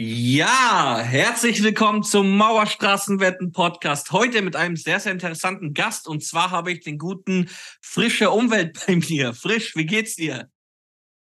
Ja, 0.00 1.00
herzlich 1.00 1.60
willkommen 1.64 2.04
zum 2.04 2.36
Mauerstraßenwetten 2.36 3.50
Podcast. 3.50 4.12
Heute 4.12 4.42
mit 4.42 4.54
einem 4.54 4.76
sehr, 4.76 5.00
sehr 5.00 5.10
interessanten 5.10 5.74
Gast. 5.74 6.06
Und 6.06 6.22
zwar 6.22 6.52
habe 6.52 6.70
ich 6.70 6.78
den 6.84 6.98
guten 6.98 7.50
Frische 7.82 8.30
Umwelt 8.30 8.78
bei 8.86 8.94
mir. 8.94 9.34
Frisch, 9.34 9.74
wie 9.74 9.86
geht's 9.86 10.14
dir? 10.14 10.48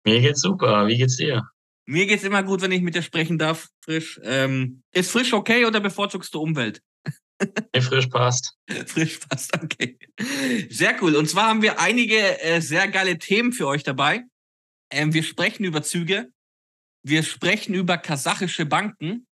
Mir 0.04 0.20
geht's 0.20 0.42
super. 0.42 0.86
Wie 0.86 0.98
geht's 0.98 1.16
dir? 1.16 1.44
Mir 1.86 2.04
geht's 2.04 2.24
immer 2.24 2.42
gut, 2.42 2.60
wenn 2.60 2.70
ich 2.70 2.82
mit 2.82 2.94
dir 2.94 3.00
sprechen 3.00 3.38
darf. 3.38 3.68
Frisch. 3.82 4.20
Ähm, 4.22 4.82
ist 4.92 5.12
frisch 5.12 5.32
okay 5.32 5.64
oder 5.64 5.80
bevorzugst 5.80 6.34
du 6.34 6.42
Umwelt? 6.42 6.82
Nee, 7.74 7.80
frisch 7.80 8.08
passt. 8.08 8.54
frisch 8.86 9.16
passt, 9.16 9.54
okay. 9.62 9.98
Sehr 10.68 10.94
cool. 11.00 11.16
Und 11.16 11.30
zwar 11.30 11.46
haben 11.46 11.62
wir 11.62 11.80
einige 11.80 12.42
äh, 12.42 12.60
sehr 12.60 12.86
geile 12.88 13.16
Themen 13.16 13.52
für 13.52 13.66
euch 13.66 13.82
dabei. 13.82 14.24
Ähm, 14.90 15.14
wir 15.14 15.22
sprechen 15.22 15.64
über 15.64 15.82
Züge, 15.82 16.30
wir 17.02 17.22
sprechen 17.22 17.74
über 17.74 17.98
kasachische 17.98 18.66
Banken 18.66 19.26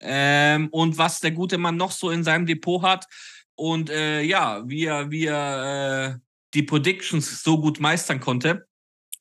ähm, 0.00 0.68
und 0.70 0.98
was 0.98 1.20
der 1.20 1.30
gute 1.30 1.58
Mann 1.58 1.76
noch 1.76 1.92
so 1.92 2.10
in 2.10 2.24
seinem 2.24 2.46
Depot 2.46 2.82
hat. 2.82 3.06
Und 3.54 3.90
äh, 3.90 4.22
ja, 4.22 4.62
wie 4.66 4.86
er, 4.86 5.10
wie 5.10 5.26
er 5.26 6.14
äh, 6.14 6.18
die 6.54 6.62
Predictions 6.62 7.42
so 7.42 7.60
gut 7.60 7.80
meistern 7.80 8.20
konnte 8.20 8.66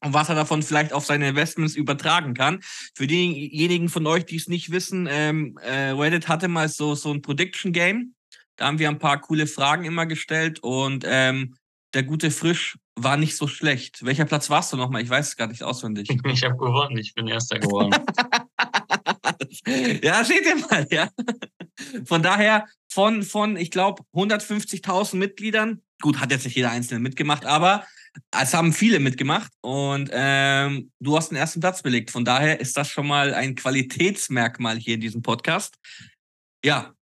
und 0.03 0.13
was 0.13 0.29
er 0.29 0.35
davon 0.35 0.63
vielleicht 0.63 0.93
auf 0.93 1.05
seine 1.05 1.29
Investments 1.29 1.75
übertragen 1.75 2.33
kann. 2.33 2.59
Für 2.95 3.07
diejenigen 3.07 3.89
von 3.89 4.07
euch, 4.07 4.25
die 4.25 4.37
es 4.37 4.47
nicht 4.47 4.71
wissen, 4.71 5.07
ähm, 5.09 5.57
äh, 5.61 5.91
Reddit 5.91 6.27
hatte 6.27 6.47
mal 6.47 6.69
so, 6.69 6.95
so 6.95 7.11
ein 7.11 7.21
Prediction 7.21 7.71
Game. 7.71 8.15
Da 8.55 8.67
haben 8.67 8.79
wir 8.79 8.89
ein 8.89 8.99
paar 8.99 9.21
coole 9.21 9.47
Fragen 9.47 9.85
immer 9.85 10.05
gestellt 10.05 10.59
und 10.59 11.03
ähm, 11.07 11.55
der 11.93 12.03
gute 12.03 12.31
Frisch 12.31 12.77
war 12.95 13.17
nicht 13.17 13.35
so 13.35 13.47
schlecht. 13.47 14.03
Welcher 14.05 14.25
Platz 14.25 14.49
warst 14.49 14.73
du 14.73 14.77
nochmal? 14.77 15.01
Ich 15.01 15.09
weiß 15.09 15.29
es 15.29 15.37
gar 15.37 15.47
nicht 15.47 15.63
auswendig. 15.63 16.09
Ich 16.25 16.43
habe 16.43 16.57
gewonnen, 16.57 16.97
ich 16.97 17.13
bin 17.13 17.27
Erster 17.27 17.59
geworden. 17.59 17.91
ja, 20.03 20.23
seht 20.23 20.45
ihr 20.45 20.55
mal, 20.55 20.87
ja. 20.91 21.09
Von 22.05 22.21
daher, 22.23 22.65
von, 22.89 23.23
von 23.23 23.57
ich 23.57 23.71
glaube, 23.71 24.03
150.000 24.13 25.15
Mitgliedern, 25.15 25.81
gut, 26.01 26.19
hat 26.19 26.31
jetzt 26.31 26.45
nicht 26.45 26.55
jeder 26.55 26.71
Einzelne 26.71 26.99
mitgemacht, 26.99 27.45
aber 27.45 27.85
es 28.37 28.53
haben 28.53 28.73
viele 28.73 28.99
mitgemacht 28.99 29.51
und 29.61 30.09
ähm, 30.11 30.91
du 30.99 31.15
hast 31.15 31.29
den 31.29 31.37
ersten 31.37 31.59
Platz 31.59 31.81
belegt. 31.81 32.11
Von 32.11 32.25
daher 32.25 32.59
ist 32.59 32.75
das 32.75 32.89
schon 32.89 33.07
mal 33.07 33.33
ein 33.33 33.55
Qualitätsmerkmal 33.55 34.77
hier 34.77 34.95
in 34.95 35.01
diesem 35.01 35.21
Podcast. 35.21 35.77
Ja, 36.63 36.93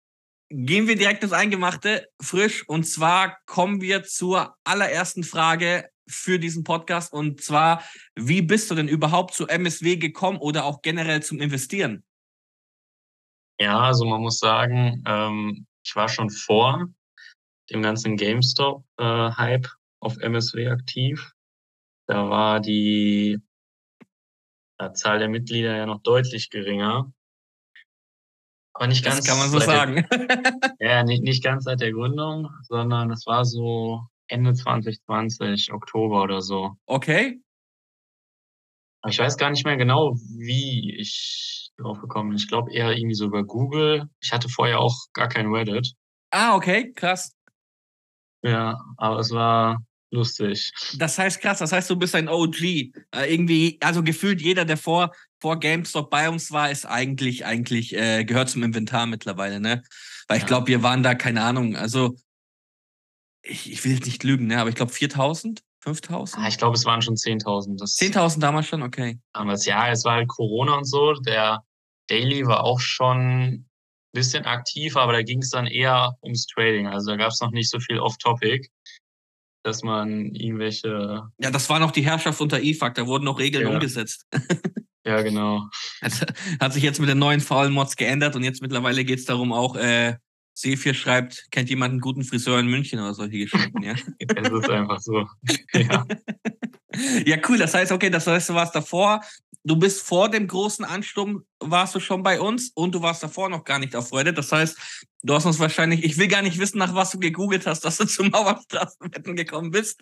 Gehen 0.52 0.88
wir 0.88 0.96
direkt 0.96 1.24
ins 1.24 1.32
Eingemachte, 1.32 2.08
frisch. 2.20 2.68
Und 2.68 2.84
zwar 2.86 3.38
kommen 3.46 3.82
wir 3.82 4.04
zur 4.04 4.56
allerersten 4.64 5.24
Frage 5.24 5.90
für 6.08 6.40
diesen 6.40 6.64
Podcast. 6.64 7.14
Und 7.14 7.42
zwar, 7.42 7.84
wie 8.16 8.42
bist 8.42 8.72
du 8.72 8.76
denn 8.76 8.88
überhaupt 8.88 9.36
zu 9.36 9.48
MSW 9.48 9.98
gekommen 9.98 10.40
oder 10.40 10.66
auch 10.66 10.82
generell 10.82 11.22
zum 11.22 11.40
Investieren? 11.40 12.04
Ja, 13.60 13.80
also 13.80 14.06
man 14.06 14.22
muss 14.22 14.40
sagen, 14.40 15.04
ähm, 15.06 15.68
ich 15.84 15.96
war 15.96 16.10
schon 16.10 16.30
vor 16.30 16.88
dem 17.70 17.82
ganzen 17.82 18.18
GameStop-Hype 18.18 19.66
äh, 19.66 19.70
auf 20.00 20.18
MSW 20.18 20.68
aktiv. 20.68 21.32
Da 22.08 22.30
war 22.30 22.60
die 22.60 23.40
äh, 24.80 24.92
Zahl 24.94 25.20
der 25.20 25.30
Mitglieder 25.30 25.76
ja 25.76 25.86
noch 25.86 26.02
deutlich 26.02 26.50
geringer. 26.50 27.12
Aber 28.80 28.88
nicht 28.88 29.04
ganz. 29.04 29.18
Das 29.18 29.28
kann 29.28 29.38
man 29.38 29.50
so 29.50 29.60
sagen. 29.60 30.08
Der, 30.10 30.72
ja, 30.80 31.04
nicht, 31.04 31.22
nicht 31.22 31.44
ganz 31.44 31.66
seit 31.66 31.82
der 31.82 31.92
Gründung, 31.92 32.48
sondern 32.62 33.12
es 33.12 33.26
war 33.26 33.44
so 33.44 34.08
Ende 34.28 34.54
2020, 34.54 35.74
Oktober 35.74 36.24
oder 36.24 36.40
so. 36.40 36.78
Okay. 36.86 37.42
Ich 39.06 39.20
weiß 39.20 39.36
gar 39.36 39.50
nicht 39.50 39.66
mehr 39.66 39.76
genau, 39.76 40.16
wie 40.16 40.96
ich 40.98 41.72
drauf 41.76 42.00
gekommen 42.00 42.30
bin. 42.30 42.38
Ich 42.38 42.48
glaube 42.48 42.72
eher 42.72 42.96
irgendwie 42.96 43.16
so 43.16 43.26
über 43.26 43.44
Google. 43.44 44.08
Ich 44.22 44.32
hatte 44.32 44.48
vorher 44.48 44.80
auch 44.80 44.96
gar 45.12 45.28
kein 45.28 45.48
Reddit. 45.48 45.92
Ah, 46.32 46.56
okay, 46.56 46.94
krass. 46.94 47.36
Ja, 48.44 48.78
aber 48.96 49.20
es 49.20 49.32
war 49.32 49.84
lustig. 50.10 50.72
Das 50.98 51.18
heißt 51.18 51.42
krass, 51.42 51.60
das 51.60 51.74
heißt, 51.74 51.90
du 51.90 51.98
bist 51.98 52.16
ein 52.16 52.30
OG. 52.30 52.62
Äh, 52.64 52.94
irgendwie, 53.28 53.78
also 53.82 54.04
gefühlt 54.04 54.42
jeder, 54.42 54.64
der 54.64 54.78
vor, 54.78 55.12
vor 55.40 55.60
GameStop 55.60 56.10
bei 56.10 56.30
uns 56.30 56.52
war, 56.52 56.70
ist 56.70 56.86
eigentlich, 56.86 57.46
eigentlich, 57.46 57.96
äh, 57.96 58.26
gehört 58.26 58.50
zum 58.50 58.64
Inventar 58.64 59.06
mittlerweile, 59.06 59.60
ne? 59.60 59.84
Weil 60.28 60.38
ja. 60.38 60.44
ich 60.44 60.48
glaube, 60.48 60.68
wir 60.68 60.84
waren 60.84 61.04
da, 61.04 61.16
keine 61.16 61.44
Ahnung, 61.44 61.76
also 61.76 62.16
ich, 63.42 63.72
ich 63.72 63.84
will 63.84 63.94
jetzt 63.94 64.06
nicht 64.06 64.24
lügen, 64.24 64.48
ne? 64.48 64.60
Aber 64.60 64.70
ich 64.70 64.76
glaube 64.76 64.92
4000, 64.92 65.64
5000? 65.82 66.44
Ah, 66.44 66.48
ich 66.48 66.58
glaube, 66.58 66.76
es 66.76 66.86
waren 66.86 67.02
schon 67.02 67.16
10.000. 67.16 67.80
10.000 67.80 68.40
damals 68.40 68.68
schon, 68.68 68.84
okay. 68.84 69.20
Damals, 69.34 69.66
ja, 69.66 69.90
es 69.90 70.04
war 70.04 70.16
halt 70.16 70.28
Corona 70.28 70.76
und 70.76 70.86
so. 70.86 71.14
Der 71.14 71.64
Daily 72.10 72.46
war 72.46 72.64
auch 72.64 72.80
schon 72.80 73.18
ein 73.18 73.70
bisschen 74.14 74.46
aktiv, 74.46 74.98
aber 74.98 75.14
da 75.14 75.22
ging 75.22 75.42
es 75.42 75.52
dann 75.52 75.68
eher 75.68 76.18
ums 76.22 76.48
Trading. 76.48 76.88
Also 76.88 77.12
da 77.12 77.18
gab 77.18 77.32
es 77.32 77.40
noch 77.40 77.52
nicht 77.52 77.70
so 77.70 77.80
viel 77.80 78.00
Off-Topic 78.00 78.70
dass 79.64 79.84
man 79.84 80.34
irgendwelche. 80.36 81.30
Ja, 81.38 81.52
das 81.52 81.70
war 81.70 81.80
noch 81.80 81.92
die 81.92 82.02
Herrschaft 82.02 82.40
unter 82.42 82.62
IFAC, 82.62 82.96
da 82.96 83.08
wurden 83.08 83.26
noch 83.26 83.40
Regeln 83.40 83.68
ja. 83.68 83.74
umgesetzt. 83.74 84.26
ja, 85.10 85.22
genau. 85.24 85.68
Also, 86.02 86.26
hat 86.60 86.74
sich 86.74 86.84
jetzt 86.84 87.00
mit 87.00 87.10
den 87.10 87.18
neuen 87.18 87.42
faulen 87.42 87.74
Mods 87.74 87.96
geändert 87.96 88.36
und 88.36 88.44
jetzt 88.44 88.62
mittlerweile 88.62 89.04
geht 89.04 89.20
es 89.20 89.26
darum 89.26 89.52
auch, 89.52 89.76
äh, 89.76 90.16
Sefir 90.60 90.94
schreibt, 90.94 91.48
kennt 91.52 91.70
jemand 91.70 91.92
einen 91.92 92.02
guten 92.02 92.26
Friseur 92.26 92.60
in 92.60 92.68
München 92.68 93.00
oder 93.00 93.14
solche 93.14 93.38
Geschichten, 93.38 93.82
ja? 93.82 93.94
es 94.20 94.52
ist 94.52 94.70
einfach 94.70 95.00
so. 95.00 95.26
Ja. 95.74 96.06
ja, 97.26 97.38
cool. 97.48 97.58
Das 97.58 97.74
heißt, 97.74 97.94
okay, 97.94 98.10
das 98.10 98.28
heißt, 98.28 98.50
du 98.50 98.56
warst 98.56 98.76
davor, 98.76 99.22
du 99.64 99.78
bist 99.78 100.06
vor 100.06 100.28
dem 100.28 100.48
großen 100.48 100.84
Ansturm, 100.84 101.46
warst 101.62 101.96
du 101.96 102.02
schon 102.02 102.24
bei 102.24 102.42
uns 102.42 102.72
und 102.76 102.94
du 102.94 103.02
warst 103.02 103.24
davor 103.24 103.48
noch 103.48 103.64
gar 103.64 103.80
nicht 103.80 103.96
auf 103.96 104.12
Reddit. 104.12 104.38
Das 104.38 104.52
heißt, 104.52 105.06
du 105.24 105.34
hast 105.34 105.46
uns 105.46 105.60
wahrscheinlich, 105.60 106.04
ich 106.04 106.18
will 106.18 106.28
gar 106.28 106.42
nicht 106.42 106.60
wissen, 106.60 106.80
nach 106.80 106.94
was 106.94 107.12
du 107.12 107.20
gegoogelt 107.20 107.66
hast, 107.66 107.86
dass 107.86 107.98
du 107.98 108.06
zum 108.06 108.30
Mauerstraßenwetten 108.30 109.38
gekommen 109.38 109.72
bist. 109.72 110.02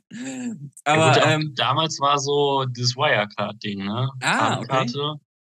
Aber 0.85 1.07
ja, 1.07 1.13
gut, 1.13 1.23
ähm, 1.23 1.53
damals 1.55 1.99
war 1.99 2.17
so 2.17 2.65
das 2.65 2.95
Wirecard-Ding, 2.95 3.85
ne? 3.85 4.09
Ah, 4.21 4.59
okay. 4.59 4.87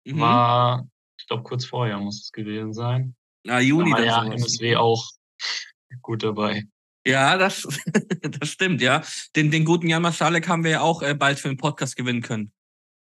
Mhm. 0.07 0.19
War, 0.19 0.89
ich 1.21 1.27
glaube, 1.29 1.45
kurz 1.45 1.67
vorher 1.67 1.99
muss 1.99 2.21
es 2.21 2.33
gewesen 2.33 2.73
sein. 2.73 3.15
Ah, 3.47 3.61
Juni. 3.61 3.91
Da 3.93 4.03
ja 4.03 4.25
MSW 4.25 4.77
auch 4.77 5.05
gut 6.03 6.23
dabei. 6.23 6.65
Ja, 7.07 7.39
das, 7.39 7.67
das 8.23 8.49
stimmt, 8.51 8.83
ja. 8.83 9.03
Den, 9.35 9.51
den 9.51 9.65
guten 9.65 9.89
Jan 9.89 10.03
Maschalek 10.03 10.49
haben 10.49 10.65
wir 10.65 10.73
ja 10.73 10.81
auch 10.81 11.03
äh, 11.03 11.15
bald 11.15 11.39
für 11.39 11.49
den 11.49 11.57
Podcast 11.57 11.97
gewinnen 11.97 12.23
können. 12.23 12.53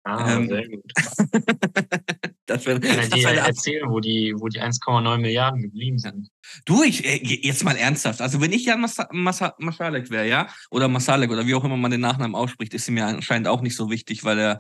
Ah, 0.04 0.34
ähm, 0.34 0.48
sehr 0.48 0.68
gut. 0.68 0.92
das 2.48 2.66
wär, 2.66 2.80
Kann 2.80 3.00
er 3.00 3.08
dir 3.08 3.28
erzählen, 3.40 3.90
wo 3.90 4.00
die, 4.00 4.34
wo 4.36 4.48
die 4.48 4.60
1,9 4.60 5.18
Milliarden 5.20 5.62
geblieben 5.62 6.00
sind? 6.00 6.30
Du, 6.66 6.82
ich, 6.82 7.06
äh, 7.06 7.20
jetzt 7.22 7.64
mal 7.64 7.76
ernsthaft. 7.76 8.20
Also, 8.20 8.42
wenn 8.42 8.52
ich 8.52 8.66
Jan 8.66 8.82
Mas 8.82 8.98
Mas 9.12 9.42
Masalek 9.60 10.10
wäre, 10.10 10.28
ja, 10.28 10.48
oder 10.72 10.88
Masalek 10.88 11.30
oder 11.30 11.46
wie 11.46 11.54
auch 11.54 11.64
immer 11.64 11.78
man 11.78 11.92
den 11.92 12.02
Nachnamen 12.02 12.36
ausspricht, 12.36 12.74
ist 12.74 12.88
ihm 12.88 12.98
ja 12.98 13.08
anscheinend 13.08 13.48
auch 13.48 13.62
nicht 13.62 13.76
so 13.76 13.92
wichtig, 13.92 14.24
weil 14.24 14.40
er 14.40 14.60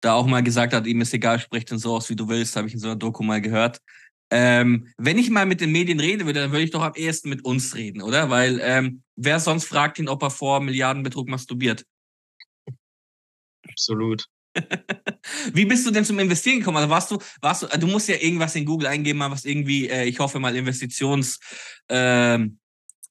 da 0.00 0.14
auch 0.14 0.26
mal 0.26 0.42
gesagt 0.42 0.72
hat, 0.72 0.86
ihm 0.86 1.00
ist 1.00 1.12
egal, 1.12 1.38
spricht 1.38 1.70
denn 1.70 1.78
so 1.78 1.96
aus, 1.96 2.08
wie 2.08 2.16
du 2.16 2.28
willst, 2.28 2.56
habe 2.56 2.68
ich 2.68 2.74
in 2.74 2.80
so 2.80 2.86
einer 2.86 2.96
Doku 2.96 3.22
mal 3.22 3.42
gehört. 3.42 3.80
Ähm, 4.30 4.88
wenn 4.98 5.18
ich 5.18 5.30
mal 5.30 5.46
mit 5.46 5.60
den 5.60 5.72
Medien 5.72 6.00
reden 6.00 6.26
würde, 6.26 6.40
dann 6.40 6.52
würde 6.52 6.64
ich 6.64 6.70
doch 6.70 6.82
am 6.82 6.94
ehesten 6.94 7.28
mit 7.28 7.44
uns 7.44 7.74
reden, 7.74 8.02
oder? 8.02 8.28
Weil 8.28 8.60
ähm, 8.62 9.02
wer 9.16 9.40
sonst 9.40 9.64
fragt 9.64 9.98
ihn, 9.98 10.08
ob 10.08 10.22
er 10.22 10.30
vor 10.30 10.60
Milliardenbetrug 10.60 11.28
masturbiert? 11.28 11.86
Absolut. 13.66 14.26
Wie 15.52 15.64
bist 15.64 15.86
du 15.86 15.90
denn 15.90 16.04
zum 16.04 16.18
Investieren 16.18 16.58
gekommen? 16.58 16.78
Also 16.78 16.90
warst 16.90 17.10
du, 17.10 17.18
warst 17.40 17.62
du, 17.62 17.78
du 17.78 17.86
musst 17.86 18.08
ja 18.08 18.16
irgendwas 18.16 18.54
in 18.54 18.64
Google 18.64 18.88
eingeben, 18.88 19.20
was 19.20 19.44
irgendwie, 19.44 19.88
äh, 19.88 20.04
ich 20.04 20.18
hoffe 20.18 20.40
mal, 20.40 20.56
Investitionsbezug 20.56 21.40
ähm, 21.90 22.58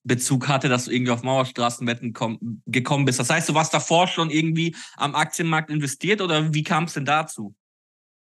äh, 0.06 0.46
hatte, 0.46 0.68
dass 0.68 0.84
du 0.84 0.90
irgendwie 0.90 1.12
auf 1.12 1.22
Mauerstraßenwetten 1.22 2.12
komm, 2.12 2.62
gekommen 2.66 3.04
bist. 3.04 3.18
Das 3.18 3.30
heißt, 3.30 3.48
du 3.48 3.54
warst 3.54 3.74
davor 3.74 4.06
schon 4.08 4.30
irgendwie 4.30 4.76
am 4.96 5.14
Aktienmarkt 5.14 5.70
investiert 5.70 6.20
oder 6.20 6.52
wie 6.52 6.62
kam 6.62 6.84
es 6.84 6.94
denn 6.94 7.04
dazu? 7.04 7.54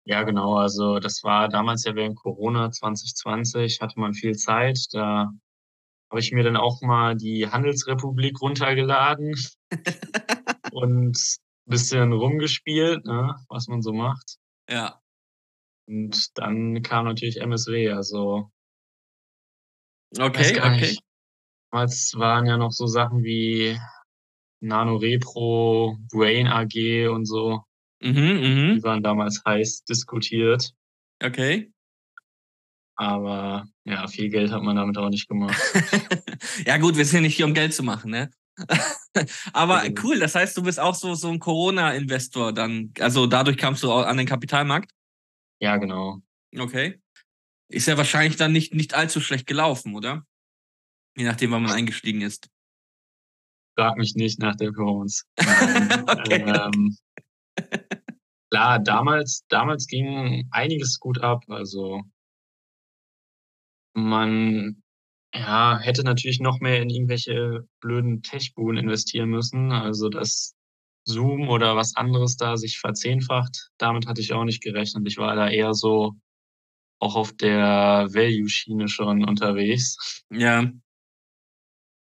Ja, 0.06 0.24
genau. 0.24 0.56
Also 0.58 1.00
das 1.00 1.24
war 1.24 1.48
damals 1.48 1.86
ja 1.86 1.95
während 1.95 2.18
Corona 2.18 2.72
2020, 2.72 3.80
hatte 3.81 4.00
man 4.00 4.13
viel 4.13 4.36
Zeit. 4.36 4.80
Da 4.92 5.31
habe 6.10 6.19
ich 6.19 6.31
mir 6.31 6.44
dann 6.44 6.57
auch 6.57 6.81
mal 6.81 7.16
die 7.16 7.48
Handelsrepublik 7.48 8.42
runtergeladen 8.42 9.36
und 10.72 11.18
bisschen 11.66 12.12
rumgespielt, 12.12 13.06
ne, 13.06 13.36
was 13.48 13.68
man 13.68 13.81
so 13.81 13.94
macht. 13.94 14.38
Ja. 14.69 15.00
Und 15.88 16.38
dann 16.38 16.81
kam 16.81 17.06
natürlich 17.06 17.39
MSW, 17.42 17.92
also. 17.92 18.51
Okay, 20.18 20.60
okay. 20.60 20.98
Damals 21.72 22.13
waren 22.16 22.45
ja 22.45 22.57
noch 22.57 22.72
so 22.72 22.86
Sachen 22.86 23.24
wie 23.24 23.80
Nano 24.62 24.98
Repro, 24.98 25.98
Brain 26.12 26.48
AG 26.48 27.07
und 27.10 27.25
so. 27.25 27.63
Mhm, 28.03 28.13
mh. 28.13 28.73
Die 28.75 28.83
waren 28.83 29.01
damals 29.01 29.41
heiß 29.45 29.85
diskutiert. 29.85 30.73
Okay. 31.23 31.71
Aber 32.95 33.65
ja, 33.85 34.07
viel 34.07 34.29
Geld 34.29 34.51
hat 34.51 34.61
man 34.61 34.75
damit 34.75 34.97
auch 34.97 35.09
nicht 35.09 35.27
gemacht. 35.27 35.59
ja, 36.65 36.77
gut, 36.77 36.95
wir 36.95 37.05
sind 37.05 37.15
ja 37.15 37.21
nicht 37.21 37.35
hier, 37.35 37.45
um 37.45 37.53
Geld 37.53 37.73
zu 37.73 37.83
machen, 37.83 38.11
ne? 38.11 38.29
Aber 39.53 39.83
cool, 40.03 40.19
das 40.19 40.35
heißt, 40.35 40.55
du 40.57 40.63
bist 40.63 40.79
auch 40.79 40.94
so, 40.94 41.15
so 41.15 41.29
ein 41.29 41.39
Corona-Investor 41.39 42.53
dann. 42.53 42.94
Also 43.00 43.25
dadurch 43.25 43.57
kamst 43.57 43.81
du 43.83 43.91
auch 43.91 44.05
an 44.05 44.17
den 44.17 44.27
Kapitalmarkt? 44.27 44.91
Ja, 45.59 45.77
genau. 45.77 46.21
Okay. 46.55 47.00
ist 47.69 47.88
ja 47.88 47.97
wahrscheinlich 47.97 48.35
dann 48.35 48.51
nicht, 48.51 48.75
nicht 48.75 48.94
allzu 48.94 49.21
schlecht 49.21 49.47
gelaufen, 49.47 49.95
oder? 49.95 50.25
Je 51.15 51.23
nachdem, 51.23 51.51
wann 51.51 51.63
man 51.63 51.71
eingestiegen 51.71 52.21
ist. 52.21 52.50
Frag 53.75 53.97
mich 53.97 54.13
nicht 54.15 54.39
nach 54.39 54.55
der 54.55 54.71
Performance. 54.71 55.23
okay. 55.39 56.44
ähm, 56.45 56.95
klar, 58.53 58.79
damals, 58.79 59.45
damals 59.50 59.88
ging 59.88 60.47
einiges 60.51 61.00
gut 61.00 61.19
ab. 61.23 61.44
Also 61.47 62.03
man 63.95 64.83
ja, 65.33 65.79
hätte 65.79 66.03
natürlich 66.03 66.39
noch 66.39 66.59
mehr 66.59 66.79
in 66.79 66.91
irgendwelche 66.91 67.67
blöden 67.79 68.21
Tech-Buden 68.21 68.77
investieren 68.77 69.29
müssen. 69.29 69.71
Also 69.71 70.09
dass 70.09 70.53
Zoom 71.05 71.50
oder 71.50 71.75
was 71.75 71.95
anderes 71.95 72.38
da 72.38 72.55
sich 72.55 72.77
verzehnfacht, 72.77 73.71
damit 73.79 74.05
hatte 74.05 74.21
ich 74.21 74.33
auch 74.33 74.44
nicht 74.44 74.61
gerechnet. 74.61 75.07
Ich 75.07 75.17
war 75.17 75.35
da 75.35 75.50
eher 75.50 75.73
so 75.73 76.13
auch 77.00 77.15
auf 77.15 77.33
der 77.33 78.07
Value-Schiene 78.13 78.88
schon 78.88 79.25
unterwegs. 79.27 80.23
Ja. 80.29 80.71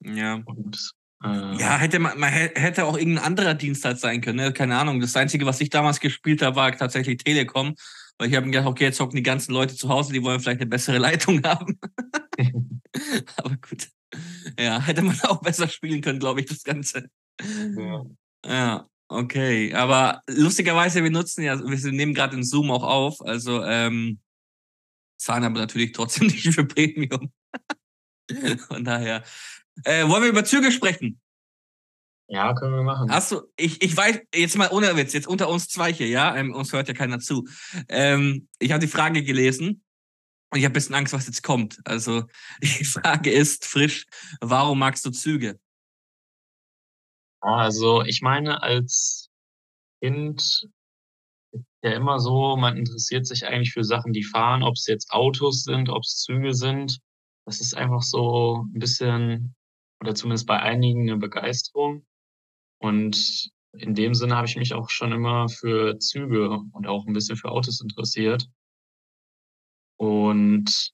Ja. 0.02 0.42
Und, 0.46 0.92
ja, 1.22 1.76
hätte 1.76 1.98
man, 1.98 2.18
man 2.18 2.30
hätte 2.30 2.86
auch 2.86 2.96
irgendein 2.96 3.24
anderer 3.24 3.54
Dienstleister 3.54 4.00
sein 4.08 4.22
können, 4.22 4.38
ne? 4.38 4.52
keine 4.52 4.78
Ahnung. 4.78 5.00
Das 5.00 5.14
Einzige, 5.16 5.44
was 5.44 5.60
ich 5.60 5.68
damals 5.68 6.00
gespielt 6.00 6.40
habe, 6.40 6.56
war 6.56 6.76
tatsächlich 6.76 7.18
Telekom. 7.18 7.74
Weil 8.18 8.28
ich 8.28 8.36
habe 8.36 8.46
mir 8.46 8.52
gedacht, 8.52 8.68
okay, 8.68 8.84
jetzt 8.84 9.00
hocken 9.00 9.16
die 9.16 9.22
ganzen 9.22 9.52
Leute 9.52 9.74
zu 9.74 9.88
Hause, 9.88 10.12
die 10.12 10.22
wollen 10.22 10.40
vielleicht 10.40 10.60
eine 10.60 10.68
bessere 10.68 10.98
Leitung 10.98 11.42
haben. 11.42 11.78
Aber 13.36 13.56
gut. 13.56 13.88
Ja, 14.58 14.80
hätte 14.80 15.02
man 15.02 15.18
auch 15.22 15.40
besser 15.40 15.68
spielen 15.68 16.00
können, 16.00 16.18
glaube 16.18 16.40
ich, 16.40 16.46
das 16.46 16.64
Ganze. 16.64 17.08
Ja. 17.76 18.04
ja. 18.44 18.86
Okay, 19.12 19.74
aber 19.74 20.22
lustigerweise, 20.28 21.02
wir 21.02 21.10
nutzen 21.10 21.42
ja, 21.42 21.58
wir 21.58 21.92
nehmen 21.92 22.14
gerade 22.14 22.36
den 22.36 22.44
Zoom 22.44 22.70
auch 22.70 22.84
auf, 22.84 23.20
also 23.22 23.64
ähm, 23.64 24.20
zahlen 25.18 25.42
aber 25.42 25.58
natürlich 25.58 25.90
trotzdem 25.90 26.26
nicht 26.28 26.54
für 26.54 26.64
Premium. 26.64 27.32
Von 28.68 28.84
daher. 28.84 29.24
Äh, 29.84 30.08
wollen 30.08 30.22
wir 30.22 30.30
über 30.30 30.44
Züge 30.44 30.72
sprechen? 30.72 31.20
Ja, 32.32 32.54
können 32.54 32.74
wir 32.74 32.84
machen. 32.84 33.10
Hast 33.10 33.32
du, 33.32 33.42
ich, 33.56 33.82
ich 33.82 33.96
weiß, 33.96 34.20
jetzt 34.32 34.56
mal 34.56 34.70
ohne 34.70 34.96
Witz, 34.96 35.12
jetzt 35.12 35.26
unter 35.26 35.48
uns 35.48 35.68
zwei 35.68 35.92
hier, 35.92 36.06
ja, 36.06 36.36
ähm, 36.36 36.54
uns 36.54 36.72
hört 36.72 36.86
ja 36.86 36.94
keiner 36.94 37.18
zu. 37.18 37.48
Ähm, 37.88 38.48
ich 38.60 38.70
habe 38.70 38.80
die 38.80 38.90
Frage 38.90 39.24
gelesen 39.24 39.82
und 40.52 40.58
ich 40.58 40.64
habe 40.64 40.70
ein 40.70 40.74
bisschen 40.74 40.94
Angst, 40.94 41.12
was 41.12 41.26
jetzt 41.26 41.42
kommt. 41.42 41.80
Also 41.84 42.24
die 42.62 42.84
Frage 42.84 43.32
ist 43.32 43.66
frisch, 43.66 44.06
warum 44.40 44.78
magst 44.78 45.04
du 45.04 45.10
Züge? 45.10 45.58
Also 47.40 48.02
ich 48.02 48.22
meine, 48.22 48.62
als 48.62 49.28
Kind 50.00 50.40
ist 51.52 51.64
ja 51.82 51.92
immer 51.92 52.20
so, 52.20 52.56
man 52.56 52.76
interessiert 52.76 53.26
sich 53.26 53.44
eigentlich 53.44 53.72
für 53.72 53.82
Sachen, 53.82 54.12
die 54.12 54.22
fahren, 54.22 54.62
ob 54.62 54.74
es 54.74 54.86
jetzt 54.86 55.10
Autos 55.10 55.64
sind, 55.64 55.88
ob 55.88 56.02
es 56.02 56.18
Züge 56.18 56.54
sind. 56.54 57.00
Das 57.44 57.60
ist 57.60 57.76
einfach 57.76 58.02
so 58.02 58.66
ein 58.72 58.78
bisschen, 58.78 59.56
oder 60.00 60.14
zumindest 60.14 60.46
bei 60.46 60.58
einigen 60.58 61.02
eine 61.02 61.18
Begeisterung. 61.18 62.06
Und 62.78 63.50
in 63.72 63.94
dem 63.94 64.14
Sinne 64.14 64.36
habe 64.36 64.46
ich 64.46 64.56
mich 64.56 64.74
auch 64.74 64.90
schon 64.90 65.12
immer 65.12 65.48
für 65.48 65.98
Züge 65.98 66.60
und 66.72 66.86
auch 66.86 67.06
ein 67.06 67.12
bisschen 67.12 67.36
für 67.36 67.50
Autos 67.50 67.80
interessiert. 67.80 68.48
Und 69.98 70.92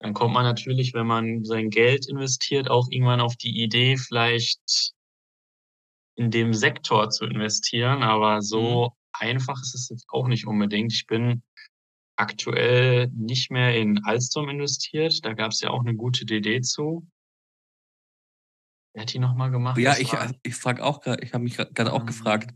dann 0.00 0.14
kommt 0.14 0.34
man 0.34 0.44
natürlich, 0.44 0.92
wenn 0.94 1.06
man 1.06 1.44
sein 1.44 1.70
Geld 1.70 2.08
investiert, 2.08 2.70
auch 2.70 2.88
irgendwann 2.90 3.20
auf 3.20 3.36
die 3.36 3.62
Idee, 3.62 3.96
vielleicht 3.96 4.92
in 6.16 6.30
dem 6.30 6.52
Sektor 6.52 7.10
zu 7.10 7.26
investieren. 7.26 8.02
Aber 8.02 8.42
so 8.42 8.86
mhm. 8.86 8.90
einfach 9.12 9.60
ist 9.62 9.74
es 9.74 9.88
jetzt 9.90 10.06
auch 10.08 10.26
nicht 10.26 10.46
unbedingt. 10.46 10.92
Ich 10.92 11.06
bin 11.06 11.42
aktuell 12.16 13.08
nicht 13.14 13.50
mehr 13.50 13.76
in 13.76 14.04
Alstom 14.04 14.48
investiert. 14.48 15.24
Da 15.24 15.32
gab 15.32 15.52
es 15.52 15.60
ja 15.60 15.70
auch 15.70 15.80
eine 15.80 15.94
gute 15.94 16.26
DD 16.26 16.62
zu. 16.62 17.06
Wer 18.92 19.02
hat 19.02 19.12
die 19.12 19.18
nochmal 19.18 19.50
gemacht? 19.50 19.78
Ja, 19.78 19.96
ich, 19.96 20.12
ich 20.42 20.54
frage 20.56 20.84
auch 20.84 21.00
gerade, 21.00 21.22
ich 21.22 21.32
habe 21.32 21.44
mich 21.44 21.56
gerade 21.56 21.92
auch 21.92 22.04
gefragt. 22.04 22.52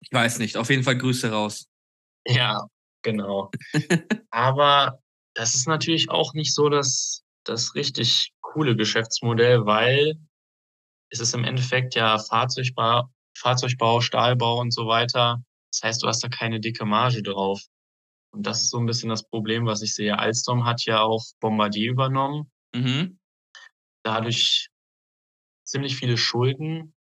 Ich 0.00 0.10
weiß 0.12 0.38
nicht, 0.38 0.56
auf 0.56 0.70
jeden 0.70 0.82
Fall 0.82 0.96
Grüße 0.96 1.30
raus. 1.30 1.68
Ja, 2.26 2.66
genau. 3.02 3.50
Aber 4.30 5.00
das 5.34 5.54
ist 5.54 5.68
natürlich 5.68 6.10
auch 6.10 6.32
nicht 6.32 6.54
so 6.54 6.70
das, 6.70 7.22
das 7.44 7.74
richtig 7.74 8.32
coole 8.40 8.76
Geschäftsmodell, 8.76 9.66
weil 9.66 10.14
es 11.10 11.20
ist 11.20 11.34
im 11.34 11.44
Endeffekt 11.44 11.94
ja 11.94 12.18
Fahrzeugbau, 12.18 13.10
Fahrzeugbau, 13.36 14.00
Stahlbau 14.00 14.58
und 14.58 14.72
so 14.72 14.86
weiter. 14.86 15.42
Das 15.72 15.82
heißt, 15.82 16.02
du 16.02 16.08
hast 16.08 16.24
da 16.24 16.28
keine 16.28 16.60
dicke 16.60 16.86
Marge 16.86 17.22
drauf. 17.22 17.62
Und 18.32 18.46
das 18.46 18.62
ist 18.62 18.70
so 18.70 18.78
ein 18.78 18.86
bisschen 18.86 19.10
das 19.10 19.28
Problem, 19.28 19.66
was 19.66 19.82
ich 19.82 19.94
sehe. 19.94 20.18
Alstom 20.18 20.64
hat 20.64 20.84
ja 20.86 21.02
auch 21.02 21.24
Bombardier 21.40 21.90
übernommen. 21.90 22.50
Mhm 22.74 23.19
dadurch 24.02 24.70
ziemlich 25.64 25.96
viele 25.96 26.16
Schulden, 26.16 26.94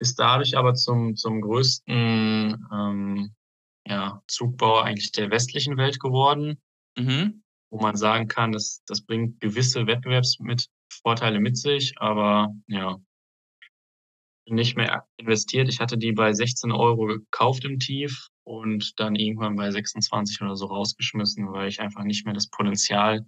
ist 0.00 0.18
dadurch 0.18 0.56
aber 0.56 0.74
zum, 0.74 1.14
zum 1.16 1.42
größten 1.42 2.66
ähm, 2.72 3.34
ja, 3.86 4.22
Zugbauer 4.26 4.84
eigentlich 4.84 5.12
der 5.12 5.30
westlichen 5.30 5.76
Welt 5.76 6.00
geworden, 6.00 6.60
mhm. 6.96 7.42
wo 7.70 7.80
man 7.80 7.96
sagen 7.96 8.28
kann, 8.28 8.52
dass 8.52 8.82
das 8.86 9.02
bringt 9.02 9.40
gewisse 9.40 9.86
Wettbewerbsvorteile 9.86 11.40
mit 11.40 11.58
sich, 11.58 11.94
aber 11.98 12.54
ja, 12.66 12.98
nicht 14.46 14.76
mehr 14.76 15.06
investiert. 15.16 15.68
Ich 15.68 15.80
hatte 15.80 15.96
die 15.96 16.12
bei 16.12 16.32
16 16.32 16.72
Euro 16.72 17.06
gekauft 17.06 17.64
im 17.64 17.78
Tief 17.78 18.28
und 18.44 18.98
dann 18.98 19.14
irgendwann 19.14 19.56
bei 19.56 19.70
26 19.70 20.40
oder 20.42 20.56
so 20.56 20.66
rausgeschmissen, 20.66 21.52
weil 21.52 21.68
ich 21.68 21.80
einfach 21.80 22.04
nicht 22.04 22.24
mehr 22.24 22.34
das 22.34 22.48
Potenzial 22.48 23.24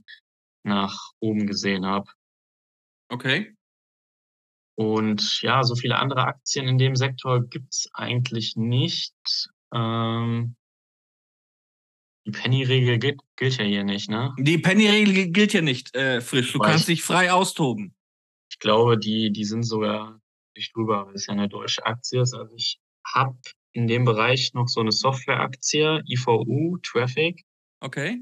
nach 0.64 1.12
oben 1.20 1.46
gesehen 1.46 1.86
habe. 1.86 2.10
Okay. 3.08 3.54
Und 4.74 5.42
ja, 5.42 5.62
so 5.62 5.74
viele 5.74 5.96
andere 5.96 6.24
Aktien 6.24 6.66
in 6.66 6.78
dem 6.78 6.96
Sektor 6.96 7.44
gibt's 7.46 7.88
eigentlich 7.92 8.56
nicht. 8.56 9.14
Ähm, 9.72 10.56
die 12.26 12.30
Penny-Regel 12.30 12.98
gilt, 12.98 13.20
gilt, 13.36 13.58
ja 13.58 13.64
hier 13.64 13.84
nicht, 13.84 14.08
ne? 14.08 14.34
Die 14.38 14.58
Penny-Regel 14.58 15.30
gilt 15.30 15.52
ja 15.52 15.60
nicht, 15.60 15.94
äh, 15.94 16.20
frisch. 16.20 16.52
Du 16.52 16.60
Weil 16.60 16.70
kannst 16.70 16.88
ich, 16.88 16.98
dich 16.98 17.04
frei 17.04 17.32
austoben. 17.32 17.94
Ich 18.50 18.58
glaube, 18.58 18.98
die, 18.98 19.32
die 19.32 19.44
sind 19.44 19.64
sogar 19.64 20.20
nicht 20.56 20.74
drüber, 20.74 21.06
weil 21.06 21.14
es 21.14 21.26
ja 21.26 21.32
eine 21.32 21.48
deutsche 21.48 21.84
Aktie 21.84 22.22
ist. 22.22 22.34
Also 22.34 22.54
ich 22.54 22.78
habe 23.04 23.36
in 23.72 23.86
dem 23.86 24.04
Bereich 24.04 24.52
noch 24.54 24.68
so 24.68 24.80
eine 24.80 24.92
Software-Aktie, 24.92 26.02
IVU, 26.06 26.78
Traffic. 26.82 27.44
Okay. 27.80 28.20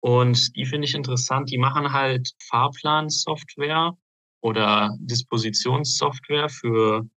Und 0.00 0.54
die 0.56 0.64
finde 0.64 0.86
ich 0.86 0.94
interessant. 0.94 1.50
Die 1.50 1.58
machen 1.58 1.92
halt 1.92 2.30
Fahrplansoftware 2.48 3.96
oder 4.40 4.96
Dispositionssoftware 5.00 6.48
für 6.48 7.08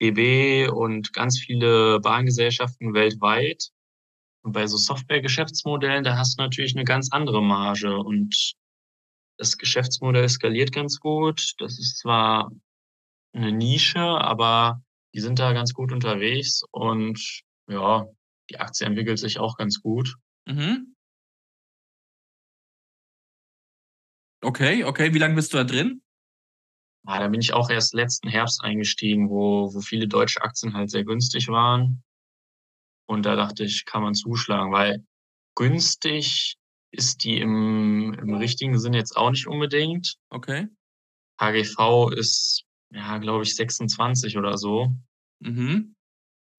BB 0.00 0.70
und 0.72 1.12
ganz 1.12 1.38
viele 1.38 2.00
Bahngesellschaften 2.00 2.94
weltweit. 2.94 3.70
Und 4.42 4.52
bei 4.52 4.66
so 4.66 4.78
Software-Geschäftsmodellen, 4.78 6.04
da 6.04 6.16
hast 6.16 6.38
du 6.38 6.42
natürlich 6.42 6.74
eine 6.74 6.84
ganz 6.84 7.10
andere 7.12 7.42
Marge 7.42 7.98
und 7.98 8.54
das 9.36 9.58
Geschäftsmodell 9.58 10.28
skaliert 10.28 10.72
ganz 10.72 11.00
gut. 11.00 11.54
Das 11.58 11.78
ist 11.78 11.98
zwar 11.98 12.50
eine 13.32 13.52
Nische, 13.52 14.00
aber 14.00 14.82
die 15.14 15.20
sind 15.20 15.38
da 15.38 15.52
ganz 15.52 15.74
gut 15.74 15.92
unterwegs 15.92 16.62
und 16.70 17.42
ja, 17.68 18.06
die 18.48 18.58
Aktie 18.58 18.86
entwickelt 18.86 19.18
sich 19.18 19.38
auch 19.38 19.56
ganz 19.56 19.80
gut. 19.82 20.16
Mhm. 20.46 20.89
Okay, 24.42 24.84
okay. 24.84 25.12
Wie 25.12 25.18
lange 25.18 25.34
bist 25.34 25.52
du 25.52 25.58
da 25.58 25.64
drin? 25.64 26.02
Ja, 27.06 27.18
da 27.18 27.28
bin 27.28 27.40
ich 27.40 27.52
auch 27.52 27.70
erst 27.70 27.94
letzten 27.94 28.28
Herbst 28.28 28.62
eingestiegen, 28.62 29.30
wo, 29.30 29.72
wo 29.72 29.80
viele 29.80 30.06
deutsche 30.06 30.42
Aktien 30.42 30.74
halt 30.74 30.90
sehr 30.90 31.04
günstig 31.04 31.48
waren. 31.48 32.02
Und 33.06 33.26
da 33.26 33.36
dachte 33.36 33.64
ich, 33.64 33.84
kann 33.86 34.02
man 34.02 34.14
zuschlagen, 34.14 34.72
weil 34.72 35.04
günstig 35.56 36.56
ist 36.92 37.24
die 37.24 37.38
im, 37.38 38.14
im 38.14 38.34
richtigen 38.34 38.78
Sinn 38.78 38.94
jetzt 38.94 39.16
auch 39.16 39.30
nicht 39.30 39.46
unbedingt. 39.46 40.16
Okay. 40.30 40.68
HGV 41.40 42.10
ist, 42.10 42.64
ja, 42.92 43.18
glaube 43.18 43.44
ich, 43.44 43.56
26 43.56 44.36
oder 44.36 44.58
so. 44.58 44.94
Mhm. 45.40 45.94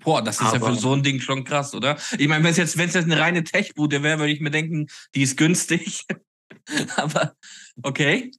Boah, 0.04 0.24
das 0.24 0.42
ist 0.42 0.48
Aber, 0.48 0.68
ja 0.68 0.74
für 0.74 0.80
so 0.80 0.94
ein 0.94 1.04
Ding 1.04 1.20
schon 1.20 1.44
krass, 1.44 1.76
oder? 1.76 1.98
Ich 2.18 2.28
meine, 2.28 2.44
wenn 2.44 2.52
es 2.52 2.58
jetzt, 2.58 2.78
wenn 2.78 2.90
es 2.90 2.96
jetzt 2.96 3.06
eine 3.06 3.20
reine 3.20 3.44
Tech-Bude 3.44 4.02
wäre, 4.02 4.20
würde 4.20 4.34
ich 4.34 4.42
mir 4.42 4.50
denken, 4.50 4.88
die 5.14 5.22
ist 5.22 5.38
günstig. 5.38 6.06
Aber 6.98 7.36
okay. 7.84 8.32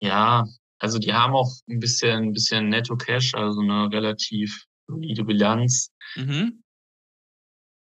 Ja, 0.00 0.46
also 0.78 0.98
die 0.98 1.12
haben 1.12 1.34
auch 1.34 1.52
ein 1.68 1.78
bisschen, 1.78 2.24
ein 2.24 2.32
bisschen 2.32 2.68
Netto 2.68 2.96
Cash, 2.96 3.34
also 3.34 3.60
eine 3.60 3.90
relativ 3.90 4.66
solide 4.86 5.24
Bilanz. 5.24 5.92
Mhm. 6.14 6.62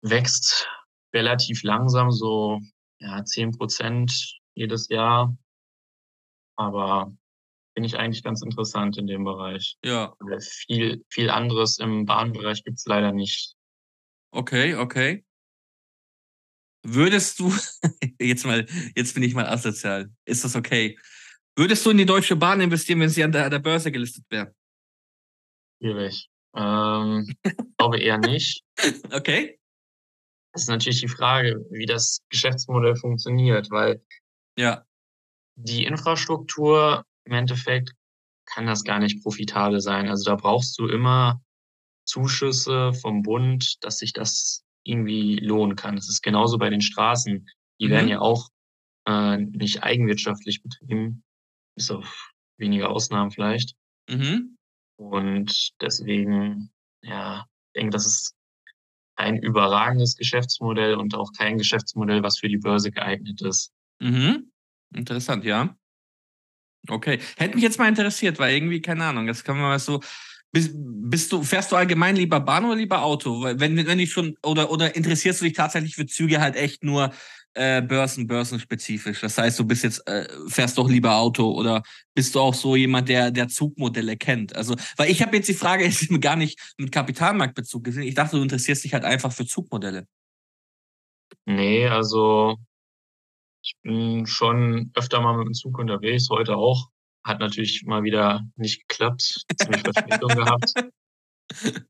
Wächst 0.03 0.69
relativ 1.15 1.63
langsam, 1.63 2.11
so 2.11 2.61
ja, 3.01 3.25
10 3.25 3.53
Prozent 3.53 4.39
jedes 4.55 4.89
Jahr. 4.89 5.37
Aber 6.57 7.13
finde 7.75 7.87
ich 7.87 7.97
eigentlich 7.97 8.25
ganz 8.25 8.43
interessant 8.43 8.99
in 8.99 9.07
dem 9.07 9.25
Bereich. 9.25 9.77
Ja. 9.85 10.15
Viel, 10.41 11.05
viel 11.11 11.31
anderes 11.31 11.79
im 11.79 12.07
Bahnbereich 12.07 12.65
gibt's 12.65 12.87
leider 12.87 13.13
nicht. 13.13 13.55
Okay, 14.33 14.75
okay. 14.75 15.25
Würdest 16.85 17.41
du, 17.41 17.53
jetzt 18.21 18.45
mal, 18.47 18.67
jetzt 18.95 19.15
bin 19.15 19.23
ich 19.23 19.35
mal 19.35 19.47
asozial, 19.47 20.11
ist 20.25 20.45
das 20.45 20.57
okay? 20.57 20.99
Würdest 21.57 21.85
du 21.85 21.91
in 21.91 21.99
die 21.99 22.07
Deutsche 22.07 22.37
Bahn 22.37 22.61
investieren, 22.61 23.01
wenn 23.01 23.09
sie 23.09 23.25
an 23.25 23.33
der, 23.33 23.45
an 23.47 23.51
der 23.51 23.59
Börse 23.59 23.91
gelistet 23.91 24.25
wäre? 24.31 24.55
Schwierig. 25.81 26.29
Ähm, 26.55 27.27
glaube 27.77 27.99
eher 28.01 28.19
nicht. 28.19 28.63
Okay. 29.13 29.59
Das 30.53 30.63
ist 30.63 30.69
natürlich 30.69 31.01
die 31.01 31.09
Frage, 31.09 31.65
wie 31.71 31.85
das 31.87 32.21
Geschäftsmodell 32.31 32.97
funktioniert, 32.97 33.71
weil 33.71 34.03
Ja. 34.57 34.85
die 35.57 35.85
Infrastruktur 35.85 37.05
im 37.25 37.33
Endeffekt 37.33 37.93
kann 38.47 38.67
das 38.67 38.83
gar 38.83 38.99
nicht 38.99 39.23
profitabel 39.23 39.81
sein. 39.81 40.09
Also 40.09 40.25
da 40.31 40.37
brauchst 40.37 40.79
du 40.79 40.87
immer 40.89 41.43
Zuschüsse 42.07 42.95
vom 42.95 43.23
Bund, 43.23 43.77
dass 43.83 43.99
sich 43.99 44.13
das 44.15 44.65
irgendwie 44.85 45.37
lohnen 45.37 45.77
kann. 45.77 45.97
Das 45.97 46.09
ist 46.09 46.23
genauso 46.23 46.59
bei 46.59 46.71
den 46.71 46.81
Straßen. 46.81 47.47
Die 47.81 47.91
werden 47.91 48.07
Mhm. 48.07 48.11
ja 48.11 48.21
auch 48.21 48.49
äh, 49.07 49.39
nicht 49.39 49.83
eigenwirtschaftlich 49.83 50.63
betrieben, 50.63 51.23
bis 51.77 51.91
auf 51.91 52.31
wenige 52.59 52.89
Ausnahmen 52.89 53.31
vielleicht. 53.31 53.75
Mhm. 54.11 54.57
Und 54.99 55.71
deswegen, 55.81 56.71
ja, 57.03 57.47
ich 57.75 57.81
denke, 57.81 57.91
das 57.93 58.07
ist 58.07 58.35
ein 59.17 59.37
überragendes 59.37 60.17
Geschäftsmodell 60.17 60.95
und 60.95 61.15
auch 61.15 61.33
kein 61.33 61.59
Geschäftsmodell, 61.59 62.23
was 62.23 62.39
für 62.39 62.49
die 62.49 62.59
Börse 62.59 62.91
geeignet 62.91 63.41
ist. 63.43 63.73
Mhm. 64.01 64.51
Interessant, 64.95 65.45
ja. 65.45 65.77
Okay. 66.89 67.21
Hätte 67.37 67.55
mich 67.55 67.65
jetzt 67.65 67.79
mal 67.79 67.89
interessiert, 67.89 68.39
weil 68.39 68.55
irgendwie, 68.55 68.81
keine 68.81 69.05
Ahnung, 69.05 69.27
das 69.27 69.45
kann 69.45 69.57
man 69.57 69.67
mal 69.67 69.79
so. 69.79 70.01
Bist, 70.51 70.71
bist 70.75 71.33
du, 71.33 71.43
fährst 71.43 71.73
du 71.73 71.77
allgemein 71.77 72.17
lieber 72.17 72.41
Bahn 72.41 72.65
oder 72.65 72.77
lieber 72.77 73.03
Auto? 73.03 73.43
Wenn, 73.43 73.87
wenn 73.87 73.99
ich 73.99 74.11
schon, 74.11 74.37
oder, 74.43 74.71
oder 74.71 74.97
interessierst 74.97 75.41
du 75.41 75.45
dich 75.45 75.55
tatsächlich 75.55 75.95
für 75.95 76.07
Züge 76.07 76.41
halt 76.41 76.57
echt 76.57 76.83
nur 76.83 77.13
äh, 77.53 77.83
Börsen, 77.83 78.27
börsenspezifisch? 78.27 79.21
Das 79.21 79.37
heißt, 79.37 79.59
du 79.59 79.65
bist 79.65 79.85
jetzt, 79.85 80.09
äh, 80.09 80.27
fährst 80.49 80.79
doch 80.79 80.89
lieber 80.89 81.17
Auto 81.17 81.51
oder 81.51 81.83
bist 82.15 82.35
du 82.35 82.41
auch 82.41 82.55
so 82.55 82.77
jemand, 82.77 83.11
der, 83.11 83.31
der 83.31 83.49
Zugmodelle 83.49 84.17
kennt? 84.17 84.57
Also, 84.57 84.75
weil 84.97 85.11
ich 85.11 85.21
habe 85.21 85.37
jetzt 85.37 85.49
die 85.49 85.55
Frage 85.55 85.85
jetzt 85.87 86.09
gar 86.21 86.37
nicht 86.37 86.59
mit 86.79 86.93
Kapitalmarktbezug 86.93 87.85
gesehen. 87.85 88.05
Ich 88.05 88.15
dachte, 88.15 88.37
du 88.37 88.43
interessierst 88.43 88.85
dich 88.85 88.95
halt 88.95 89.05
einfach 89.05 89.33
für 89.33 89.45
Zugmodelle. 89.45 90.07
Nee, 91.45 91.87
also 91.87 92.57
ich 93.63 93.77
bin 93.83 94.27
schon 94.27 94.91
öfter 94.95 95.21
mal 95.21 95.37
mit 95.37 95.47
dem 95.47 95.55
Zug 95.55 95.79
unterwegs, 95.79 96.29
heute 96.31 96.57
auch. 96.57 96.89
Hat 97.29 97.41
natürlich 97.41 97.85
mal 97.85 98.05
wieder 98.05 98.43
nicht 98.57 98.89
geklappt, 98.89 99.45
ziemlich 99.59 99.83
Verspätung 99.83 100.29
gehabt. 100.35 100.73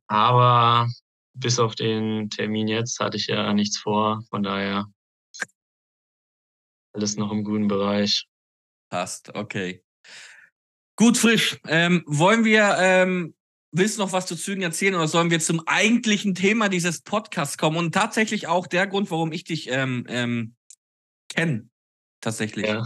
Aber 0.09 0.91
bis 1.35 1.61
auf 1.61 1.77
den 1.77 2.29
Termin 2.29 2.67
jetzt 2.67 2.99
hatte 2.99 3.17
ich 3.17 3.29
ja 3.29 3.53
nichts 3.53 3.79
vor, 3.79 4.25
von 4.31 4.43
daher 4.43 4.87
alles 6.93 7.17
noch 7.17 7.31
im 7.31 7.45
guten 7.45 7.69
Bereich. 7.69 8.27
Passt, 8.91 9.33
okay. 9.37 9.85
Gut, 10.97 11.17
frisch. 11.17 11.61
Ähm, 11.69 12.03
wollen 12.09 12.45
wir, 12.45 12.75
ähm, 12.81 13.37
willst 13.71 13.97
du 13.97 14.03
noch 14.03 14.11
was 14.11 14.27
zu 14.27 14.35
Zügen 14.35 14.63
erzählen 14.63 14.97
oder 14.97 15.07
sollen 15.07 15.31
wir 15.31 15.39
zum 15.39 15.63
eigentlichen 15.69 16.35
Thema 16.35 16.69
dieses 16.69 17.03
Podcasts 17.03 17.59
kommen? 17.59 17.77
Und 17.77 17.95
tatsächlich 17.95 18.49
auch 18.49 18.67
der 18.67 18.89
Grund, 18.89 19.09
warum 19.13 19.31
ich 19.31 19.45
dich 19.45 19.71
ähm, 19.71 20.05
ähm, 20.09 20.57
kenne. 21.29 21.69
Tatsächlich. 22.21 22.67
Ja. 22.67 22.85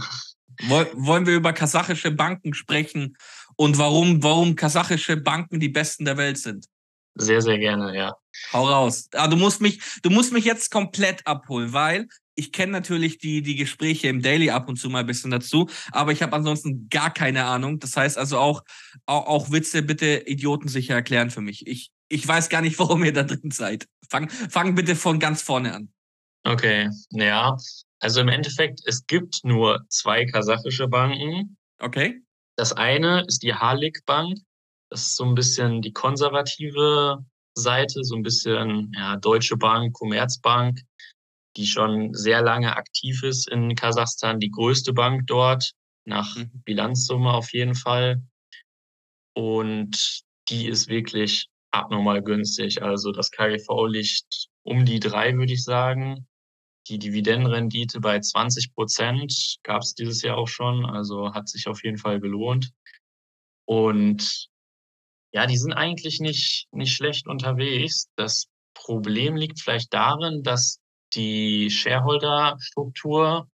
Woll, 0.63 0.89
wollen 0.93 1.25
wir 1.25 1.35
über 1.35 1.53
kasachische 1.53 2.11
Banken 2.11 2.53
sprechen 2.53 3.17
und 3.55 3.77
warum, 3.77 4.23
warum 4.23 4.55
kasachische 4.55 5.17
Banken 5.17 5.59
die 5.59 5.69
besten 5.69 6.05
der 6.05 6.17
Welt 6.17 6.37
sind? 6.37 6.67
Sehr, 7.15 7.41
sehr 7.41 7.59
gerne, 7.59 7.95
ja. 7.95 8.15
Hau 8.51 8.67
raus. 8.67 9.09
Ah, 9.13 9.27
du 9.27 9.35
musst 9.35 9.61
mich, 9.61 9.79
du 10.01 10.09
musst 10.09 10.33
mich 10.33 10.45
jetzt 10.45 10.71
komplett 10.71 11.25
abholen, 11.27 11.71
weil 11.71 12.07
ich 12.35 12.51
kenne 12.51 12.71
natürlich 12.71 13.19
die, 13.19 13.43
die 13.43 13.55
Gespräche 13.55 14.07
im 14.07 14.21
Daily 14.21 14.49
ab 14.49 14.67
und 14.67 14.77
zu 14.77 14.89
mal 14.89 15.01
ein 15.01 15.05
bisschen 15.05 15.29
dazu, 15.29 15.69
aber 15.91 16.11
ich 16.11 16.23
habe 16.23 16.33
ansonsten 16.33 16.87
gar 16.89 17.13
keine 17.13 17.45
Ahnung. 17.45 17.79
Das 17.79 17.95
heißt 17.95 18.17
also 18.17 18.39
auch, 18.39 18.63
auch, 19.05 19.27
auch 19.27 19.51
Witze 19.51 19.83
bitte 19.83 20.23
Idioten 20.25 20.67
sicher 20.67 20.95
erklären 20.95 21.29
für 21.29 21.41
mich. 21.41 21.67
Ich, 21.67 21.91
ich 22.09 22.27
weiß 22.27 22.49
gar 22.49 22.61
nicht, 22.61 22.79
warum 22.79 23.03
ihr 23.03 23.13
da 23.13 23.23
drin 23.23 23.51
seid. 23.51 23.87
Fang, 24.09 24.29
fang 24.29 24.73
bitte 24.75 24.95
von 24.95 25.19
ganz 25.19 25.41
vorne 25.41 25.73
an. 25.73 25.89
Okay, 26.45 26.89
ja. 27.11 27.55
Also 28.03 28.19
im 28.19 28.27
Endeffekt, 28.27 28.81
es 28.85 29.05
gibt 29.07 29.45
nur 29.45 29.85
zwei 29.87 30.25
kasachische 30.25 30.89
Banken. 30.89 31.57
Okay? 31.79 32.21
Das 32.57 32.73
eine 32.73 33.23
ist 33.27 33.43
die 33.43 33.53
Halik 33.53 34.05
Bank. 34.05 34.37
Das 34.89 35.07
ist 35.07 35.15
so 35.15 35.23
ein 35.23 35.35
bisschen 35.35 35.81
die 35.81 35.93
konservative 35.93 37.25
Seite, 37.57 38.03
so 38.03 38.15
ein 38.15 38.23
bisschen 38.23 38.91
ja, 38.93 39.15
Deutsche 39.15 39.55
Bank, 39.55 39.93
Commerzbank, 39.93 40.81
die 41.55 41.65
schon 41.65 42.13
sehr 42.13 42.41
lange 42.41 42.75
aktiv 42.75 43.23
ist 43.23 43.47
in 43.47 43.73
Kasachstan, 43.73 44.39
die 44.39 44.51
größte 44.51 44.91
Bank 44.91 45.25
dort, 45.27 45.71
nach 46.05 46.35
Mhm. 46.35 46.61
Bilanzsumme 46.65 47.31
auf 47.31 47.53
jeden 47.53 47.75
Fall. 47.75 48.21
Und 49.33 50.23
die 50.49 50.67
ist 50.67 50.89
wirklich 50.89 51.47
abnormal 51.71 52.21
günstig. 52.21 52.83
Also 52.83 53.13
das 53.13 53.31
KGV 53.31 53.87
liegt 53.87 54.49
um 54.63 54.83
die 54.83 54.99
drei, 54.99 55.35
würde 55.37 55.53
ich 55.53 55.63
sagen. 55.63 56.27
Die 56.89 56.99
Dividendenrendite 56.99 58.01
bei 58.01 58.19
20 58.19 58.73
Prozent 58.73 59.57
gab 59.63 59.83
es 59.83 59.93
dieses 59.93 60.21
Jahr 60.21 60.37
auch 60.37 60.49
schon, 60.49 60.85
also 60.85 61.33
hat 61.33 61.47
sich 61.47 61.67
auf 61.67 61.83
jeden 61.83 61.97
Fall 61.97 62.19
gelohnt. 62.19 62.71
Und 63.65 64.49
ja, 65.33 65.47
die 65.47 65.57
sind 65.57 65.73
eigentlich 65.73 66.19
nicht, 66.19 66.67
nicht 66.71 66.93
schlecht 66.93 67.27
unterwegs. 67.27 68.09
Das 68.15 68.47
Problem 68.73 69.35
liegt 69.35 69.61
vielleicht 69.61 69.93
darin, 69.93 70.43
dass 70.43 70.79
die 71.13 71.69
Shareholder-Struktur 71.69 73.43
ein 73.43 73.49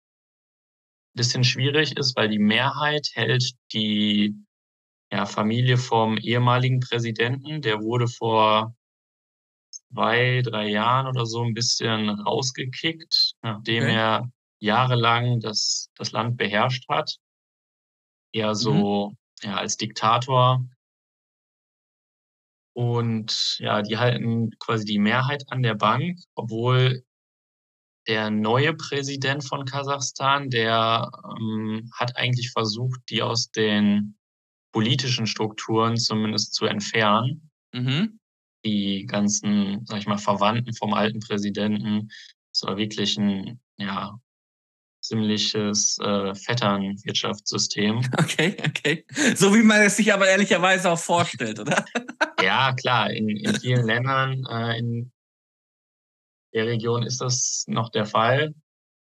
bisschen 1.14 1.44
schwierig 1.44 1.98
ist, 1.98 2.16
weil 2.16 2.30
die 2.30 2.40
Mehrheit 2.40 3.10
hält 3.14 3.52
die 3.74 4.36
ja, 5.12 5.26
Familie 5.26 5.78
vom 5.78 6.18
ehemaligen 6.18 6.80
Präsidenten. 6.80 7.62
Der 7.62 7.82
wurde 7.82 8.08
vor 8.08 8.76
zwei, 9.92 10.42
drei 10.44 10.68
Jahren 10.68 11.08
oder 11.08 11.26
so 11.26 11.44
ein 11.44 11.54
bisschen 11.54 12.10
rausgekickt, 12.10 13.34
nachdem 13.42 13.84
Okay. 13.84 13.96
er 13.96 14.32
jahrelang 14.60 15.40
das, 15.40 15.90
das 15.96 16.12
Land 16.12 16.38
beherrscht 16.38 16.88
hat. 16.90 17.18
Eher 18.34 18.56
so 18.56 19.14
ja, 19.42 19.56
als 19.56 19.78
Diktator. 19.78 20.66
Und 22.76 23.58
ja, 23.60 23.82
die 23.82 23.98
halten 23.98 24.52
quasi 24.60 24.86
die 24.86 25.00
Mehrheit 25.00 25.46
an 25.50 25.64
der 25.64 25.76
Bank, 25.76 26.20
obwohl 26.36 27.04
der 28.08 28.30
neue 28.30 28.74
Präsident 28.74 29.44
von 29.44 29.66
Kasachstan, 29.66 30.50
der 30.50 31.10
ähm, 31.40 31.90
hat 31.94 32.16
eigentlich 32.16 32.52
versucht, 32.52 33.02
die 33.10 33.22
aus 33.22 33.52
den 33.52 34.18
politischen 34.72 35.28
Strukturen 35.28 35.98
zumindest 35.98 36.54
zu 36.54 36.66
entfernen 36.66 37.50
Mhm. 37.74 38.20
Die 38.66 39.06
ganzen, 39.06 39.86
sag 39.86 40.00
ich 40.00 40.08
mal, 40.08 40.18
Verwandten 40.18 40.74
vom 40.74 40.94
alten 40.94 41.20
Präsidenten. 41.20 42.10
Es 42.54 42.64
war 42.64 42.78
wirklich 42.78 43.18
ein, 43.18 43.60
ja, 43.78 44.20
ziemliches 45.08 45.98
äh, 46.00 46.36
Vetternwirtschaftssystem. 46.36 48.02
Okay, 48.20 48.58
okay. 48.66 49.06
So 49.36 49.54
wie 49.56 49.64
man 49.64 49.82
es 49.82 49.98
sich 49.98 50.14
aber 50.14 50.28
ehrlicherweise 50.28 50.92
auch 50.92 51.00
vorstellt, 51.00 51.60
oder? 51.60 51.86
ja, 52.42 52.74
klar, 52.74 53.12
in, 53.12 53.30
in 53.30 53.56
vielen 53.56 53.86
Ländern 53.86 54.46
äh, 54.50 54.78
in 54.78 55.12
der 56.54 56.66
Region 56.68 57.04
ist 57.04 57.22
das 57.22 57.64
noch 57.68 57.90
der 57.90 58.06
Fall. 58.06 58.54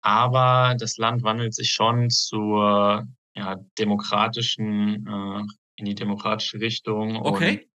Aber 0.03 0.75
das 0.79 0.97
Land 0.97 1.23
wandelt 1.23 1.55
sich 1.55 1.73
schon 1.73 2.09
zur 2.09 3.07
ja, 3.35 3.57
demokratischen, 3.79 5.07
äh, 5.07 5.43
in 5.77 5.85
die 5.85 5.95
demokratische 5.95 6.61
Richtung 6.61 7.17
und 7.17 7.27
Okay. 7.27 7.70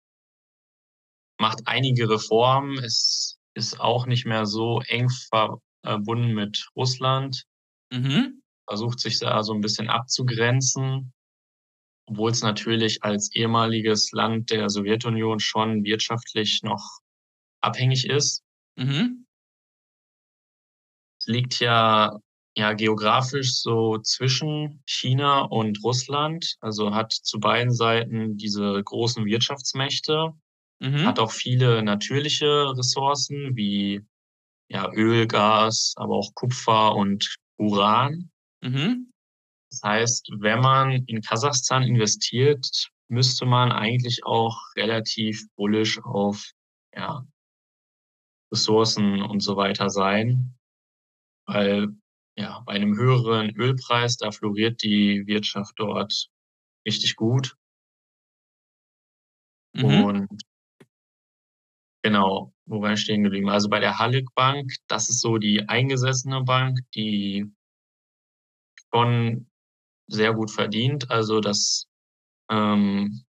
Macht 1.38 1.60
einige 1.66 2.08
Reformen. 2.08 2.78
Es 2.78 3.38
ist 3.54 3.80
auch 3.80 4.06
nicht 4.06 4.26
mehr 4.26 4.46
so 4.46 4.80
eng 4.86 5.08
verbunden 5.30 6.34
mit 6.34 6.68
Russland, 6.76 7.44
Mhm. 7.92 8.42
versucht 8.66 9.00
sich 9.00 9.18
da 9.18 9.42
so 9.42 9.52
ein 9.54 9.60
bisschen 9.60 9.88
abzugrenzen, 9.90 11.12
obwohl 12.06 12.30
es 12.30 12.42
natürlich 12.42 13.02
als 13.04 13.34
ehemaliges 13.34 14.12
Land 14.12 14.50
der 14.50 14.70
Sowjetunion 14.70 15.40
schon 15.40 15.84
wirtschaftlich 15.84 16.60
noch 16.62 17.00
abhängig 17.62 18.08
ist. 18.08 18.42
Mhm. 18.76 19.26
Es 21.20 21.26
liegt 21.26 21.60
ja, 21.60 22.18
ja 22.56 22.72
geografisch 22.74 23.54
so 23.54 23.98
zwischen 23.98 24.82
China 24.86 25.42
und 25.42 25.82
Russland, 25.82 26.56
also 26.60 26.94
hat 26.94 27.12
zu 27.12 27.38
beiden 27.40 27.72
Seiten 27.72 28.36
diese 28.36 28.82
großen 28.84 29.24
Wirtschaftsmächte. 29.24 30.32
Mhm. 30.82 31.06
hat 31.06 31.20
auch 31.20 31.30
viele 31.30 31.82
natürliche 31.84 32.76
Ressourcen 32.76 33.54
wie 33.54 34.04
ja, 34.68 34.90
Öl, 34.92 35.28
Gas, 35.28 35.94
aber 35.96 36.16
auch 36.16 36.34
Kupfer 36.34 36.96
und 36.96 37.36
Uran. 37.56 38.30
Mhm. 38.62 39.12
Das 39.70 39.82
heißt, 39.84 40.30
wenn 40.40 40.60
man 40.60 41.04
in 41.06 41.20
Kasachstan 41.20 41.84
investiert, 41.84 42.90
müsste 43.08 43.46
man 43.46 43.70
eigentlich 43.70 44.24
auch 44.24 44.58
relativ 44.76 45.46
bullish 45.54 46.02
auf 46.02 46.50
ja, 46.96 47.24
Ressourcen 48.52 49.22
und 49.22 49.40
so 49.40 49.56
weiter 49.56 49.88
sein. 49.88 50.54
weil 51.46 51.88
ja, 52.36 52.60
bei 52.66 52.72
einem 52.72 52.96
höheren 52.96 53.54
Ölpreis, 53.56 54.16
da 54.16 54.32
floriert 54.32 54.82
die 54.82 55.26
Wirtschaft 55.26 55.74
dort 55.76 56.28
richtig 56.86 57.14
gut. 57.16 57.54
Mhm. 59.74 60.04
Und 60.04 60.42
genau, 62.02 62.52
wo 62.66 62.85
ich 62.87 63.00
stehen 63.00 63.23
geblieben? 63.23 63.49
Also 63.49 63.68
bei 63.68 63.80
der 63.80 63.99
Hallig 63.99 64.28
Bank, 64.35 64.73
das 64.88 65.09
ist 65.09 65.21
so 65.21 65.38
die 65.38 65.68
eingesessene 65.68 66.42
Bank, 66.42 66.78
die 66.94 67.50
schon 68.92 69.49
sehr 70.09 70.35
gut 70.35 70.50
verdient. 70.50 71.11
Also 71.11 71.40
das 71.40 71.87
ähm, 72.50 73.25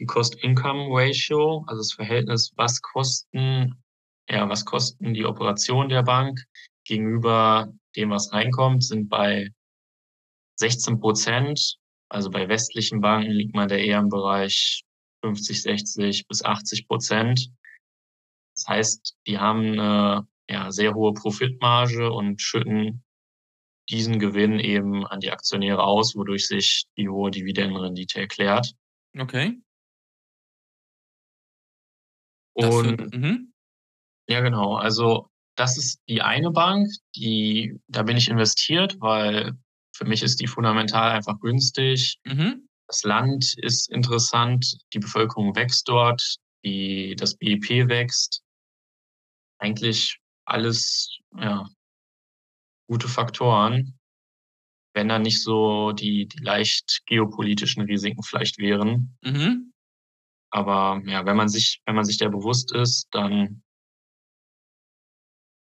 die 0.00 0.06
Cost-Income-Ratio, 0.06 1.64
also 1.66 1.80
das 1.80 1.92
Verhältnis, 1.92 2.52
was 2.56 2.80
kosten, 2.80 3.82
ja, 4.28 4.48
was 4.48 4.64
kosten 4.64 5.12
die 5.12 5.26
Operationen 5.26 5.90
der 5.90 6.02
Bank 6.02 6.40
gegenüber 6.84 7.72
dem, 7.96 8.10
was 8.10 8.32
reinkommt, 8.32 8.82
sind 8.82 9.08
bei 9.08 9.50
16 10.58 11.00
Prozent. 11.00 11.76
Also 12.08 12.30
bei 12.30 12.48
westlichen 12.48 13.00
Banken 13.00 13.30
liegt 13.30 13.54
man 13.54 13.68
da 13.68 13.76
eher 13.76 13.98
im 13.98 14.08
Bereich 14.08 14.82
50, 15.22 15.62
60 15.62 16.26
bis 16.26 16.44
80 16.44 16.88
Prozent. 16.88 17.50
Das 18.60 18.68
heißt, 18.68 19.16
die 19.26 19.38
haben 19.38 19.78
eine 19.78 20.28
ja, 20.48 20.70
sehr 20.70 20.94
hohe 20.94 21.14
Profitmarge 21.14 22.12
und 22.12 22.42
schütten 22.42 23.02
diesen 23.88 24.18
Gewinn 24.18 24.60
eben 24.60 25.06
an 25.06 25.20
die 25.20 25.30
Aktionäre 25.30 25.82
aus, 25.82 26.14
wodurch 26.14 26.46
sich 26.46 26.84
die 26.96 27.08
hohe 27.08 27.30
Dividendenrendite 27.30 28.20
erklärt. 28.20 28.72
Okay. 29.18 29.58
Und 32.52 33.14
mhm. 33.14 33.52
ja, 34.28 34.40
genau. 34.40 34.74
Also 34.76 35.30
das 35.56 35.78
ist 35.78 36.00
die 36.08 36.20
eine 36.20 36.50
Bank, 36.50 36.90
die, 37.16 37.78
da 37.88 38.02
bin 38.02 38.16
ich 38.18 38.28
investiert, 38.28 39.00
weil 39.00 39.52
für 39.96 40.04
mich 40.04 40.22
ist 40.22 40.40
die 40.40 40.46
fundamental 40.46 41.12
einfach 41.12 41.40
günstig. 41.40 42.18
Mhm. 42.24 42.68
Das 42.86 43.04
Land 43.04 43.54
ist 43.56 43.90
interessant, 43.90 44.78
die 44.92 44.98
Bevölkerung 44.98 45.56
wächst 45.56 45.88
dort, 45.88 46.36
die, 46.64 47.16
das 47.16 47.36
BIP 47.36 47.88
wächst. 47.88 48.42
Eigentlich 49.60 50.18
alles, 50.46 51.18
ja, 51.36 51.68
gute 52.88 53.08
Faktoren, 53.08 53.98
wenn 54.94 55.08
da 55.08 55.18
nicht 55.18 55.42
so 55.42 55.92
die, 55.92 56.26
die 56.26 56.42
leicht 56.42 57.02
geopolitischen 57.06 57.82
Risiken 57.82 58.22
vielleicht 58.22 58.58
wären. 58.58 59.16
Mhm. 59.22 59.72
Aber 60.50 61.00
ja, 61.06 61.24
wenn 61.26 61.36
man 61.36 61.48
sich, 61.48 61.80
wenn 61.84 61.94
man 61.94 62.04
sich 62.04 62.18
der 62.18 62.30
bewusst 62.30 62.74
ist, 62.74 63.06
dann 63.12 63.62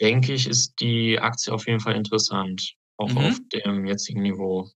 denke 0.02 0.34
ich, 0.34 0.48
ist 0.48 0.76
die 0.80 1.18
Aktie 1.18 1.54
auf 1.54 1.66
jeden 1.66 1.80
Fall 1.80 1.96
interessant, 1.96 2.76
auch 2.98 3.10
mhm. 3.10 3.18
auf 3.18 3.40
dem 3.52 3.86
jetzigen 3.86 4.22
Niveau. 4.22 4.70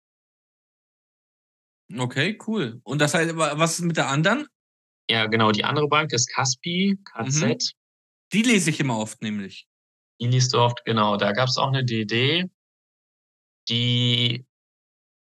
Okay, 1.95 2.37
cool. 2.47 2.79
Und 2.83 2.99
das 2.99 3.13
heißt, 3.13 3.35
was 3.35 3.79
ist 3.79 3.85
mit 3.85 3.97
der 3.97 4.07
anderen? 4.07 4.47
Ja, 5.09 5.25
genau. 5.25 5.51
Die 5.51 5.65
andere 5.65 5.89
Bank 5.89 6.13
ist 6.13 6.27
Caspi, 6.33 6.97
KZ. 7.03 7.43
Mhm. 7.43 7.57
Die 8.33 8.43
lese 8.43 8.69
ich 8.69 8.79
immer 8.79 8.97
oft, 8.97 9.21
nämlich. 9.21 9.67
Die 10.21 10.27
liest 10.27 10.53
du 10.53 10.59
oft, 10.59 10.85
genau. 10.85 11.17
Da 11.17 11.33
gab 11.33 11.49
es 11.49 11.57
auch 11.57 11.67
eine 11.67 11.83
DD, 11.83 12.49
die 13.69 14.45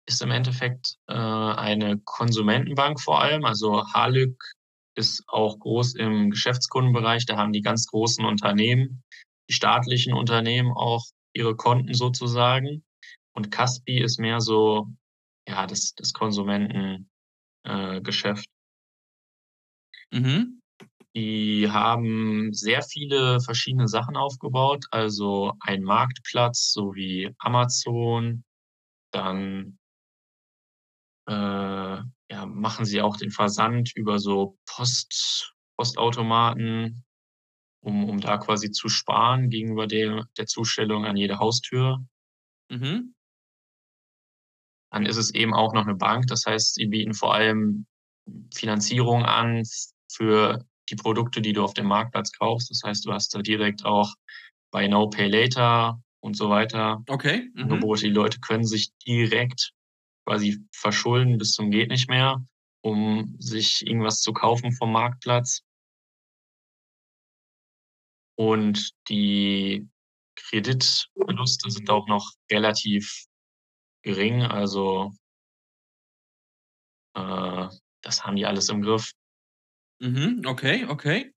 ist 0.07 0.21
im 0.21 0.31
Endeffekt 0.31 0.97
äh, 1.07 1.13
eine 1.13 1.99
Konsumentenbank 1.99 2.99
vor 2.99 3.21
allem. 3.21 3.45
Also 3.45 3.85
Halück 3.93 4.43
ist 4.95 5.23
auch 5.27 5.59
groß 5.59 5.95
im 5.95 6.31
Geschäftskundenbereich. 6.31 7.25
Da 7.25 7.37
haben 7.37 7.53
die 7.53 7.61
ganz 7.61 7.87
großen 7.87 8.25
Unternehmen, 8.25 9.03
die 9.49 9.53
staatlichen 9.53 10.13
Unternehmen 10.13 10.71
auch 10.71 11.05
ihre 11.33 11.55
Konten 11.55 11.93
sozusagen. 11.93 12.83
Und 13.33 13.51
Caspi 13.51 14.01
ist 14.01 14.19
mehr 14.19 14.41
so, 14.41 14.87
ja, 15.47 15.65
das, 15.65 15.93
das 15.95 16.13
Konsumentengeschäft. 16.13 18.45
Äh, 20.11 20.19
mhm. 20.19 20.60
Die 21.13 21.69
haben 21.69 22.53
sehr 22.53 22.81
viele 22.83 23.41
verschiedene 23.41 23.87
Sachen 23.87 24.15
aufgebaut, 24.15 24.85
also 24.91 25.53
ein 25.59 25.83
Marktplatz 25.83 26.71
so 26.71 26.95
wie 26.95 27.35
Amazon, 27.37 28.45
dann 29.11 29.77
äh, 31.27 31.31
ja, 31.33 32.45
machen 32.45 32.85
sie 32.85 33.01
auch 33.01 33.17
den 33.17 33.31
Versand 33.31 33.91
über 33.95 34.19
so 34.19 34.57
Post, 34.65 35.53
Postautomaten, 35.77 37.03
um, 37.83 38.09
um 38.09 38.21
da 38.21 38.37
quasi 38.37 38.71
zu 38.71 38.87
sparen 38.87 39.49
gegenüber 39.49 39.87
der, 39.87 40.27
der 40.37 40.45
Zustellung 40.45 41.05
an 41.05 41.17
jede 41.17 41.39
Haustür. 41.39 42.05
Mhm. 42.69 43.15
Dann 44.91 45.05
ist 45.05 45.17
es 45.17 45.33
eben 45.33 45.53
auch 45.53 45.73
noch 45.73 45.83
eine 45.83 45.95
Bank, 45.95 46.27
das 46.27 46.45
heißt, 46.45 46.75
sie 46.75 46.85
bieten 46.85 47.13
vor 47.13 47.33
allem 47.33 47.85
Finanzierung 48.53 49.23
an 49.23 49.63
für 50.09 50.65
die 50.91 50.95
Produkte, 50.95 51.41
die 51.41 51.53
du 51.53 51.63
auf 51.63 51.73
dem 51.73 51.87
Marktplatz 51.87 52.31
kaufst. 52.31 52.69
Das 52.69 52.81
heißt, 52.83 53.05
du 53.05 53.13
hast 53.13 53.33
da 53.33 53.41
direkt 53.41 53.85
auch 53.85 54.13
Buy 54.71 54.87
Now, 54.87 55.09
Pay 55.09 55.29
Later 55.29 56.01
und 56.19 56.35
so 56.35 56.49
weiter. 56.49 57.03
Okay. 57.07 57.49
Mhm. 57.53 57.63
Angebote. 57.63 58.03
Die 58.03 58.09
Leute 58.09 58.39
können 58.39 58.65
sich 58.65 58.91
direkt 59.05 59.73
quasi 60.25 60.59
verschulden 60.71 61.37
bis 61.37 61.53
zum 61.53 61.71
geht 61.71 61.89
nicht 61.89 62.09
mehr, 62.09 62.43
um 62.81 63.35
sich 63.39 63.85
irgendwas 63.85 64.21
zu 64.21 64.33
kaufen 64.33 64.71
vom 64.71 64.91
Marktplatz. 64.91 65.61
Und 68.37 68.91
die 69.09 69.87
Kreditverluste 70.35 71.69
sind 71.69 71.89
auch 71.89 72.07
noch 72.07 72.31
relativ 72.51 73.25
gering. 74.03 74.43
Also 74.43 75.11
äh, 77.15 77.67
das 78.01 78.23
haben 78.23 78.35
die 78.35 78.45
alles 78.45 78.69
im 78.69 78.81
Griff. 78.81 79.11
Mhm, 80.01 80.41
okay, 80.45 80.85
okay. 80.87 81.31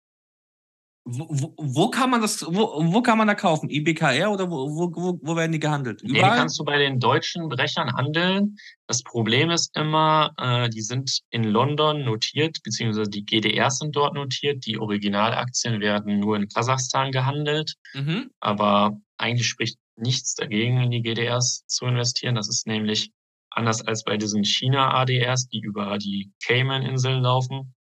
Wo, 1.07 1.53
wo, 1.59 1.91
kann 1.91 2.09
man 2.09 2.23
das, 2.23 2.43
wo, 2.47 2.83
wo 2.83 3.03
kann 3.03 3.19
man 3.19 3.27
da 3.27 3.35
kaufen? 3.35 3.69
IBKR 3.69 4.33
oder 4.33 4.51
wo, 4.51 4.75
wo, 4.75 5.19
wo 5.21 5.37
werden 5.37 5.53
die 5.53 5.61
gehandelt? 5.61 6.01
Überall? 6.01 6.13
Nee, 6.15 6.31
die 6.31 6.39
kannst 6.39 6.59
du 6.59 6.65
bei 6.65 6.79
den 6.79 6.99
deutschen 6.99 7.51
Brechern 7.51 7.93
handeln. 7.93 8.57
Das 8.87 9.03
Problem 9.03 9.51
ist 9.51 9.77
immer, 9.77 10.33
äh, 10.39 10.71
die 10.71 10.81
sind 10.81 11.21
in 11.29 11.45
London 11.45 12.07
notiert, 12.07 12.63
beziehungsweise 12.63 13.11
die 13.11 13.27
GDRs 13.27 13.81
sind 13.81 13.95
dort 13.95 14.15
notiert. 14.15 14.65
Die 14.65 14.79
Originalaktien 14.79 15.81
werden 15.81 16.21
nur 16.21 16.37
in 16.37 16.49
Kasachstan 16.49 17.13
gehandelt. 17.13 17.75
Mhm. 17.93 18.31
Aber 18.41 18.97
eigentlich 19.19 19.47
spricht 19.47 19.79
nichts 19.97 20.35
dagegen, 20.35 20.81
in 20.81 20.91
die 20.91 21.03
GDRs 21.03 21.67
zu 21.67 21.85
investieren. 21.85 22.35
Das 22.35 22.49
ist 22.49 22.67
nämlich 22.67 23.13
anders 23.51 23.87
als 23.87 24.05
bei 24.05 24.17
diesen 24.17 24.43
China-ADRs, 24.43 25.49
die 25.49 25.61
über 25.61 25.99
die 25.99 26.33
Cayman-Inseln 26.47 27.23
laufen, 27.23 27.75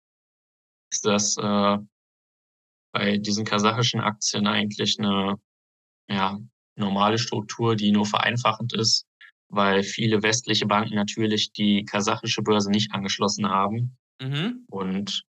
ist 0.94 1.04
das 1.04 1.36
äh, 1.36 1.78
bei 2.92 3.18
diesen 3.18 3.44
kasachischen 3.44 4.00
Aktien 4.00 4.46
eigentlich 4.46 4.98
eine 4.98 5.36
ja, 6.08 6.38
normale 6.76 7.18
Struktur, 7.18 7.74
die 7.74 7.90
nur 7.90 8.06
vereinfachend 8.06 8.72
ist, 8.74 9.06
weil 9.48 9.82
viele 9.82 10.22
westliche 10.22 10.66
Banken 10.66 10.94
natürlich 10.94 11.52
die 11.52 11.84
kasachische 11.84 12.42
Börse 12.42 12.70
nicht 12.70 12.92
angeschlossen 12.92 13.48
haben. 13.48 13.96
Mhm. 14.20 14.64
Und 14.68 15.24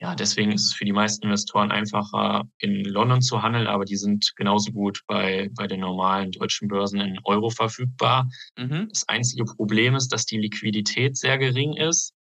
ja, 0.00 0.14
deswegen 0.14 0.52
ist 0.52 0.66
es 0.66 0.74
für 0.74 0.84
die 0.84 0.92
meisten 0.92 1.24
Investoren 1.24 1.72
einfacher, 1.72 2.44
in 2.58 2.84
London 2.84 3.20
zu 3.20 3.42
handeln, 3.42 3.66
aber 3.66 3.84
die 3.84 3.96
sind 3.96 4.32
genauso 4.36 4.70
gut 4.70 5.02
bei, 5.08 5.50
bei 5.56 5.66
den 5.66 5.80
normalen 5.80 6.30
deutschen 6.30 6.68
Börsen 6.68 7.00
in 7.00 7.18
Euro 7.24 7.50
verfügbar. 7.50 8.28
Mhm. 8.56 8.86
Das 8.90 9.08
einzige 9.08 9.44
Problem 9.44 9.96
ist, 9.96 10.12
dass 10.12 10.24
die 10.24 10.38
Liquidität 10.38 11.16
sehr 11.16 11.36
gering 11.38 11.74
ist. 11.74 12.14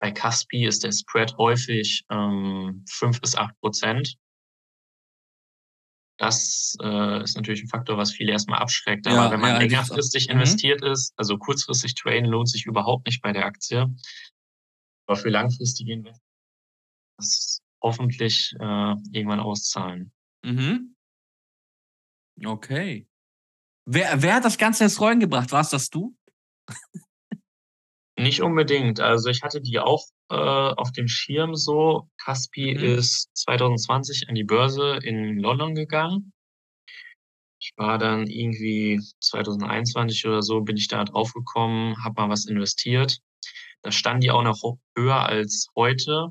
Bei 0.00 0.10
Caspi 0.10 0.66
ist 0.66 0.82
der 0.82 0.92
Spread 0.92 1.36
häufig 1.36 2.04
ähm, 2.10 2.84
5 2.88 3.20
bis 3.20 3.36
8 3.36 3.58
Prozent. 3.60 4.16
Das 6.18 6.76
äh, 6.82 7.22
ist 7.22 7.36
natürlich 7.36 7.62
ein 7.62 7.68
Faktor, 7.68 7.96
was 7.96 8.12
viele 8.12 8.32
erstmal 8.32 8.58
abschreckt. 8.58 9.06
Aber 9.06 9.16
ja, 9.16 9.30
wenn 9.30 9.40
man 9.40 9.52
ja, 9.52 9.58
längerfristig 9.58 10.28
mhm. 10.28 10.34
investiert 10.34 10.82
ist, 10.82 11.14
also 11.16 11.38
kurzfristig 11.38 11.94
traden 11.94 12.26
lohnt 12.26 12.48
sich 12.50 12.66
überhaupt 12.66 13.06
nicht 13.06 13.22
bei 13.22 13.32
der 13.32 13.46
Aktie. 13.46 13.94
Aber 15.06 15.16
für 15.16 15.30
langfristige 15.30 15.92
Investoren 15.92 16.30
das 17.20 17.60
hoffentlich 17.82 18.54
äh, 18.58 18.94
irgendwann 19.12 19.40
auszahlen. 19.40 20.12
Mhm. 20.44 20.96
Okay. 22.44 23.06
Wer, 23.86 24.22
wer 24.22 24.34
hat 24.34 24.44
das 24.44 24.58
Ganze 24.58 24.84
ins 24.84 25.00
Rollen 25.00 25.20
gebracht? 25.20 25.52
Warst 25.52 25.72
das 25.72 25.90
du? 25.90 26.16
Nicht 28.22 28.42
unbedingt. 28.42 29.00
Also 29.00 29.30
ich 29.30 29.42
hatte 29.42 29.60
die 29.60 29.78
auch 29.78 30.04
äh, 30.30 30.34
auf 30.34 30.92
dem 30.92 31.08
Schirm 31.08 31.54
so. 31.54 32.08
Caspi 32.22 32.74
mhm. 32.74 32.84
ist 32.98 33.30
2020 33.34 34.28
an 34.28 34.34
die 34.34 34.44
Börse 34.44 34.98
in 35.02 35.38
London 35.38 35.74
gegangen. 35.74 36.32
Ich 37.60 37.72
war 37.76 37.98
dann 37.98 38.26
irgendwie 38.26 39.00
2021 39.20 40.26
oder 40.26 40.42
so, 40.42 40.62
bin 40.62 40.76
ich 40.76 40.88
da 40.88 41.04
drauf 41.04 41.32
gekommen, 41.32 42.02
habe 42.02 42.22
mal 42.22 42.30
was 42.30 42.46
investiert. 42.46 43.18
Da 43.82 43.92
standen 43.92 44.22
die 44.22 44.30
auch 44.30 44.42
noch 44.42 44.62
höher 44.96 45.26
als 45.26 45.68
heute, 45.76 46.30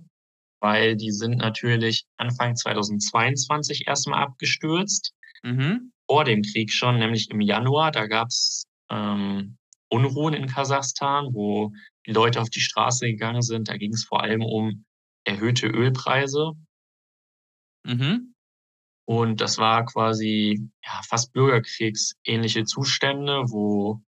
weil 0.60 0.96
die 0.96 1.12
sind 1.12 1.38
natürlich 1.38 2.06
Anfang 2.18 2.56
2022 2.56 3.88
erstmal 3.88 4.24
abgestürzt. 4.24 5.14
Mhm. 5.44 5.94
vor 6.10 6.26
dem 6.26 6.42
Krieg 6.42 6.72
schon, 6.72 7.00
nämlich 7.00 7.30
im 7.30 7.40
Januar. 7.40 7.92
Da 7.92 8.08
gab 8.08 8.28
es 8.28 8.66
ähm, 8.90 9.59
Unruhen 9.90 10.34
in 10.34 10.48
Kasachstan, 10.48 11.34
wo 11.34 11.72
die 12.06 12.12
Leute 12.12 12.42
auf 12.42 12.50
die 12.50 12.62
Straße 12.62 13.08
gegangen 13.08 13.42
sind. 13.42 13.70
Da 13.70 13.78
ging 13.78 13.94
es 13.94 14.06
vor 14.06 14.22
allem 14.22 14.44
um 14.44 14.86
erhöhte 15.26 15.68
Ölpreise. 15.68 16.54
Mhm. 17.86 18.34
Und 19.06 19.42
das 19.42 19.58
war 19.58 19.86
quasi 19.86 20.70
ja, 20.86 21.02
fast 21.08 21.34
bürgerkriegsähnliche 21.34 22.66
Zustände, 22.66 23.44
wo 23.48 24.02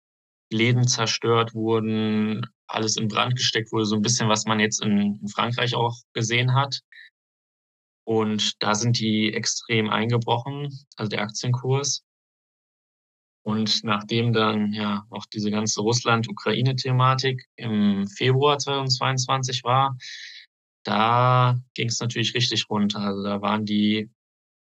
Läden 0.52 0.88
zerstört 0.88 1.56
wurden, 1.56 2.46
alles 2.68 2.98
in 2.98 3.08
Brand 3.08 3.36
gesteckt 3.36 3.72
wurde, 3.72 3.86
so 3.86 3.96
ein 3.96 4.02
bisschen, 4.02 4.30
was 4.30 4.46
man 4.46 4.60
jetzt 4.60 4.84
in, 4.84 5.20
in 5.22 5.28
Frankreich 5.28 5.76
auch 5.76 5.96
gesehen 6.14 6.54
hat. 6.54 6.82
Und 8.06 8.62
da 8.62 8.76
sind 8.76 9.00
die 9.00 9.34
extrem 9.34 9.90
eingebrochen, 9.90 10.70
also 10.98 11.10
der 11.10 11.22
Aktienkurs. 11.22 12.04
Und 13.44 13.84
nachdem 13.84 14.34
dann 14.34 14.72
ja 14.74 15.06
auch 15.10 15.26
diese 15.26 15.50
ganze 15.50 15.82
Russland-Ukraine-Thematik 15.82 17.48
im 17.56 18.08
Februar 18.08 18.60
2022 18.60 19.64
war, 19.64 19.98
da 20.84 21.60
ging 21.74 21.88
es 21.88 22.00
natürlich 22.00 22.34
richtig 22.36 22.70
runter. 22.70 23.00
Also 23.00 23.24
da 23.24 23.42
waren 23.42 23.66
die 23.66 24.10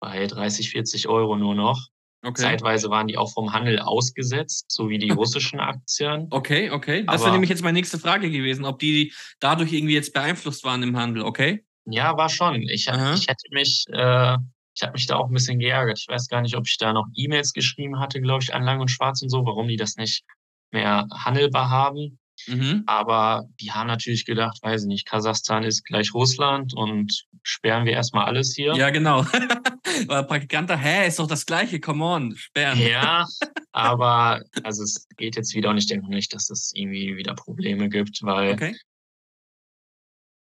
bei 0.01 0.27
30, 0.27 0.71
40 0.71 1.09
Euro 1.09 1.37
nur 1.37 1.55
noch. 1.55 1.89
Okay. 2.23 2.43
Zeitweise 2.43 2.91
waren 2.91 3.07
die 3.07 3.17
auch 3.17 3.33
vom 3.33 3.53
Handel 3.53 3.79
ausgesetzt, 3.79 4.67
so 4.69 4.89
wie 4.89 4.99
die 4.99 5.11
russischen 5.11 5.61
Aktien. 5.61 6.27
Okay, 6.31 6.71
okay. 6.71 7.05
Das 7.05 7.23
wäre 7.23 7.33
nämlich 7.33 7.51
jetzt 7.51 7.63
meine 7.63 7.79
nächste 7.79 7.99
Frage 7.99 8.31
gewesen, 8.31 8.65
ob 8.65 8.79
die 8.79 9.13
dadurch 9.41 9.73
irgendwie 9.73 9.95
jetzt 9.95 10.13
beeinflusst 10.13 10.65
waren 10.65 10.83
im 10.83 10.97
Handel, 10.97 11.23
okay? 11.23 11.65
Ja, 11.85 12.17
war 12.17 12.29
schon. 12.29 12.63
Ich, 12.63 12.89
ich 12.89 13.29
hätte 13.29 13.49
mich, 13.51 13.85
äh, 13.89 14.37
ich 14.79 14.83
habe 14.83 14.93
mich 14.93 15.07
da 15.07 15.17
auch 15.17 15.27
ein 15.27 15.35
bisschen 15.35 15.59
geärgert. 15.59 15.99
Ich 15.99 16.07
weiß 16.09 16.29
gar 16.29 16.41
nicht, 16.41 16.57
ob 16.57 16.69
ich 16.69 16.79
da 16.79 16.93
noch 16.93 17.07
E-Mails 17.17 17.53
geschrieben 17.53 17.99
hatte, 17.99 18.21
glaube 18.21 18.45
ich, 18.45 18.55
an 18.55 18.63
Lang 18.63 18.81
und 18.81 18.91
Schwarz 18.91 19.21
und 19.23 19.29
so, 19.29 19.45
warum 19.45 19.67
die 19.67 19.77
das 19.77 19.97
nicht 19.97 20.23
mehr 20.71 21.09
handelbar 21.13 21.69
haben. 21.69 22.21
Mhm. 22.47 22.85
Aber 22.87 23.49
die 23.61 23.73
haben 23.73 23.89
natürlich 23.89 24.25
gedacht, 24.25 24.59
weiß 24.63 24.83
ich 24.83 24.87
nicht, 24.87 25.05
Kasachstan 25.05 25.65
ist 25.65 25.85
gleich 25.85 26.15
Russland 26.15 26.75
und 26.75 27.25
sperren 27.43 27.87
wir 27.87 27.93
erstmal 27.93 28.27
alles 28.27 28.55
hier. 28.55 28.75
Ja, 28.75 28.91
genau. 28.91 29.25
War 30.07 30.23
Praktikant 30.23 30.71
hä, 30.71 31.09
ist 31.09 31.19
doch 31.19 31.27
das 31.27 31.45
gleiche, 31.45 31.81
come 31.81 32.05
on, 32.05 32.37
sperren. 32.37 32.79
Ja, 32.79 33.27
aber 33.73 34.43
also 34.63 34.85
es 34.85 35.09
geht 35.17 35.35
jetzt 35.35 35.57
wieder 35.57 35.71
und 35.71 35.79
ich 35.79 35.89
denke 35.89 36.09
nicht, 36.09 36.33
dass 36.33 36.51
es 36.51 36.71
irgendwie 36.73 37.17
wieder 37.17 37.35
Probleme 37.35 37.89
gibt, 37.89 38.23
weil 38.23 38.53
okay. 38.53 38.77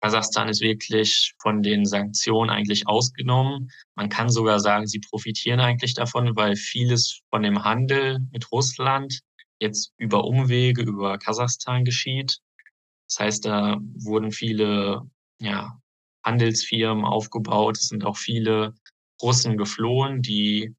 Kasachstan 0.02 0.48
ist 0.48 0.62
wirklich 0.62 1.34
von 1.42 1.64
den 1.64 1.86
Sanktionen 1.86 2.50
eigentlich 2.50 2.88
ausgenommen. 2.88 3.72
Man 3.96 4.10
kann 4.10 4.30
sogar 4.30 4.60
sagen, 4.60 4.88
sie 4.88 5.00
profitieren 5.00 5.60
eigentlich 5.60 5.96
davon, 5.96 6.36
weil 6.36 6.56
vieles 6.56 7.22
von 7.30 7.42
dem 7.42 7.64
Handel 7.64 8.20
mit 8.32 8.52
Russland 8.52 9.22
jetzt 9.60 9.94
über 9.98 10.26
Umwege, 10.26 10.84
über 10.84 11.18
Kasachstan 11.18 11.84
geschieht. 11.84 12.38
Das 13.10 13.20
heißt, 13.20 13.46
da 13.46 13.78
wurden 13.96 14.32
viele 14.32 15.02
ja, 15.42 15.80
Handelsfirmen 16.24 17.06
aufgebaut. 17.06 17.78
Es 17.78 17.88
sind 17.88 18.06
auch 18.06 18.18
viele 18.18 18.76
Russen 19.22 19.58
geflohen, 19.58 20.22
die 20.22 20.76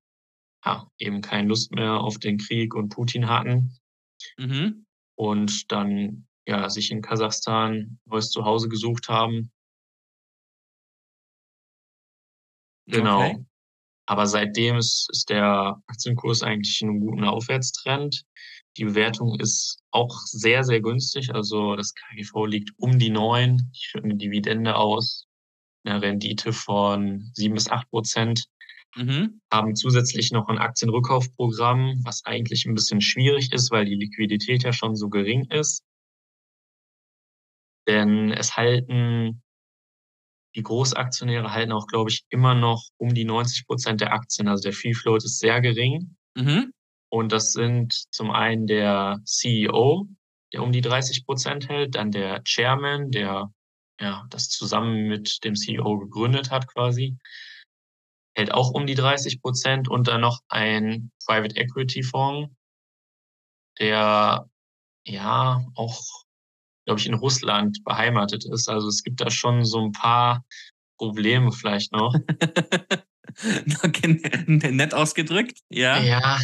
ja, 0.65 0.89
eben 0.99 1.23
keine 1.23 1.49
Lust 1.49 1.73
mehr 1.73 1.95
auf 1.95 2.19
den 2.19 2.39
Krieg 2.39 2.75
und 2.75 2.91
Putin 2.91 3.29
hatten. 3.29 3.77
Mhm. 4.37 4.85
Und 5.17 5.73
dann 5.73 6.28
ja, 6.49 6.71
sich 6.71 6.91
in 6.91 7.03
Kasachstan 7.03 7.99
neues 8.07 8.31
Zuhause 8.31 8.69
gesucht 8.69 9.09
haben. 9.09 9.53
Genau. 12.87 13.21
Okay. 13.21 13.45
Aber 14.07 14.27
seitdem 14.27 14.77
ist, 14.77 15.11
ist 15.13 15.29
der 15.29 15.83
Aktienkurs 15.87 16.43
eigentlich 16.43 16.81
in 16.81 16.89
einem 16.89 17.01
guten 17.01 17.25
Aufwärtstrend. 17.25 18.25
Die 18.79 18.87
Bewertung 18.87 19.39
ist 19.39 19.81
auch 19.91 20.19
sehr, 20.25 20.65
sehr 20.65 20.81
günstig. 20.81 21.35
Also 21.35 21.77
das 21.77 21.93
KGV 21.95 22.47
liegt 22.47 22.71
um 22.79 22.99
die 22.99 23.11
neun. 23.11 23.71
Ich 23.75 23.89
führe 23.91 24.05
eine 24.05 24.17
Dividende 24.17 24.77
aus, 24.77 25.27
eine 25.85 26.01
Rendite 26.01 26.55
von 26.55 27.31
sieben 27.35 27.55
bis 27.55 27.69
acht 27.69 27.91
Prozent. 27.91 28.47
Mhm. 28.97 29.43
Haben 29.53 29.77
zusätzlich 29.77 30.33
noch 30.33 30.49
ein 30.49 30.57
Aktienrückkaufprogramm, 30.57 32.01
was 32.05 32.25
eigentlich 32.25 32.65
ein 32.65 32.75
bisschen 32.75 33.03
schwierig 33.03 33.53
ist, 33.53 33.71
weil 33.71 33.85
die 33.85 33.97
Liquidität 33.97 34.63
ja 34.63 34.73
schon 34.73 34.97
so 34.97 35.11
gering 35.11 35.45
ist. 35.51 35.85
Denn 37.89 38.31
es 38.31 38.57
halten, 38.57 39.43
die 40.55 40.63
Großaktionäre 40.63 41.53
halten 41.53 41.73
auch, 41.73 41.87
glaube 41.87 42.11
ich, 42.11 42.25
immer 42.29 42.55
noch 42.55 42.85
um 42.99 43.15
die 43.15 43.25
90 43.25 43.67
Prozent 43.67 44.01
der 44.01 44.13
Aktien. 44.13 44.47
Also 44.47 44.63
der 44.63 44.73
Free 44.73 44.95
Float 44.95 45.25
ist 45.25 45.39
sehr 45.39 45.61
gering. 45.61 46.17
Mhm. 46.37 46.73
Und 47.11 47.33
das 47.33 47.53
sind 47.53 48.05
zum 48.13 48.31
einen 48.31 48.67
der 48.67 49.21
CEO, 49.25 50.07
der 50.53 50.63
um 50.63 50.73
die 50.73 50.83
30 50.83 51.25
Prozent 51.25 51.69
hält, 51.69 51.95
dann 51.95 52.11
der 52.13 52.43
Chairman, 52.45 53.11
der 53.11 53.51
ja 54.01 54.27
das 54.31 54.51
zusammen 54.51 55.09
mit 55.09 55.43
dem 55.45 55.55
CEO 55.55 55.99
gegründet 55.99 56.51
hat 56.51 56.69
quasi, 56.69 57.17
hält 58.37 58.53
auch 58.53 58.71
um 58.71 58.87
die 58.87 58.95
30 58.95 59.41
Prozent 59.41 59.89
und 59.89 60.09
dann 60.09 60.21
noch 60.21 60.41
ein 60.49 61.11
Private 61.27 61.57
Equity 61.57 62.03
Fonds, 62.03 62.55
der 63.79 64.49
ja 65.07 65.65
auch 65.75 66.28
glaube 66.89 67.01
ich, 67.01 67.07
in 67.07 67.15
Russland 67.15 67.85
beheimatet 67.85 68.47
ist. 68.47 68.67
Also 68.67 68.89
es 68.89 69.03
gibt 69.03 69.21
da 69.21 69.31
schon 69.31 69.63
so 69.67 69.79
ein 69.85 69.93
paar 69.93 70.43
Probleme 70.97 71.53
vielleicht 71.53 71.93
noch. 71.93 72.15
Nett 74.47 74.95
ausgedrückt, 74.95 75.59
ja. 75.69 76.01
Ja. 76.01 76.39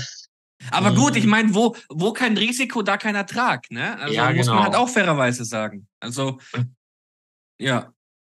Aber 0.71 0.95
gut, 0.95 1.17
ich 1.17 1.25
mhm. 1.25 1.31
meine, 1.31 1.55
wo, 1.55 1.75
wo 1.89 2.13
kein 2.13 2.37
Risiko, 2.37 2.83
da 2.83 2.99
kein 2.99 3.15
Ertrag, 3.15 3.71
ne? 3.71 3.99
Also 3.99 4.15
ja, 4.15 4.31
muss 4.33 4.45
genau. 4.45 4.57
man 4.57 4.65
halt 4.65 4.77
auch 4.77 4.89
fairerweise 4.91 5.47
sagen. 5.47 5.89
Also, 5.99 6.39
ja. 7.59 7.91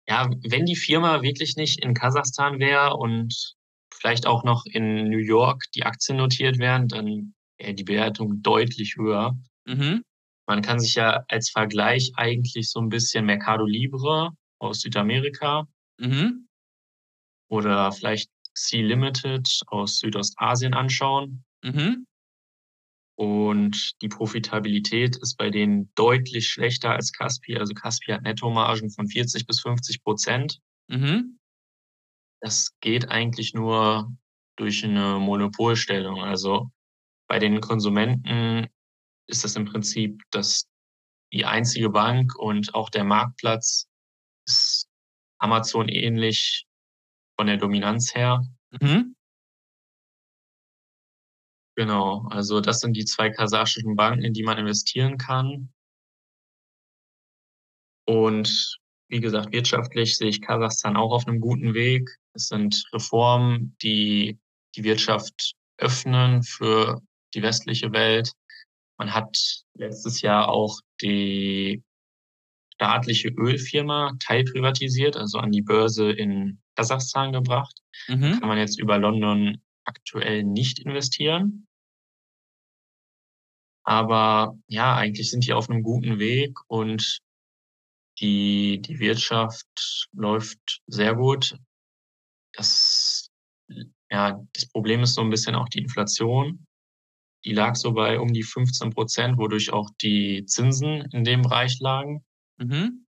Ja, 0.07 0.31
wenn 0.47 0.65
die 0.65 0.75
Firma 0.75 1.21
wirklich 1.21 1.57
nicht 1.57 1.83
in 1.83 1.93
Kasachstan 1.93 2.57
wäre 2.57 2.95
und 2.95 3.55
vielleicht 3.93 4.25
auch 4.25 4.43
noch 4.43 4.65
in 4.65 5.09
New 5.09 5.19
York 5.19 5.65
die 5.75 5.83
Aktien 5.83 6.17
notiert 6.17 6.57
wären, 6.57 6.87
dann 6.87 7.35
wäre 7.59 7.75
die 7.75 7.83
Bewertung 7.83 8.41
deutlich 8.41 8.95
höher. 8.97 9.37
Mhm. 9.67 10.03
Man 10.49 10.63
kann 10.63 10.79
sich 10.79 10.95
ja 10.95 11.23
als 11.27 11.51
Vergleich 11.51 12.13
eigentlich 12.15 12.71
so 12.71 12.81
ein 12.81 12.89
bisschen 12.89 13.23
Mercado 13.27 13.65
Libre 13.65 14.31
aus 14.57 14.81
Südamerika 14.81 15.67
mhm. 15.99 16.47
oder 17.51 17.91
vielleicht 17.91 18.31
Sea 18.55 18.83
Limited 18.83 19.47
aus 19.67 19.99
Südostasien 19.99 20.73
anschauen. 20.73 21.43
Mhm. 21.63 22.07
Und 23.15 24.01
die 24.01 24.07
Profitabilität 24.07 25.17
ist 25.17 25.37
bei 25.37 25.51
denen 25.51 25.91
deutlich 25.93 26.47
schlechter 26.47 26.93
als 26.93 27.11
Caspi. 27.11 27.55
Also 27.55 27.75
Caspi 27.75 28.11
hat 28.11 28.23
Nettomargen 28.23 28.89
von 28.89 29.07
40 29.07 29.45
bis 29.45 29.61
50 29.61 30.01
Prozent. 30.01 30.59
Mhm. 30.87 31.37
Das 32.41 32.71
geht 32.81 33.09
eigentlich 33.09 33.53
nur 33.53 34.11
durch 34.55 34.83
eine 34.83 35.19
Monopolstellung. 35.19 36.23
Also 36.23 36.71
bei 37.27 37.37
den 37.37 37.61
Konsumenten 37.61 38.67
ist 39.29 39.43
das 39.43 39.55
im 39.55 39.65
Prinzip 39.65 40.21
das, 40.31 40.67
die 41.31 41.45
einzige 41.45 41.89
Bank 41.89 42.35
und 42.35 42.73
auch 42.73 42.89
der 42.89 43.03
Marktplatz 43.03 43.87
ist 44.47 44.87
Amazon 45.37 45.87
ähnlich 45.87 46.65
von 47.37 47.47
der 47.47 47.57
Dominanz 47.57 48.13
her. 48.13 48.41
Mhm. 48.81 49.15
Genau, 51.75 52.27
also 52.29 52.59
das 52.59 52.81
sind 52.81 52.97
die 52.97 53.05
zwei 53.05 53.29
kasachischen 53.29 53.95
Banken, 53.95 54.23
in 54.23 54.33
die 54.33 54.43
man 54.43 54.57
investieren 54.57 55.17
kann. 55.17 55.71
Und 58.05 58.77
wie 59.07 59.21
gesagt, 59.21 59.53
wirtschaftlich 59.53 60.17
sehe 60.17 60.29
ich 60.29 60.41
Kasachstan 60.41 60.97
auch 60.97 61.11
auf 61.11 61.27
einem 61.27 61.39
guten 61.39 61.73
Weg. 61.73 62.09
Es 62.33 62.47
sind 62.47 62.83
Reformen, 62.91 63.77
die 63.81 64.39
die 64.75 64.83
Wirtschaft 64.83 65.53
öffnen 65.77 66.43
für 66.43 67.01
die 67.33 67.41
westliche 67.41 67.91
Welt. 67.91 68.33
Man 68.99 69.13
hat 69.13 69.63
letztes 69.75 70.21
Jahr 70.21 70.49
auch 70.49 70.79
die 71.01 71.83
staatliche 72.75 73.29
Ölfirma 73.29 74.15
teilprivatisiert, 74.19 75.15
also 75.15 75.39
an 75.39 75.51
die 75.51 75.61
Börse 75.61 76.11
in 76.11 76.61
Kasachstan 76.75 77.31
gebracht. 77.31 77.81
Mhm. 78.07 78.39
Kann 78.39 78.47
man 78.47 78.57
jetzt 78.57 78.79
über 78.79 78.97
London 78.97 79.61
aktuell 79.85 80.43
nicht 80.43 80.79
investieren. 80.79 81.67
Aber 83.83 84.57
ja, 84.67 84.95
eigentlich 84.95 85.31
sind 85.31 85.47
die 85.47 85.53
auf 85.53 85.69
einem 85.69 85.81
guten 85.81 86.19
Weg 86.19 86.59
und 86.67 87.21
die, 88.19 88.81
die 88.81 88.99
Wirtschaft 88.99 90.09
läuft 90.11 90.81
sehr 90.87 91.15
gut. 91.15 91.57
Das, 92.53 93.29
ja, 94.11 94.39
das 94.53 94.67
Problem 94.69 95.01
ist 95.01 95.15
so 95.15 95.21
ein 95.21 95.29
bisschen 95.29 95.55
auch 95.55 95.69
die 95.69 95.79
Inflation. 95.79 96.65
Die 97.45 97.53
lag 97.53 97.75
so 97.75 97.93
bei 97.93 98.19
um 98.19 98.33
die 98.33 98.43
15 98.43 98.91
Prozent, 98.91 99.37
wodurch 99.37 99.71
auch 99.71 99.89
die 100.01 100.45
Zinsen 100.45 101.09
in 101.11 101.23
dem 101.23 101.41
Bereich 101.41 101.79
lagen. 101.79 102.25
Mhm. 102.57 103.05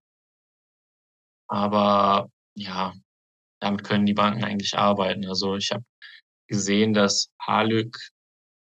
Aber 1.48 2.30
ja, 2.54 2.94
damit 3.60 3.84
können 3.84 4.06
die 4.06 4.14
Banken 4.14 4.44
eigentlich 4.44 4.76
arbeiten. 4.78 5.26
Also 5.26 5.56
ich 5.56 5.70
habe 5.70 5.84
gesehen, 6.48 6.94
dass 6.94 7.30
Halück 7.40 7.98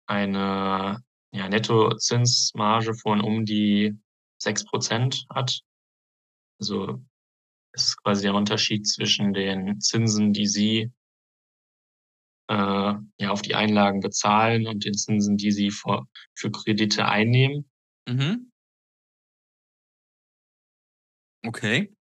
eine 0.07 1.03
ja, 1.33 1.49
Nettozinsmarge 1.49 2.95
von 2.95 3.21
um 3.21 3.45
die 3.45 3.99
sechs 4.39 4.65
Prozent 4.65 5.27
hat. 5.31 5.61
Also 6.61 7.03
es 7.73 7.89
ist 7.89 8.03
quasi 8.03 8.23
der 8.23 8.35
Unterschied 8.35 8.87
zwischen 8.87 9.33
den 9.33 9.81
Zinsen, 9.81 10.33
die 10.33 10.47
Sie 10.47 10.93
äh, 12.49 12.55
ja, 13.19 13.31
auf 13.31 13.43
die 13.43 13.55
Einlagen 13.55 14.01
bezahlen 14.01 14.67
und 14.67 14.85
den 14.85 14.95
Zinsen, 14.95 15.37
die 15.37 15.53
Sie 15.53 15.71
für, 15.71 16.07
für 16.35 16.51
Kredite 16.51 17.07
einnehmen. 17.07 17.69
Mhm. 18.09 18.51
Okay. 21.45 21.93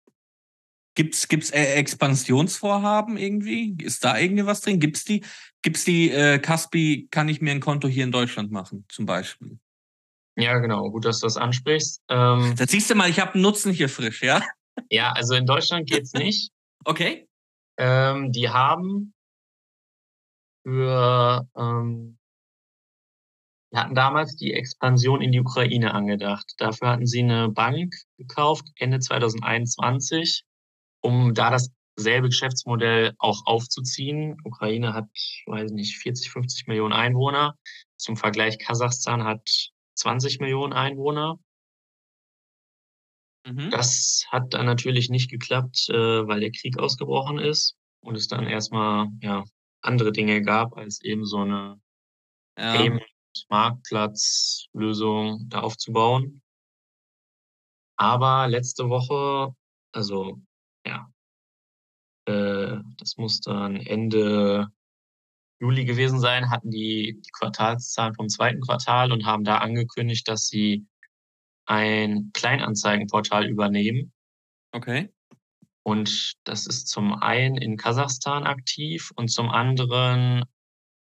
Gibt's 0.96 1.28
gibt's 1.28 1.52
äh, 1.52 1.74
Expansionsvorhaben 1.74 3.18
irgendwie? 3.18 3.76
Ist 3.82 4.04
da 4.06 4.18
irgendwie 4.18 4.46
was 4.46 4.62
drin? 4.62 4.80
Gibt's 4.80 5.04
die 5.04 5.24
gibt's 5.62 5.84
die 5.84 6.10
äh, 6.10 6.40
Caspi? 6.40 7.08
Kann 7.12 7.28
ich 7.28 7.42
mir 7.42 7.52
ein 7.52 7.60
Konto 7.60 7.88
hier 7.88 8.06
in 8.06 8.12
Deutschland 8.12 8.52
machen 8.52 8.86
zum 8.88 9.06
Beispiel? 9.06 9.60
Ja, 10.38 10.58
genau. 10.60 10.90
Gut, 10.92 11.06
dass 11.06 11.20
du 11.20 11.28
das 11.28 11.38
ansprichst. 11.38 12.02
Ähm, 12.10 12.56
Da 12.58 12.68
siehst 12.68 12.90
du 12.90 12.96
mal, 12.96 13.10
ich 13.10 13.20
habe 13.20 13.34
einen 13.34 13.44
Nutzen 13.44 13.72
hier 13.72 13.90
frisch, 13.90 14.22
ja? 14.22 14.42
ja, 14.90 15.12
also 15.12 15.34
in 15.36 15.46
Deutschland 15.46 15.90
geht's 15.90 16.14
nicht. 16.14 16.52
Okay. 16.88 17.28
Ähm, 17.80 18.32
die 18.32 18.50
haben 18.50 19.15
für, 20.66 21.48
ähm, 21.56 22.18
wir 23.72 23.80
hatten 23.80 23.96
damals 23.96 24.36
die 24.36 24.54
Expansion 24.54 25.22
in 25.22 25.32
die 25.32 25.40
Ukraine 25.40 25.94
angedacht. 25.94 26.54
Dafür 26.58 26.90
hatten 26.90 27.06
sie 27.06 27.20
eine 27.20 27.50
Bank 27.50 27.94
gekauft, 28.18 28.66
Ende 28.78 29.00
2021, 29.00 30.44
um 31.02 31.34
da 31.36 31.56
dasselbe 31.96 32.30
Geschäftsmodell 32.30 33.14
auch 33.20 33.46
aufzuziehen. 33.46 34.38
Ukraine 34.44 34.94
hat, 34.94 35.06
weiß 35.46 35.72
nicht, 35.72 35.98
40, 35.98 36.32
50 36.32 36.68
Millionen 36.68 36.94
Einwohner. 36.94 37.56
Zum 37.98 38.18
Vergleich, 38.18 38.58
Kasachstan 38.58 39.24
hat 39.24 39.48
20 39.96 40.40
Millionen 40.40 40.74
Einwohner. 40.74 41.38
Mhm. 43.46 43.70
Das 43.70 44.26
hat 44.30 44.54
dann 44.56 44.66
natürlich 44.66 45.10
nicht 45.10 45.30
geklappt, 45.30 45.90
äh, 45.90 46.28
weil 46.28 46.40
der 46.40 46.52
Krieg 46.52 46.80
ausgebrochen 46.80 47.38
ist 47.38 47.76
und 48.00 48.16
es 48.16 48.28
dann 48.28 48.48
erstmal 48.48 49.10
ja, 49.22 49.44
andere 49.86 50.12
Dinge 50.12 50.42
gab, 50.42 50.76
als 50.78 51.02
eben 51.02 51.26
so 51.26 51.38
eine 51.40 51.80
Ja. 52.58 52.74
Payment-Marktplatz-Lösung 52.76 55.46
da 55.50 55.60
aufzubauen. 55.62 56.42
Aber 57.98 58.48
letzte 58.48 58.90
Woche, 58.90 59.54
also 59.94 60.42
ja, 60.86 61.10
äh, 62.26 62.78
das 62.98 63.18
muss 63.18 63.40
dann 63.42 63.78
Ende 63.78 64.68
Juli 65.60 65.86
gewesen 65.86 66.20
sein, 66.20 66.50
hatten 66.50 66.72
die, 66.72 67.22
die 67.26 67.32
Quartalszahlen 67.32 68.16
vom 68.16 68.28
zweiten 68.28 68.62
Quartal 68.62 69.12
und 69.12 69.26
haben 69.26 69.46
da 69.46 69.60
angekündigt, 69.60 70.28
dass 70.28 70.48
sie 70.48 70.86
ein 71.66 72.32
Kleinanzeigenportal 72.34 73.48
übernehmen. 73.48 74.12
Okay. 74.72 75.10
Und 75.86 76.34
das 76.46 76.66
ist 76.66 76.88
zum 76.88 77.14
einen 77.14 77.58
in 77.58 77.78
Kasachstan 77.78 78.46
aktiv 78.46 79.12
und 79.16 79.28
zum 79.28 79.50
anderen 79.50 80.44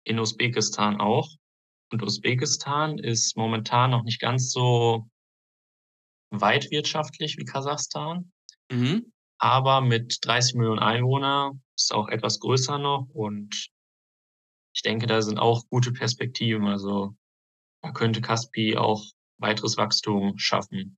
in 0.04 0.18
Usbekistan 0.20 1.00
auch. 1.00 1.30
Und 1.92 2.02
Usbekistan 2.02 2.98
ist 2.98 3.38
momentan 3.38 3.92
noch 3.92 4.04
nicht 4.04 4.20
ganz 4.20 4.52
so 4.52 5.08
weit 6.32 6.72
wirtschaftlich 6.72 7.38
wie 7.38 7.46
Kasachstan, 7.46 8.32
Mhm. 8.72 9.12
aber 9.38 9.82
mit 9.82 10.18
30 10.22 10.56
Millionen 10.56 10.80
Einwohner 10.80 11.52
ist 11.76 11.94
auch 11.94 12.08
etwas 12.08 12.40
größer 12.40 12.80
noch 12.80 13.08
und 13.14 13.70
ich 14.74 14.82
denke, 14.82 15.06
da 15.06 15.22
sind 15.22 15.38
auch 15.38 15.68
gute 15.70 15.92
Perspektiven. 15.92 16.66
Also 16.68 17.14
da 17.84 17.92
könnte 17.92 18.22
Kaspi 18.22 18.78
auch 18.78 19.04
weiteres 19.38 19.78
Wachstum 19.78 20.38
schaffen. 20.38 20.98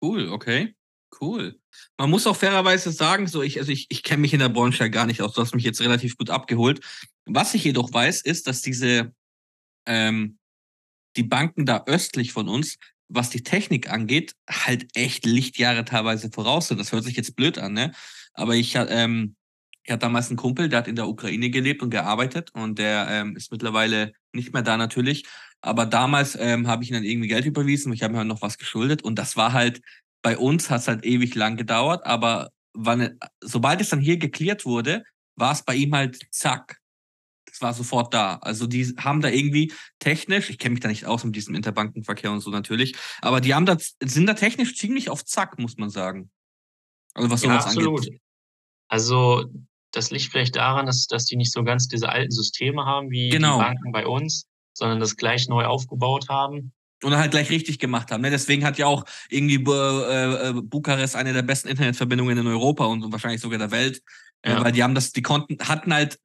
Cool, 0.00 0.30
okay. 0.30 0.74
Cool. 1.20 1.58
Man 1.98 2.10
muss 2.10 2.26
auch 2.26 2.36
fairerweise 2.36 2.90
sagen, 2.90 3.26
so 3.26 3.42
ich, 3.42 3.58
also 3.58 3.72
ich, 3.72 3.86
ich 3.88 4.02
kenne 4.02 4.20
mich 4.20 4.34
in 4.34 4.40
der 4.40 4.48
Branche 4.48 4.84
ja 4.84 4.88
gar 4.88 5.06
nicht 5.06 5.22
aus. 5.22 5.34
Du 5.34 5.40
hast 5.40 5.54
mich 5.54 5.64
jetzt 5.64 5.80
relativ 5.80 6.16
gut 6.16 6.30
abgeholt. 6.30 6.80
Was 7.24 7.54
ich 7.54 7.64
jedoch 7.64 7.92
weiß, 7.92 8.22
ist, 8.22 8.46
dass 8.46 8.60
diese 8.60 9.12
ähm, 9.86 10.38
die 11.16 11.22
Banken 11.22 11.64
da 11.64 11.84
östlich 11.86 12.32
von 12.32 12.48
uns, 12.48 12.76
was 13.08 13.30
die 13.30 13.42
Technik 13.42 13.90
angeht, 13.90 14.34
halt 14.50 14.88
echt 14.94 15.24
Lichtjahre 15.24 15.84
teilweise 15.84 16.30
voraus 16.30 16.68
sind. 16.68 16.78
Das 16.78 16.92
hört 16.92 17.04
sich 17.04 17.16
jetzt 17.16 17.36
blöd 17.36 17.58
an, 17.58 17.72
ne? 17.72 17.92
Aber 18.34 18.54
ich, 18.54 18.74
ähm, 18.76 19.36
ich 19.84 19.92
hatte 19.92 20.00
damals 20.00 20.28
einen 20.28 20.36
Kumpel, 20.36 20.68
der 20.68 20.80
hat 20.80 20.88
in 20.88 20.96
der 20.96 21.08
Ukraine 21.08 21.48
gelebt 21.50 21.82
und 21.82 21.90
gearbeitet 21.90 22.50
und 22.52 22.78
der 22.78 23.06
ähm, 23.08 23.36
ist 23.36 23.52
mittlerweile 23.52 24.12
nicht 24.32 24.52
mehr 24.52 24.62
da 24.62 24.76
natürlich. 24.76 25.24
Aber 25.60 25.86
damals 25.86 26.36
ähm, 26.38 26.66
habe 26.66 26.82
ich 26.82 26.90
ihm 26.90 26.94
dann 26.94 27.04
irgendwie 27.04 27.28
Geld 27.28 27.46
überwiesen, 27.46 27.92
ich 27.92 28.02
habe 28.02 28.12
mir 28.12 28.18
halt 28.18 28.28
noch 28.28 28.42
was 28.42 28.58
geschuldet 28.58 29.02
und 29.02 29.18
das 29.18 29.36
war 29.36 29.52
halt, 29.52 29.80
bei 30.26 30.36
uns 30.36 30.70
hat 30.70 30.80
es 30.80 30.88
halt 30.88 31.04
ewig 31.04 31.36
lang 31.36 31.56
gedauert, 31.56 32.04
aber 32.04 32.50
wann, 32.74 33.16
sobald 33.40 33.80
es 33.80 33.90
dann 33.90 34.00
hier 34.00 34.16
geklärt 34.16 34.64
wurde, 34.64 35.04
war 35.36 35.52
es 35.52 35.62
bei 35.62 35.76
ihm 35.76 35.94
halt 35.94 36.18
zack. 36.32 36.80
Das 37.48 37.60
war 37.60 37.72
sofort 37.72 38.12
da. 38.12 38.38
Also 38.38 38.66
die 38.66 38.84
haben 38.98 39.20
da 39.20 39.28
irgendwie 39.28 39.72
technisch, 40.00 40.50
ich 40.50 40.58
kenne 40.58 40.72
mich 40.72 40.80
da 40.80 40.88
nicht 40.88 41.06
aus 41.06 41.22
mit 41.22 41.36
diesem 41.36 41.54
Interbankenverkehr 41.54 42.32
und 42.32 42.40
so 42.40 42.50
natürlich, 42.50 42.96
aber 43.22 43.40
die 43.40 43.54
haben 43.54 43.66
da, 43.66 43.76
sind 44.02 44.26
da 44.26 44.34
technisch 44.34 44.76
ziemlich 44.76 45.10
auf 45.10 45.24
Zack, 45.24 45.60
muss 45.60 45.76
man 45.76 45.90
sagen. 45.90 46.28
Also 47.14 47.30
was 47.30 47.42
Ja, 47.44 47.50
sowas 47.52 47.66
absolut. 47.66 48.00
angeht. 48.00 48.20
Also 48.88 49.44
das 49.92 50.10
liegt 50.10 50.24
vielleicht 50.32 50.56
daran, 50.56 50.86
dass, 50.86 51.06
dass 51.06 51.26
die 51.26 51.36
nicht 51.36 51.52
so 51.52 51.62
ganz 51.62 51.86
diese 51.86 52.08
alten 52.08 52.32
Systeme 52.32 52.84
haben 52.84 53.12
wie 53.12 53.28
Genau. 53.28 53.58
die 53.58 53.64
Banken 53.64 53.92
bei 53.92 54.04
uns, 54.04 54.48
sondern 54.72 54.98
das 54.98 55.16
gleich 55.16 55.46
neu 55.46 55.66
aufgebaut 55.66 56.28
haben. 56.28 56.72
Und 57.02 57.14
halt 57.16 57.30
gleich 57.30 57.50
richtig 57.50 57.78
gemacht 57.78 58.10
haben. 58.10 58.22
Ne? 58.22 58.30
Deswegen 58.30 58.64
hat 58.64 58.78
ja 58.78 58.86
auch 58.86 59.04
irgendwie 59.28 59.56
äh, 59.56 60.48
äh, 60.48 60.52
Bukarest 60.62 61.14
eine 61.14 61.34
der 61.34 61.42
besten 61.42 61.68
Internetverbindungen 61.68 62.38
in 62.38 62.46
Europa 62.46 62.86
und 62.86 63.12
wahrscheinlich 63.12 63.42
sogar 63.42 63.58
der 63.58 63.70
Welt. 63.70 64.02
Äh, 64.42 64.52
Ja. 64.52 64.64
weil 64.64 64.72
die 64.72 64.82
haben 64.82 64.94
das, 64.94 65.12
die 65.12 65.22
konnten, 65.22 65.58
hatten 65.66 65.92
halt, 65.92 66.18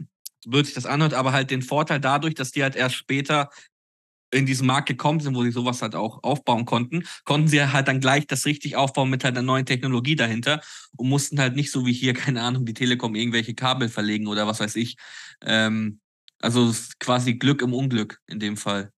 blöd 0.45 0.65
sich 0.65 0.75
das 0.75 0.85
anhört, 0.85 1.13
aber 1.13 1.33
halt 1.33 1.51
den 1.51 1.61
Vorteil 1.61 1.99
dadurch, 1.99 2.35
dass 2.35 2.51
die 2.51 2.63
halt 2.63 2.75
erst 2.75 2.95
später 2.95 3.49
in 4.33 4.45
diesen 4.45 4.65
Markt 4.65 4.87
gekommen 4.87 5.19
sind, 5.19 5.35
wo 5.35 5.43
sie 5.43 5.51
sowas 5.51 5.81
halt 5.81 5.93
auch 5.93 6.23
aufbauen 6.23 6.65
konnten, 6.65 7.03
konnten 7.25 7.47
sie 7.49 7.61
halt 7.61 7.87
dann 7.87 7.99
gleich 7.99 8.25
das 8.27 8.45
richtig 8.45 8.77
aufbauen 8.77 9.09
mit 9.09 9.23
halt 9.23 9.35
einer 9.35 9.45
neuen 9.45 9.65
Technologie 9.65 10.15
dahinter 10.15 10.61
und 10.95 11.09
mussten 11.09 11.39
halt 11.39 11.55
nicht 11.55 11.69
so 11.71 11.85
wie 11.85 11.93
hier, 11.93 12.13
keine 12.13 12.41
Ahnung, 12.41 12.65
die 12.65 12.73
Telekom 12.73 13.15
irgendwelche 13.15 13.53
Kabel 13.53 13.89
verlegen 13.89 14.27
oder 14.27 14.47
was 14.47 14.59
weiß 14.61 14.77
ich. 14.77 14.95
Ähm, 15.41 15.99
also 16.39 16.73
quasi 16.99 17.35
Glück 17.35 17.61
im 17.61 17.73
Unglück 17.73 18.19
in 18.27 18.39
dem 18.39 18.57
Fall. 18.57 18.91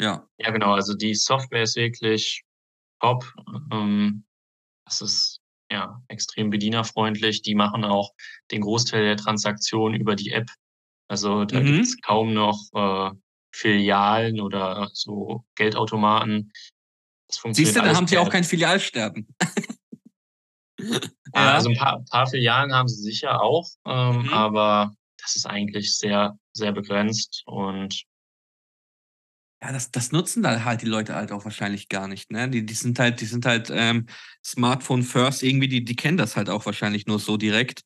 Ja. 0.00 0.26
Ja, 0.38 0.50
genau. 0.50 0.72
Also 0.72 0.94
die 0.94 1.14
Software 1.14 1.62
ist 1.62 1.76
wirklich 1.76 2.42
top. 3.00 3.30
Ähm, 3.70 4.24
das 4.86 5.00
ist 5.02 5.40
ja 5.70 6.02
extrem 6.08 6.50
bedienerfreundlich. 6.50 7.42
Die 7.42 7.54
machen 7.54 7.84
auch 7.84 8.12
den 8.50 8.62
Großteil 8.62 9.04
der 9.04 9.16
Transaktionen 9.16 10.00
über 10.00 10.16
die 10.16 10.30
App. 10.30 10.48
Also 11.08 11.44
da 11.44 11.60
Mhm. 11.60 11.66
gibt's 11.66 12.00
kaum 12.00 12.32
noch 12.32 12.58
äh, 12.74 13.10
Filialen 13.54 14.40
oder 14.40 14.90
so 14.92 15.44
Geldautomaten. 15.56 16.52
Das 17.28 17.38
funktioniert 17.38 17.66
Siehst 17.68 17.76
du, 17.76 17.80
dann 17.80 17.88
alles 17.88 17.98
haben 17.98 18.06
sie 18.06 18.18
auch 18.18 18.30
kein 18.30 18.44
Filialsterben. 18.44 19.28
Ja, 21.34 21.52
also 21.54 21.68
ein 21.70 21.76
paar, 21.76 22.02
paar 22.10 22.26
Filialen 22.26 22.72
haben 22.72 22.88
sie 22.88 23.02
sicher 23.02 23.42
auch, 23.42 23.68
ähm, 23.86 24.22
Mhm. 24.22 24.32
aber 24.32 24.94
das 25.18 25.36
ist 25.36 25.46
eigentlich 25.46 25.96
sehr, 25.96 26.38
sehr 26.52 26.72
begrenzt 26.72 27.42
und 27.46 28.02
Ja, 29.62 29.72
das, 29.72 29.90
das 29.90 30.10
nutzen 30.10 30.42
da 30.42 30.64
halt 30.64 30.80
die 30.80 30.86
Leute 30.86 31.14
halt 31.14 31.32
auch 31.32 31.44
wahrscheinlich 31.44 31.88
gar 31.90 32.08
nicht, 32.08 32.30
ne? 32.32 32.48
Die, 32.48 32.64
die 32.64 32.74
sind 32.74 32.98
halt, 32.98 33.20
die 33.20 33.26
sind 33.26 33.44
halt 33.44 33.70
ähm, 33.70 34.06
Smartphone 34.44 35.02
first, 35.02 35.42
irgendwie, 35.42 35.68
die, 35.68 35.84
die 35.84 35.96
kennen 35.96 36.16
das 36.16 36.36
halt 36.36 36.48
auch 36.48 36.64
wahrscheinlich 36.64 37.06
nur 37.06 37.18
so 37.18 37.36
direkt. 37.36 37.82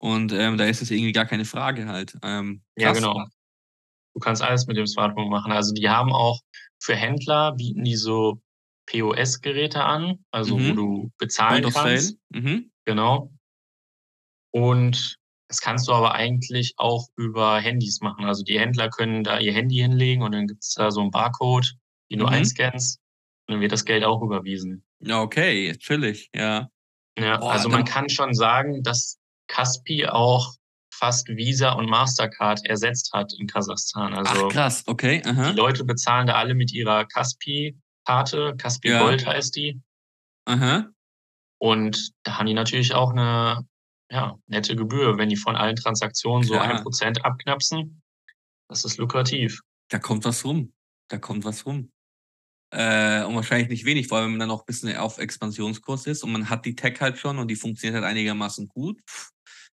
Und 0.00 0.32
ähm, 0.32 0.56
da 0.58 0.64
ist 0.66 0.80
es 0.80 0.92
irgendwie 0.92 1.12
gar 1.12 1.26
keine 1.26 1.44
Frage 1.44 1.86
halt. 1.88 2.16
Ähm, 2.22 2.62
ja, 2.76 2.92
genau. 2.92 3.26
Du 4.14 4.20
kannst 4.20 4.42
alles 4.42 4.66
mit 4.68 4.76
dem 4.76 4.86
Smartphone 4.86 5.28
machen. 5.28 5.50
Also 5.50 5.74
die 5.74 5.88
haben 5.88 6.12
auch 6.12 6.40
für 6.80 6.94
Händler 6.94 7.52
bieten 7.52 7.82
die 7.82 7.96
so 7.96 8.40
POS-Geräte 8.86 9.84
an, 9.84 10.24
also 10.30 10.54
wo 10.54 10.58
Mhm. 10.58 10.76
du 10.76 11.12
bezahlen 11.18 11.62
Point 11.62 11.74
kannst. 11.74 12.16
Mhm. 12.30 12.70
Genau. 12.84 13.32
Und 14.50 15.16
das 15.48 15.60
kannst 15.60 15.88
du 15.88 15.92
aber 15.92 16.12
eigentlich 16.14 16.74
auch 16.76 17.08
über 17.16 17.58
Handys 17.60 18.00
machen. 18.00 18.24
Also 18.26 18.44
die 18.44 18.58
Händler 18.60 18.90
können 18.90 19.24
da 19.24 19.38
ihr 19.38 19.52
Handy 19.52 19.76
hinlegen 19.76 20.22
und 20.22 20.32
dann 20.32 20.46
gibt's 20.46 20.74
da 20.74 20.90
so 20.90 21.00
einen 21.00 21.10
Barcode, 21.10 21.74
den 22.10 22.18
du 22.20 22.26
Mhm. 22.26 22.32
einscannst 22.32 23.00
und 23.46 23.54
dann 23.54 23.60
wird 23.60 23.72
das 23.72 23.84
Geld 23.84 24.04
auch 24.04 24.22
überwiesen. 24.22 24.84
Ja, 25.00 25.20
okay, 25.22 25.74
chillig, 25.78 26.28
ja. 26.34 26.68
Ja, 27.18 27.36
Boah, 27.38 27.52
also 27.52 27.68
man 27.68 27.84
kann 27.84 28.08
schon 28.08 28.34
sagen, 28.34 28.82
dass 28.82 29.18
Kaspi 29.48 30.06
auch 30.06 30.54
fast 30.92 31.28
Visa 31.28 31.72
und 31.72 31.88
Mastercard 31.88 32.64
ersetzt 32.66 33.12
hat 33.12 33.32
in 33.38 33.46
Kasachstan. 33.46 34.14
Also 34.14 34.46
Ach, 34.46 34.52
krass, 34.52 34.82
okay. 34.86 35.22
Aha. 35.24 35.50
die 35.50 35.56
Leute 35.56 35.84
bezahlen 35.84 36.26
da 36.26 36.34
alle 36.34 36.54
mit 36.54 36.72
ihrer 36.72 37.04
Kaspi-Karte, 37.06 38.54
Kaspi 38.56 38.90
Ja. 38.90 39.00
Gold 39.02 39.26
heißt 39.26 39.54
die. 39.56 39.80
Aha. 40.46 40.88
Und 41.60 42.12
da 42.24 42.38
haben 42.38 42.46
die 42.46 42.54
natürlich 42.54 42.94
auch 42.94 43.10
eine 43.10 43.66
ja, 44.10 44.38
nette 44.46 44.76
Gebühr, 44.76 45.18
wenn 45.18 45.28
die 45.28 45.36
von 45.36 45.56
allen 45.56 45.76
Transaktionen 45.76 46.42
so 46.42 46.54
Klar. 46.54 46.76
ein 46.76 46.82
Prozent 46.82 47.24
abknapsen. 47.24 48.02
Das 48.68 48.84
ist 48.84 48.98
lukrativ. 48.98 49.60
Da 49.88 49.98
kommt 49.98 50.24
was 50.24 50.44
rum. 50.44 50.72
Da 51.08 51.18
kommt 51.18 51.44
was 51.44 51.66
rum. 51.66 51.90
Äh, 52.70 53.24
und 53.24 53.34
wahrscheinlich 53.34 53.68
nicht 53.68 53.84
wenig, 53.86 54.08
vor 54.08 54.18
allem 54.18 54.26
wenn 54.26 54.32
man 54.32 54.40
dann 54.40 54.48
noch 54.48 54.60
ein 54.60 54.66
bisschen 54.66 54.94
auf 54.96 55.18
Expansionskurs 55.18 56.06
ist 56.06 56.22
und 56.22 56.32
man 56.32 56.50
hat 56.50 56.66
die 56.66 56.76
Tech 56.76 57.00
halt 57.00 57.18
schon 57.18 57.38
und 57.38 57.48
die 57.48 57.56
funktioniert 57.56 57.94
halt 57.94 58.04
einigermaßen 58.04 58.68
gut. 58.68 59.00
Pff, 59.08 59.30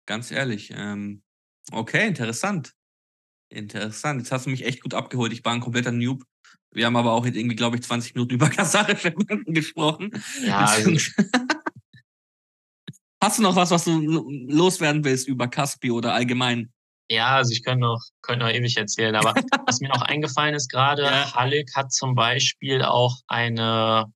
ganz 0.07 0.33
ehrlich. 0.33 0.73
Ähm, 0.75 1.23
okay, 1.71 2.09
interessant. 2.09 2.73
Interessant. 3.49 4.21
Jetzt 4.21 4.33
hast 4.33 4.47
du 4.47 4.51
mich 4.51 4.65
echt 4.65 4.83
gut 4.83 4.95
abgeholt. 4.95 5.33
Ich 5.33 5.45
war 5.45 5.53
ein 5.53 5.61
kompletter 5.61 5.93
Noob. 5.93 6.25
Wir 6.73 6.87
haben 6.87 6.97
aber 6.97 7.13
auch 7.13 7.27
jetzt 7.27 7.37
irgendwie, 7.37 7.57
glaube 7.57 7.77
ich, 7.77 7.83
20 7.83 8.15
Minuten 8.15 8.35
über 8.35 8.49
kasachische 8.51 9.13
Banken 9.13 9.55
gesprochen. 9.55 10.11
Ja, 10.43 10.67
also, 10.67 10.91
Hast 13.23 13.39
du 13.39 13.43
noch 13.43 13.57
was, 13.57 13.71
was 13.71 13.85
du 13.85 14.01
loswerden 14.49 15.05
willst 15.05 15.29
über 15.29 15.49
Caspi 15.49 15.91
oder 15.91 16.15
allgemein? 16.15 16.73
Ja, 17.11 17.37
also 17.37 17.53
ich 17.53 17.65
könnte 17.65 17.81
noch, 17.81 18.01
könnte 18.23 18.47
noch 18.47 18.53
ewig 18.53 18.77
erzählen, 18.77 19.15
aber 19.15 19.35
was 19.67 19.81
mir 19.81 19.89
noch 19.89 20.03
eingefallen 20.03 20.55
ist 20.55 20.71
gerade, 20.71 21.03
ja. 21.03 21.35
Halleck 21.35 21.75
hat 21.75 21.93
zum 21.93 22.15
Beispiel 22.15 22.83
auch 22.83 23.17
eine, 23.27 24.07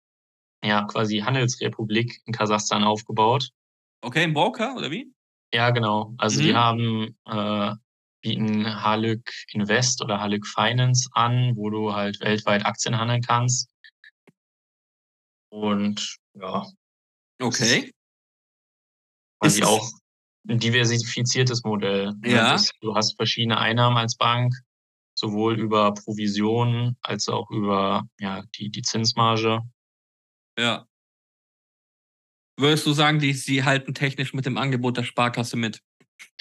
ja, 0.65 0.85
quasi 0.85 1.19
Handelsrepublik 1.19 2.21
in 2.25 2.33
Kasachstan 2.33 2.85
aufgebaut. 2.85 3.51
Okay, 4.01 4.25
in 4.25 4.33
Broker 4.33 4.77
oder 4.77 4.91
wie? 4.91 5.13
Ja, 5.53 5.71
genau. 5.71 6.15
Also 6.19 6.41
mhm. 6.41 6.45
die 6.45 6.55
haben, 6.55 7.19
äh, 7.27 7.75
bieten 8.25 8.83
Halleck 8.83 9.31
Invest 9.53 10.03
oder 10.03 10.19
Halleck 10.19 10.47
Finance 10.47 11.11
an, 11.13 11.53
wo 11.57 11.69
du 11.69 11.93
halt 11.93 12.21
weltweit 12.21 12.65
Aktien 12.65 12.99
handeln 12.99 13.21
kannst. 13.21 13.69
Und 15.51 16.17
ja. 16.33 16.67
Okay. 17.41 17.94
Quasi 19.45 19.63
auch 19.65 19.91
ein 20.49 20.59
diversifiziertes 20.59 21.65
Modell. 21.65 22.13
Ne? 22.21 22.31
Ja. 22.31 22.61
du 22.81 22.95
hast 22.95 23.17
verschiedene 23.17 23.59
Einnahmen 23.59 23.97
als 23.97 24.17
Bank, 24.17 24.55
sowohl 25.15 25.59
über 25.59 25.95
Provisionen 25.95 26.97
als 27.03 27.29
auch 27.29 27.51
über 27.51 28.07
ja, 28.19 28.43
die, 28.57 28.71
die 28.71 28.83
Zinsmarge. 28.83 29.63
Ja. 30.59 30.87
Würdest 32.57 32.87
du 32.87 32.93
sagen, 32.93 33.19
die, 33.19 33.33
sie 33.33 33.65
halten 33.65 33.95
technisch 33.95 34.33
mit 34.33 34.47
dem 34.47 34.59
Angebot 34.59 34.97
der 34.97 35.03
Sparkasse 35.03 35.57
mit? 35.57 35.83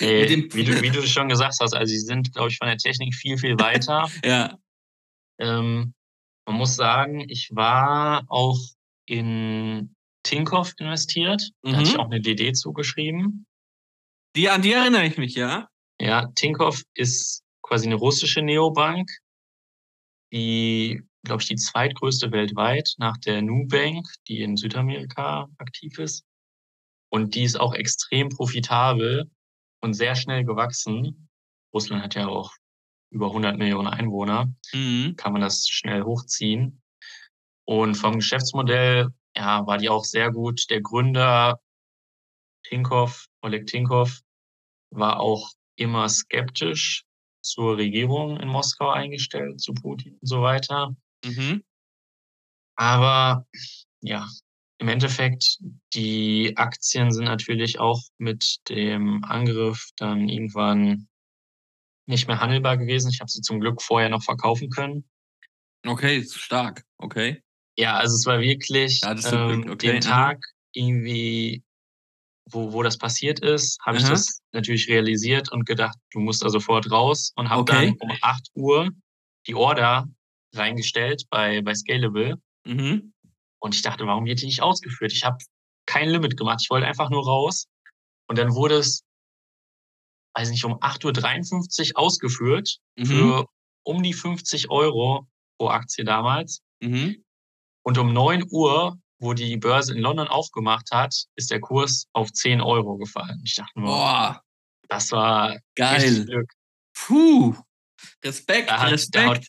nee, 0.00 0.48
wie, 0.52 0.64
du, 0.64 0.82
wie 0.82 0.90
du 0.90 1.02
schon 1.06 1.28
gesagt 1.28 1.56
hast, 1.60 1.74
also 1.74 1.90
sie 1.90 2.00
sind, 2.00 2.32
glaube 2.32 2.48
ich, 2.50 2.58
von 2.58 2.66
der 2.66 2.76
Technik 2.76 3.14
viel, 3.14 3.38
viel 3.38 3.58
weiter. 3.58 4.10
ja. 4.24 4.58
Ähm, 5.38 5.94
man 6.46 6.56
muss 6.56 6.76
sagen, 6.76 7.20
ich 7.28 7.54
war 7.54 8.24
auch 8.28 8.58
in 9.06 9.95
Tinkoff 10.26 10.74
investiert. 10.78 11.50
Da 11.62 11.70
mhm. 11.70 11.76
hatte 11.76 11.88
ich 11.88 11.98
auch 11.98 12.06
eine 12.06 12.20
DD 12.20 12.52
zugeschrieben. 12.52 13.46
Die, 14.34 14.50
an 14.50 14.62
die 14.62 14.72
erinnere 14.72 15.06
ich 15.06 15.16
mich, 15.16 15.34
ja. 15.34 15.68
Ja, 16.00 16.26
Tinkoff 16.34 16.82
ist 16.94 17.42
quasi 17.62 17.86
eine 17.86 17.94
russische 17.94 18.42
Neobank, 18.42 19.08
die, 20.32 21.02
glaube 21.24 21.42
ich, 21.42 21.48
die 21.48 21.56
zweitgrößte 21.56 22.32
weltweit 22.32 22.94
nach 22.98 23.16
der 23.16 23.40
Nubank, 23.40 24.06
die 24.28 24.42
in 24.42 24.56
Südamerika 24.56 25.48
aktiv 25.58 25.98
ist. 25.98 26.24
Und 27.08 27.34
die 27.34 27.44
ist 27.44 27.58
auch 27.58 27.72
extrem 27.72 28.28
profitabel 28.28 29.30
und 29.80 29.94
sehr 29.94 30.16
schnell 30.16 30.44
gewachsen. 30.44 31.28
Russland 31.72 32.02
hat 32.02 32.14
ja 32.14 32.26
auch 32.26 32.52
über 33.10 33.28
100 33.28 33.56
Millionen 33.56 33.88
Einwohner. 33.88 34.52
Mhm. 34.74 35.14
Kann 35.16 35.32
man 35.32 35.40
das 35.40 35.68
schnell 35.68 36.02
hochziehen. 36.02 36.82
Und 37.64 37.94
vom 37.94 38.16
Geschäftsmodell 38.16 39.08
ja, 39.36 39.66
war 39.66 39.78
die 39.78 39.88
auch 39.88 40.04
sehr 40.04 40.32
gut. 40.32 40.68
Der 40.70 40.80
Gründer 40.80 41.60
Tinkoff, 42.64 43.26
Oleg 43.42 43.66
Tinkoff, 43.66 44.20
war 44.90 45.20
auch 45.20 45.50
immer 45.76 46.08
skeptisch 46.08 47.04
zur 47.42 47.76
Regierung 47.76 48.40
in 48.40 48.48
Moskau 48.48 48.90
eingestellt, 48.90 49.60
zu 49.60 49.74
Putin 49.74 50.14
und 50.20 50.26
so 50.26 50.42
weiter. 50.42 50.96
Mhm. 51.24 51.62
Aber 52.76 53.46
ja, 54.00 54.26
im 54.78 54.88
Endeffekt, 54.88 55.58
die 55.94 56.54
Aktien 56.56 57.12
sind 57.12 57.24
natürlich 57.24 57.78
auch 57.78 58.02
mit 58.18 58.58
dem 58.68 59.24
Angriff 59.24 59.90
dann 59.96 60.28
irgendwann 60.28 61.08
nicht 62.06 62.28
mehr 62.28 62.40
handelbar 62.40 62.76
gewesen. 62.76 63.10
Ich 63.10 63.20
habe 63.20 63.30
sie 63.30 63.40
zum 63.40 63.60
Glück 63.60 63.82
vorher 63.82 64.08
noch 64.08 64.22
verkaufen 64.22 64.70
können. 64.70 65.08
Okay, 65.84 66.24
stark. 66.24 66.84
Okay. 66.98 67.42
Ja, 67.76 67.96
also 67.96 68.14
es 68.14 68.26
war 68.26 68.40
wirklich 68.40 69.00
ja, 69.02 69.12
ähm, 69.12 69.70
okay. 69.70 69.92
den 69.92 70.00
Tag 70.00 70.42
irgendwie, 70.72 71.62
wo, 72.50 72.72
wo 72.72 72.82
das 72.82 72.96
passiert 72.96 73.40
ist, 73.40 73.78
habe 73.84 73.98
ich 73.98 74.04
das 74.04 74.40
natürlich 74.52 74.88
realisiert 74.88 75.52
und 75.52 75.66
gedacht, 75.66 75.98
du 76.12 76.20
musst 76.20 76.42
da 76.42 76.48
sofort 76.48 76.90
raus 76.90 77.32
und 77.36 77.50
habe 77.50 77.62
okay. 77.62 77.86
dann 77.86 77.96
um 77.98 78.16
8 78.22 78.50
Uhr 78.54 78.90
die 79.46 79.54
Order 79.54 80.08
reingestellt 80.54 81.24
bei, 81.30 81.60
bei 81.62 81.74
Scalable. 81.74 82.36
Mhm. 82.64 83.12
Und 83.58 83.74
ich 83.74 83.82
dachte, 83.82 84.06
warum 84.06 84.24
wird 84.24 84.40
die 84.40 84.46
nicht 84.46 84.62
ausgeführt? 84.62 85.12
Ich 85.12 85.24
habe 85.24 85.38
kein 85.86 86.08
Limit 86.08 86.36
gemacht. 86.36 86.60
Ich 86.62 86.70
wollte 86.70 86.86
einfach 86.86 87.10
nur 87.10 87.24
raus. 87.24 87.66
Und 88.28 88.38
dann 88.38 88.54
wurde 88.54 88.76
es, 88.76 89.04
weiß 90.34 90.50
nicht, 90.50 90.64
um 90.64 90.74
8.53 90.80 91.90
Uhr 91.90 91.98
ausgeführt 91.98 92.78
mhm. 92.96 93.04
für 93.06 93.46
um 93.84 94.02
die 94.02 94.14
50 94.14 94.70
Euro 94.70 95.28
pro 95.58 95.68
Aktie 95.68 96.04
damals. 96.04 96.60
Mhm. 96.80 97.24
Und 97.86 97.98
um 97.98 98.12
9 98.12 98.46
Uhr, 98.50 98.98
wo 99.20 99.32
die 99.32 99.56
Börse 99.56 99.94
in 99.94 100.00
London 100.00 100.26
aufgemacht 100.26 100.90
hat, 100.90 101.14
ist 101.36 101.52
der 101.52 101.60
Kurs 101.60 102.08
auf 102.14 102.32
10 102.32 102.60
Euro 102.60 102.96
gefallen. 102.96 103.40
Ich 103.44 103.54
dachte 103.54 103.78
nur, 103.78 103.88
Boah, 103.88 104.42
das 104.88 105.12
war 105.12 105.56
geil. 105.76 106.24
Glück. 106.24 106.50
Puh, 106.94 107.54
Respekt, 108.24 108.70
da 108.70 108.80
hat, 108.80 108.90
Respekt. 108.90 109.24
Da 109.24 109.30
hat, 109.30 109.46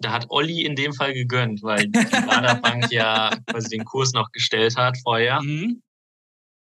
da 0.00 0.12
hat 0.12 0.26
Olli 0.30 0.62
in 0.62 0.74
dem 0.74 0.94
Fall 0.94 1.12
gegönnt, 1.12 1.62
weil 1.62 1.86
die 1.86 1.92
Baderbank 1.92 2.90
ja 2.90 3.30
quasi 3.46 3.76
den 3.76 3.84
Kurs 3.84 4.12
noch 4.14 4.32
gestellt 4.32 4.76
hat 4.76 4.98
vorher. 5.04 5.40
Mhm. 5.40 5.80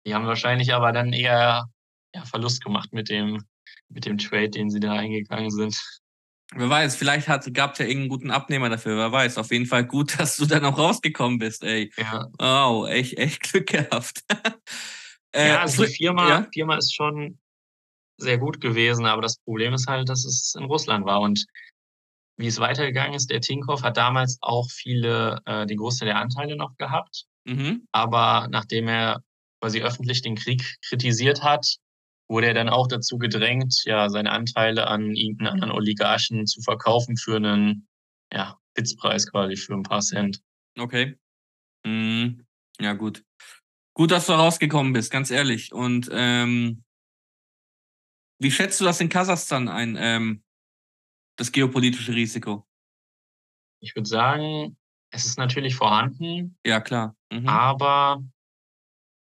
Die 0.07 0.15
haben 0.15 0.27
wahrscheinlich 0.27 0.73
aber 0.73 0.93
dann 0.93 1.13
eher 1.13 1.67
ja, 2.15 2.25
Verlust 2.25 2.65
gemacht 2.65 2.95
mit 2.95 3.11
dem, 3.11 3.45
mit 3.91 4.07
dem 4.07 4.17
Trade, 4.17 4.49
den 4.49 4.71
sie 4.71 4.81
da 4.81 4.95
eingegangen 4.95 5.51
sind. 5.51 5.79
Wer 6.55 6.69
weiß, 6.69 6.97
vielleicht 6.97 7.27
gab 7.55 7.73
es 7.73 7.79
ja 7.79 7.85
irgendeinen 7.85 8.09
guten 8.09 8.31
Abnehmer 8.31 8.69
dafür, 8.69 8.97
wer 8.97 9.13
weiß. 9.13 9.39
Auf 9.39 9.53
jeden 9.53 9.67
Fall 9.67 9.85
gut, 9.85 10.15
dass 10.19 10.37
du 10.37 10.47
dann 10.47 10.65
auch 10.65 10.79
rausgekommen 10.79 11.39
bist, 11.39 11.63
ey. 11.63 11.93
Ja. 11.97 12.29
Wow, 12.39 12.89
echt, 12.89 13.19
echt 13.19 13.43
Glück 13.43 13.69
gehabt. 13.69 14.25
äh, 15.33 15.49
ja, 15.49 15.61
also 15.61 15.85
die 15.85 15.93
Firma, 15.93 16.29
ja? 16.29 16.47
Firma 16.53 16.77
ist 16.77 16.95
schon 16.95 17.39
sehr 18.17 18.39
gut 18.39 18.61
gewesen, 18.61 19.07
aber 19.07 19.23
das 19.23 19.39
Problem 19.39 19.75
ist 19.75 19.87
halt, 19.87 20.09
dass 20.09 20.25
es 20.25 20.55
in 20.59 20.65
Russland 20.65 21.07
war. 21.07 21.21
Und 21.21 21.47
wie 22.37 22.49
es 22.49 22.59
weitergegangen 22.59 23.15
ist, 23.15 23.31
der 23.31 23.41
Tinkoff 23.41 23.83
hat 23.83 23.97
damals 23.97 24.39
auch 24.41 24.69
viele, 24.71 25.41
äh, 25.47 25.67
den 25.67 25.79
Großteil 25.79 26.07
der 26.07 26.19
Anteile 26.19 26.57
noch 26.57 26.77
gehabt. 26.77 27.27
Mhm. 27.45 27.87
Aber 27.93 28.49
nachdem 28.51 28.89
er 28.89 29.23
quasi 29.61 29.83
öffentlich 29.83 30.23
den 30.23 30.37
Krieg 30.37 30.79
kritisiert 30.83 31.43
hat, 31.43 31.77
wurde 32.31 32.47
er 32.47 32.55
dann 32.55 32.69
auch 32.69 32.87
dazu 32.87 33.19
gedrängt, 33.19 33.83
ja, 33.85 34.09
seine 34.09 34.31
Anteile 34.31 34.87
an 34.87 35.11
irgendeinen 35.17 35.49
anderen 35.49 35.73
Oligarchen 35.73 36.47
zu 36.47 36.63
verkaufen 36.63 37.17
für 37.17 37.37
einen, 37.37 37.89
ja, 38.33 38.57
Pitzpreis 38.75 39.29
quasi 39.29 39.57
für 39.57 39.75
ein 39.75 39.83
paar 39.83 40.01
Cent. 40.01 40.41
Okay. 40.79 41.19
Mhm. 41.85 42.47
Ja, 42.81 42.93
gut. 42.93 43.25
Gut, 43.95 44.13
dass 44.13 44.27
du 44.27 44.33
rausgekommen 44.33 44.93
bist, 44.93 45.11
ganz 45.11 45.33
ehrlich. 45.33 45.73
Und 45.73 46.09
ähm, 46.13 46.85
wie 48.41 48.53
schätzt 48.53 48.81
du 48.81 48.85
das 48.85 49.01
in 49.01 49.09
Kasachstan 49.09 49.69
ein, 49.69 49.97
ähm, 49.99 50.45
das 51.37 51.51
geopolitische 51.51 52.15
Risiko? 52.15 52.65
Ich 53.83 53.97
würde 53.97 54.09
sagen, 54.09 54.77
es 55.11 55.27
ist 55.27 55.37
natürlich 55.37 55.75
vorhanden. 55.75 56.57
Ja, 56.65 56.81
klar. 56.81 57.17
Mhm. 57.33 57.49
Aber, 57.49 58.23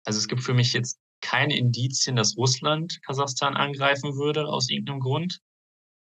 also 0.06 0.18
es 0.18 0.28
gibt 0.28 0.42
für 0.42 0.54
mich 0.54 0.72
jetzt 0.72 0.98
keine 1.20 1.56
Indizien, 1.56 2.16
dass 2.16 2.36
Russland 2.36 3.00
Kasachstan 3.02 3.56
angreifen 3.56 4.16
würde 4.16 4.46
aus 4.46 4.68
irgendeinem 4.70 5.00
Grund. 5.00 5.40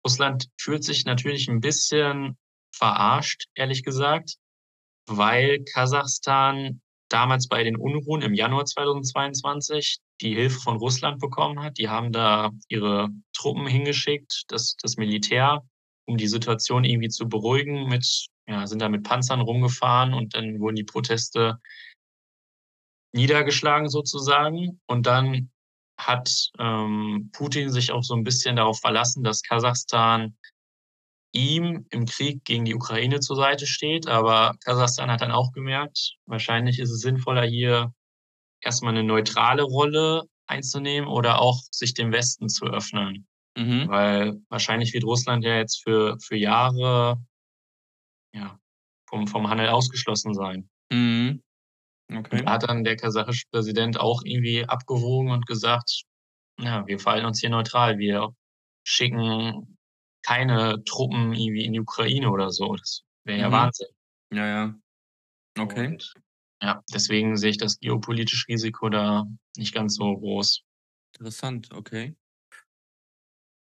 Russland 0.05 0.49
fühlt 0.59 0.85
sich 0.85 1.05
natürlich 1.05 1.49
ein 1.49 1.61
bisschen 1.61 2.39
verarscht, 2.73 3.47
ehrlich 3.55 3.83
gesagt, 3.83 4.37
weil 5.07 5.65
Kasachstan 5.65 6.81
damals 7.09 7.49
bei 7.49 7.65
den 7.65 7.77
Unruhen 7.77 8.23
im 8.23 8.35
Januar 8.35 8.65
2022 8.65 9.99
die 10.21 10.35
Hilfe 10.35 10.61
von 10.61 10.77
Russland 10.77 11.21
bekommen 11.21 11.61
hat. 11.61 11.79
Die 11.79 11.89
haben 11.89 12.13
da 12.13 12.51
ihre 12.69 13.09
Truppen 13.33 13.67
hingeschickt, 13.67 14.45
das, 14.49 14.77
das 14.81 14.97
Militär, 14.97 15.63
um 16.07 16.17
die 16.17 16.29
Situation 16.29 16.85
irgendwie 16.85 17.09
zu 17.09 17.29
beruhigen, 17.29 17.89
mit, 17.89 18.07
ja, 18.47 18.67
sind 18.67 18.81
da 18.81 18.89
mit 18.89 19.03
Panzern 19.03 19.41
rumgefahren 19.41 20.15
und 20.15 20.35
dann 20.35 20.61
wurden 20.61 20.77
die 20.77 20.85
Proteste 20.85 21.59
niedergeschlagen 23.13 23.89
sozusagen. 23.89 24.81
Und 24.87 25.07
dann 25.07 25.51
hat 25.99 26.51
ähm, 26.59 27.31
Putin 27.33 27.71
sich 27.71 27.93
auch 27.93 28.03
so 28.03 28.15
ein 28.15 28.25
bisschen 28.25 28.57
darauf 28.57 28.81
verlassen, 28.81 29.23
dass 29.23 29.43
Kasachstan 29.43 30.37
ihm 31.33 31.87
im 31.91 32.07
Krieg 32.07 32.45
gegen 32.45 32.65
die 32.65 32.75
Ukraine 32.75 33.21
zur 33.21 33.37
Seite 33.37 33.67
steht. 33.67 34.09
Aber 34.09 34.55
Kasachstan 34.65 35.11
hat 35.11 35.21
dann 35.21 35.31
auch 35.31 35.53
gemerkt, 35.53 36.17
wahrscheinlich 36.27 36.79
ist 36.79 36.91
es 36.91 37.01
sinnvoller, 37.01 37.45
hier 37.45 37.93
erstmal 38.61 38.93
eine 38.93 39.05
neutrale 39.05 39.63
Rolle 39.63 40.25
einzunehmen 40.47 41.09
oder 41.09 41.41
auch 41.41 41.61
sich 41.71 41.95
dem 41.95 42.13
Westen 42.13 42.49
zu 42.49 42.67
öffnen. 42.67 43.27
Mhm. 43.57 43.89
Weil 43.89 44.41
wahrscheinlich 44.49 44.93
wird 44.93 45.05
Russland 45.05 45.45
ja 45.45 45.57
jetzt 45.57 45.83
für, 45.83 46.17
für 46.21 46.37
Jahre 46.37 47.19
ja, 48.35 48.59
vom, 49.09 49.27
vom 49.27 49.49
Handel 49.49 49.69
ausgeschlossen 49.69 50.35
sein. 50.35 50.69
Mhm. 50.91 51.43
Okay. 52.13 52.43
Da 52.45 52.53
hat 52.53 52.69
dann 52.69 52.85
der 52.85 52.97
kasachische 52.97 53.47
Präsident 53.51 53.99
auch 54.01 54.23
irgendwie 54.25 54.65
abgewogen 54.65 55.31
und 55.31 55.47
gesagt, 55.47 56.03
ja, 56.59 56.87
wir 56.87 56.99
fallen 56.99 57.25
uns 57.25 57.41
hier 57.41 57.51
neutral. 57.51 57.99
Wir 57.99 58.35
schicken 58.85 59.79
keine 60.23 60.83
Truppen 60.85 61.33
irgendwie 61.33 61.65
in 61.65 61.73
die 61.73 61.81
Ukraine 61.81 62.31
oder 62.31 62.51
so. 62.51 62.75
Das 62.75 63.03
wäre 63.25 63.41
ja 63.41 63.49
mhm. 63.49 63.53
Wahnsinn. 63.53 63.89
Ja, 64.33 64.47
ja. 64.47 64.75
Okay. 65.59 65.87
Und, 65.87 66.15
ja, 66.63 66.83
deswegen 66.93 67.37
sehe 67.37 67.51
ich 67.51 67.59
das 67.59 67.79
geopolitische 67.79 68.49
Risiko 68.49 68.89
da 68.89 69.27
nicht 69.57 69.75
ganz 69.75 69.97
so 69.97 70.17
groß. 70.17 70.63
Interessant, 71.15 71.73
okay. 71.73 72.17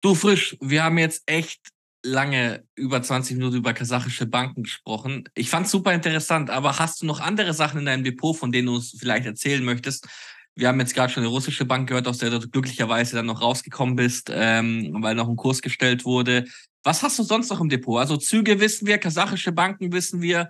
Du 0.01 0.15
Frisch, 0.15 0.55
wir 0.61 0.83
haben 0.83 0.97
jetzt 0.97 1.23
echt 1.25 1.69
lange 2.03 2.65
über 2.75 3.01
20 3.01 3.37
Minuten 3.37 3.57
über 3.57 3.73
kasachische 3.73 4.25
Banken 4.25 4.63
gesprochen. 4.63 5.25
Ich 5.35 5.49
fand 5.49 5.65
es 5.65 5.71
super 5.71 5.93
interessant, 5.93 6.49
aber 6.49 6.79
hast 6.79 7.01
du 7.01 7.05
noch 7.05 7.19
andere 7.19 7.53
Sachen 7.53 7.79
in 7.79 7.85
deinem 7.85 8.03
Depot, 8.03 8.35
von 8.35 8.51
denen 8.51 8.67
du 8.67 8.75
uns 8.75 8.95
vielleicht 8.97 9.25
erzählen 9.25 9.63
möchtest? 9.63 10.07
Wir 10.55 10.69
haben 10.69 10.79
jetzt 10.79 10.95
gerade 10.95 11.13
schon 11.13 11.21
eine 11.21 11.31
russische 11.31 11.65
Bank 11.65 11.87
gehört, 11.87 12.07
aus 12.07 12.17
der 12.17 12.31
du 12.31 12.39
glücklicherweise 12.39 13.15
dann 13.15 13.27
noch 13.27 13.41
rausgekommen 13.41 13.95
bist, 13.95 14.31
ähm, 14.33 14.97
weil 15.01 15.15
noch 15.15 15.29
ein 15.29 15.35
Kurs 15.35 15.61
gestellt 15.61 16.03
wurde. 16.03 16.45
Was 16.83 17.03
hast 17.03 17.19
du 17.19 17.23
sonst 17.23 17.49
noch 17.49 17.61
im 17.61 17.69
Depot? 17.69 17.99
Also 17.99 18.17
Züge 18.17 18.59
wissen 18.59 18.87
wir, 18.87 18.97
kasachische 18.97 19.51
Banken 19.51 19.91
wissen 19.91 20.21
wir. 20.21 20.47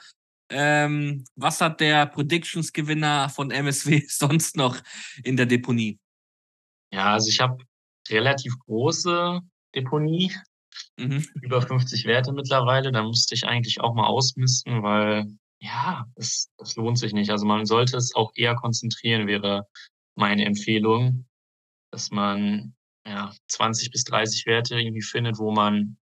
Ähm, 0.50 1.26
was 1.36 1.60
hat 1.60 1.82
der 1.82 2.06
Predictions-Gewinner 2.06 3.30
von 3.30 3.52
MSW 3.52 4.04
sonst 4.08 4.56
noch 4.56 4.78
in 5.24 5.36
der 5.36 5.45
Deponie? 5.45 6.00
Ja, 6.93 7.14
also 7.14 7.30
ich 7.30 7.39
habe 7.41 7.58
relativ 8.10 8.58
große 8.60 9.41
Deponie, 9.76 10.34
mhm. 10.98 11.26
über 11.41 11.62
50 11.62 12.06
Werte 12.06 12.34
mittlerweile. 12.34 12.91
Da 12.91 13.04
musste 13.04 13.36
ich 13.36 13.45
eigentlich 13.45 13.82
auch 13.82 13.93
mal 13.93 14.08
ausmisten, 14.08 14.84
weil 14.84 15.28
ja, 15.60 16.06
das, 16.16 16.50
das 16.58 16.76
lohnt 16.76 17.00
sich 17.00 17.14
nicht. 17.14 17.32
Also 17.32 17.45
man 17.45 17.66
sollte 17.66 17.98
es 17.98 18.14
auch 18.16 18.32
eher 18.36 18.56
konzentrieren, 18.56 19.28
wäre 19.28 19.68
meine 20.16 20.45
Empfehlung, 20.45 21.26
dass 21.91 22.12
man 22.12 22.76
ja 23.06 23.34
20 23.48 23.91
bis 23.91 24.04
30 24.04 24.45
Werte 24.45 24.80
irgendwie 24.80 25.02
findet, 25.02 25.39
wo 25.39 25.52
man 25.52 25.98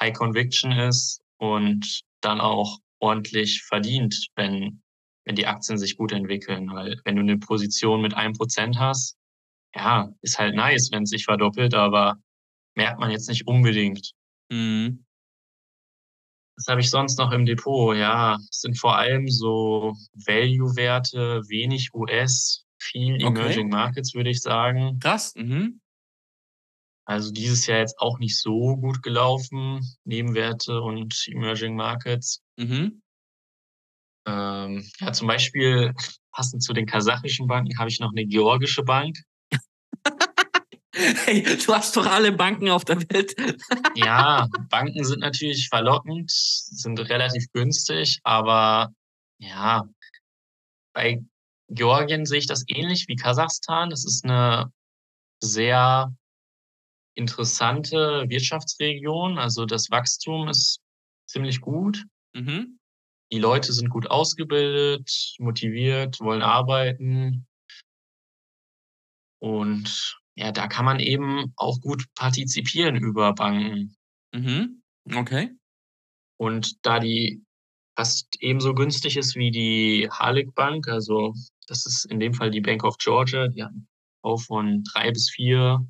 High 0.00 0.12
Conviction 0.12 0.72
ist 0.72 1.22
und 1.38 2.02
dann 2.20 2.40
auch 2.40 2.78
ordentlich 3.00 3.62
verdient, 3.62 4.28
wenn, 4.34 4.82
wenn 5.24 5.36
die 5.36 5.46
Aktien 5.46 5.78
sich 5.78 5.96
gut 5.96 6.12
entwickeln. 6.12 6.70
Weil 6.72 7.00
wenn 7.04 7.16
du 7.16 7.22
eine 7.22 7.38
Position 7.38 8.02
mit 8.02 8.14
einem 8.14 8.34
Prozent 8.34 8.78
hast, 8.78 9.16
ja, 9.74 10.12
ist 10.20 10.38
halt 10.38 10.54
nice, 10.54 10.90
wenn 10.92 11.04
es 11.04 11.10
sich 11.10 11.24
verdoppelt, 11.24 11.74
aber 11.74 12.16
merkt 12.74 12.98
man 12.98 13.10
jetzt 13.10 13.28
nicht 13.28 13.46
unbedingt. 13.46 14.12
Mhm. 14.50 15.04
Was 16.56 16.66
habe 16.66 16.80
ich 16.82 16.90
sonst 16.90 17.18
noch 17.18 17.32
im 17.32 17.46
Depot? 17.46 17.96
Ja, 17.96 18.36
es 18.50 18.60
sind 18.60 18.78
vor 18.78 18.96
allem 18.96 19.28
so 19.28 19.94
Value-Werte, 20.12 21.42
wenig 21.48 21.94
US, 21.94 22.66
viel 22.78 23.14
Emerging 23.14 23.68
okay. 23.68 23.76
Markets, 23.76 24.14
würde 24.14 24.30
ich 24.30 24.42
sagen. 24.42 24.98
Krass. 25.00 25.34
Mhm. 25.36 25.80
Also 27.06 27.32
dieses 27.32 27.66
Jahr 27.66 27.78
jetzt 27.78 27.98
auch 27.98 28.18
nicht 28.18 28.38
so 28.38 28.76
gut 28.76 29.02
gelaufen, 29.02 29.80
Nebenwerte 30.04 30.80
und 30.80 31.26
Emerging 31.28 31.74
Markets. 31.74 32.42
Mhm. 32.56 33.02
Ähm, 34.26 34.84
ja, 35.00 35.12
zum 35.12 35.26
Beispiel 35.26 35.94
passend 36.30 36.62
zu 36.62 36.72
den 36.72 36.86
kasachischen 36.86 37.46
Banken 37.46 37.78
habe 37.78 37.88
ich 37.88 38.00
noch 38.00 38.12
eine 38.12 38.26
georgische 38.26 38.82
Bank. 38.82 39.16
Hey, 40.92 41.42
du 41.42 41.74
hast 41.74 41.96
doch 41.96 42.06
alle 42.06 42.32
Banken 42.32 42.68
auf 42.70 42.84
der 42.84 43.00
Welt. 43.10 43.34
ja, 43.94 44.48
Banken 44.68 45.04
sind 45.04 45.20
natürlich 45.20 45.68
verlockend, 45.68 46.30
sind 46.30 46.98
relativ 46.98 47.46
günstig, 47.52 48.18
aber 48.24 48.92
ja, 49.38 49.84
bei 50.92 51.22
Georgien 51.68 52.26
sehe 52.26 52.40
ich 52.40 52.46
das 52.46 52.64
ähnlich 52.66 53.06
wie 53.08 53.16
Kasachstan. 53.16 53.90
Das 53.90 54.04
ist 54.04 54.24
eine 54.24 54.72
sehr 55.40 56.12
interessante 57.14 58.24
Wirtschaftsregion. 58.28 59.38
Also 59.38 59.66
das 59.66 59.90
Wachstum 59.90 60.48
ist 60.48 60.80
ziemlich 61.26 61.60
gut. 61.60 62.04
Mhm. 62.34 62.78
Die 63.32 63.38
Leute 63.38 63.72
sind 63.72 63.90
gut 63.90 64.10
ausgebildet, 64.10 65.36
motiviert, 65.38 66.18
wollen 66.20 66.42
arbeiten. 66.42 67.46
Und 69.38 70.19
ja, 70.36 70.52
da 70.52 70.68
kann 70.68 70.84
man 70.84 71.00
eben 71.00 71.52
auch 71.56 71.80
gut 71.80 72.04
partizipieren 72.14 72.96
über 72.96 73.34
Banken. 73.34 73.94
Mhm. 74.32 74.82
Okay. 75.14 75.50
Und 76.38 76.84
da 76.86 76.98
die 77.00 77.42
fast 77.96 78.28
ebenso 78.40 78.74
günstig 78.74 79.16
ist 79.16 79.36
wie 79.36 79.50
die 79.50 80.08
Harlech 80.10 80.50
Bank, 80.54 80.88
also 80.88 81.34
das 81.66 81.86
ist 81.86 82.06
in 82.06 82.20
dem 82.20 82.34
Fall 82.34 82.50
die 82.50 82.60
Bank 82.60 82.84
of 82.84 82.96
Georgia, 82.98 83.48
die 83.48 83.62
haben 83.62 83.88
auch 84.22 84.40
von 84.40 84.82
drei 84.84 85.10
bis 85.10 85.30
vier 85.30 85.86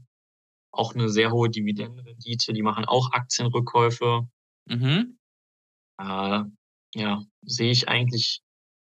auch 0.72 0.94
eine 0.94 1.08
sehr 1.08 1.32
hohe 1.32 1.50
Dividendenrendite, 1.50 2.52
die 2.52 2.62
machen 2.62 2.84
auch 2.84 3.12
Aktienrückkäufe. 3.12 4.28
Mhm. 4.66 5.18
Äh, 6.00 6.42
ja, 6.94 7.24
sehe 7.42 7.70
ich 7.70 7.88
eigentlich 7.88 8.42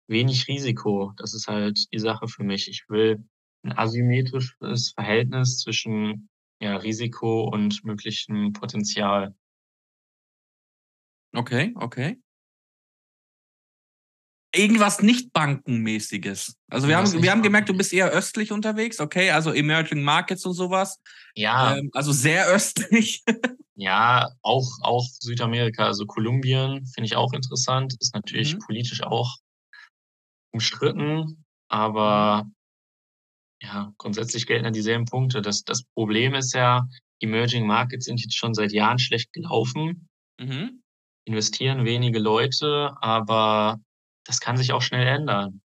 wenig 0.08 0.48
Risiko. 0.48 1.12
Das 1.16 1.34
ist 1.34 1.46
halt 1.46 1.78
die 1.92 1.98
Sache 1.98 2.28
für 2.28 2.44
mich. 2.44 2.68
Ich 2.68 2.84
will 2.88 3.24
ein 3.62 3.76
asymmetrisches 3.76 4.92
Verhältnis 4.92 5.58
zwischen 5.58 6.28
ja, 6.60 6.76
Risiko 6.76 7.44
und 7.44 7.84
möglichem 7.84 8.52
Potenzial. 8.52 9.34
Okay, 11.32 11.72
okay. 11.76 12.20
Irgendwas 14.52 15.00
nicht 15.00 15.32
bankenmäßiges. 15.32 16.56
Also 16.68 16.88
wir 16.88 16.96
haben, 16.96 17.22
wir 17.22 17.30
haben 17.30 17.42
gemerkt, 17.42 17.68
du 17.68 17.76
bist 17.76 17.92
eher 17.92 18.10
östlich 18.10 18.50
unterwegs, 18.50 18.98
okay, 18.98 19.30
also 19.30 19.52
Emerging 19.52 20.02
Markets 20.02 20.44
und 20.44 20.54
sowas. 20.54 21.00
Ja. 21.34 21.76
Ähm, 21.76 21.90
also 21.92 22.10
sehr 22.10 22.46
östlich. 22.48 23.22
ja, 23.76 24.28
auch, 24.42 24.68
auch 24.82 25.06
Südamerika, 25.20 25.86
also 25.86 26.04
Kolumbien 26.04 26.84
finde 26.86 27.06
ich 27.06 27.14
auch 27.14 27.32
interessant, 27.32 27.94
ist 28.00 28.12
natürlich 28.12 28.54
mhm. 28.54 28.58
politisch 28.58 29.02
auch 29.04 29.36
umstritten, 30.52 31.44
aber 31.68 32.44
mhm 32.44 32.54
ja, 33.62 33.92
grundsätzlich 33.98 34.46
gelten 34.46 34.64
ja 34.64 34.70
dieselben 34.70 35.04
Punkte. 35.04 35.42
Das, 35.42 35.64
das 35.64 35.84
Problem 35.94 36.34
ist 36.34 36.54
ja, 36.54 36.86
Emerging 37.20 37.66
Markets 37.66 38.06
sind 38.06 38.20
jetzt 38.20 38.36
schon 38.36 38.54
seit 38.54 38.72
Jahren 38.72 38.98
schlecht 38.98 39.32
gelaufen, 39.32 40.08
mhm. 40.38 40.82
investieren 41.26 41.84
wenige 41.84 42.18
Leute, 42.18 42.94
aber 43.00 43.78
das 44.24 44.40
kann 44.40 44.56
sich 44.56 44.72
auch 44.72 44.82
schnell 44.82 45.06
ändern. 45.06 45.60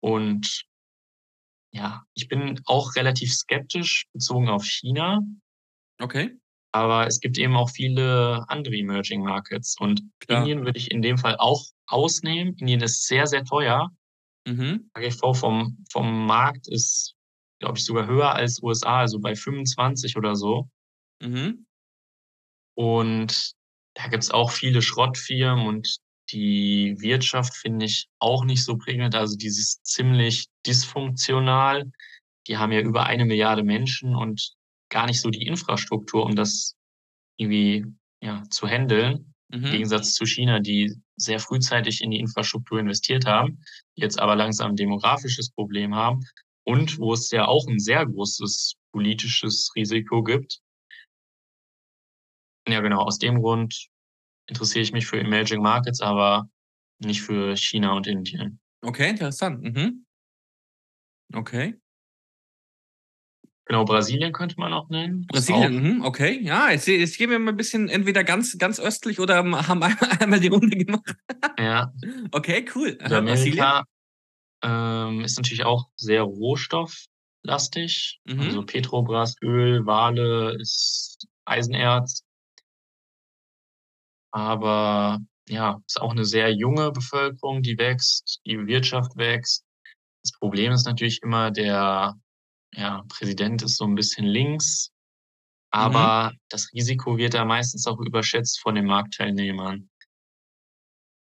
Und 0.00 0.64
ja, 1.72 2.04
ich 2.14 2.28
bin 2.28 2.60
auch 2.66 2.94
relativ 2.96 3.32
skeptisch 3.32 4.06
bezogen 4.12 4.48
auf 4.48 4.64
China. 4.64 5.20
Okay. 6.00 6.36
Aber 6.72 7.06
es 7.06 7.20
gibt 7.20 7.38
eben 7.38 7.56
auch 7.56 7.70
viele 7.70 8.44
andere 8.48 8.74
Emerging 8.74 9.22
Markets. 9.22 9.76
Und 9.78 10.02
Klar. 10.20 10.40
Indien 10.40 10.64
würde 10.64 10.78
ich 10.78 10.90
in 10.90 11.02
dem 11.02 11.18
Fall 11.18 11.36
auch 11.36 11.64
ausnehmen. 11.86 12.54
Indien 12.56 12.80
ist 12.80 13.06
sehr, 13.06 13.26
sehr 13.26 13.44
teuer. 13.44 13.90
Mhm. 14.46 14.90
AGV 14.94 15.34
vom, 15.34 15.84
vom 15.90 16.26
Markt 16.26 16.68
ist, 16.68 17.14
glaube 17.60 17.78
ich, 17.78 17.84
sogar 17.84 18.06
höher 18.06 18.34
als 18.34 18.62
USA, 18.62 19.00
also 19.00 19.20
bei 19.20 19.34
25 19.34 20.16
oder 20.16 20.34
so. 20.34 20.68
Mhm. 21.22 21.66
Und 22.74 23.52
da 23.94 24.08
gibt's 24.08 24.30
auch 24.30 24.50
viele 24.50 24.82
Schrottfirmen 24.82 25.66
und 25.66 25.98
die 26.30 26.96
Wirtschaft 26.98 27.54
finde 27.54 27.86
ich 27.86 28.08
auch 28.18 28.44
nicht 28.44 28.64
so 28.64 28.78
prägend. 28.78 29.14
Also 29.14 29.36
dieses 29.36 29.82
ziemlich 29.82 30.48
dysfunktional. 30.66 31.90
Die 32.46 32.56
haben 32.56 32.72
ja 32.72 32.80
über 32.80 33.04
eine 33.04 33.24
Milliarde 33.24 33.62
Menschen 33.62 34.16
und 34.16 34.54
gar 34.88 35.06
nicht 35.06 35.20
so 35.20 35.30
die 35.30 35.46
Infrastruktur, 35.46 36.24
um 36.24 36.34
das 36.34 36.74
irgendwie 37.36 37.84
ja, 38.22 38.42
zu 38.50 38.66
handeln. 38.66 39.31
Mhm. 39.52 39.64
Im 39.64 39.70
Gegensatz 39.70 40.14
zu 40.14 40.24
China, 40.24 40.60
die 40.60 40.94
sehr 41.16 41.38
frühzeitig 41.38 42.00
in 42.00 42.10
die 42.10 42.18
Infrastruktur 42.18 42.80
investiert 42.80 43.26
haben, 43.26 43.60
jetzt 43.94 44.18
aber 44.18 44.34
langsam 44.34 44.70
ein 44.72 44.76
demografisches 44.76 45.50
Problem 45.50 45.94
haben 45.94 46.20
und 46.64 46.98
wo 46.98 47.12
es 47.12 47.30
ja 47.30 47.46
auch 47.46 47.66
ein 47.68 47.78
sehr 47.78 48.06
großes 48.06 48.74
politisches 48.92 49.70
Risiko 49.76 50.22
gibt. 50.22 50.60
Ja, 52.68 52.80
genau, 52.80 53.02
aus 53.02 53.18
dem 53.18 53.40
Grund 53.40 53.88
interessiere 54.46 54.82
ich 54.82 54.92
mich 54.92 55.06
für 55.06 55.18
Emerging 55.18 55.62
Markets, 55.62 56.00
aber 56.00 56.48
nicht 56.98 57.22
für 57.22 57.56
China 57.56 57.94
und 57.94 58.06
Indien. 58.06 58.60
Okay, 58.82 59.10
interessant. 59.10 59.62
Mhm. 59.62 60.06
Okay. 61.34 61.81
Genau, 63.72 63.86
Brasilien 63.86 64.34
könnte 64.34 64.56
man 64.58 64.74
auch 64.74 64.90
nennen. 64.90 65.26
Brasilien, 65.28 66.00
mh, 66.00 66.06
okay. 66.06 66.38
Ja, 66.42 66.70
jetzt, 66.70 66.86
jetzt 66.86 67.16
gehen 67.16 67.30
wir 67.30 67.38
mal 67.38 67.52
ein 67.52 67.56
bisschen 67.56 67.88
entweder 67.88 68.22
ganz, 68.22 68.58
ganz 68.58 68.78
östlich 68.78 69.18
oder 69.18 69.36
haben 69.36 69.54
einmal, 69.54 69.96
einmal 70.20 70.40
die 70.40 70.48
Runde 70.48 70.76
gemacht. 70.76 71.16
Ja. 71.58 71.90
Okay, 72.32 72.66
cool. 72.74 72.98
Amerika 73.00 73.84
ähm, 74.62 75.22
ist 75.22 75.38
natürlich 75.38 75.64
auch 75.64 75.88
sehr 75.96 76.20
rohstofflastig. 76.20 78.20
Mhm. 78.26 78.40
Also 78.40 78.62
Petrobras, 78.62 79.36
Öl, 79.40 79.86
Wale 79.86 80.54
ist 80.60 81.26
Eisenerz. 81.46 82.24
Aber 84.32 85.18
ja, 85.48 85.80
ist 85.86 85.98
auch 85.98 86.10
eine 86.10 86.26
sehr 86.26 86.52
junge 86.52 86.92
Bevölkerung, 86.92 87.62
die 87.62 87.78
wächst, 87.78 88.42
die 88.44 88.66
Wirtschaft 88.66 89.16
wächst. 89.16 89.64
Das 90.22 90.32
Problem 90.38 90.72
ist 90.72 90.84
natürlich 90.84 91.22
immer, 91.22 91.50
der 91.50 92.16
ja, 92.74 93.04
Präsident 93.08 93.62
ist 93.62 93.76
so 93.76 93.84
ein 93.84 93.94
bisschen 93.94 94.26
links, 94.26 94.90
Mhm. 95.74 95.80
aber 95.80 96.32
das 96.50 96.70
Risiko 96.74 97.16
wird 97.16 97.34
da 97.34 97.44
meistens 97.44 97.86
auch 97.86 97.98
überschätzt 97.98 98.60
von 98.60 98.74
den 98.74 98.86
Marktteilnehmern. 98.86 99.88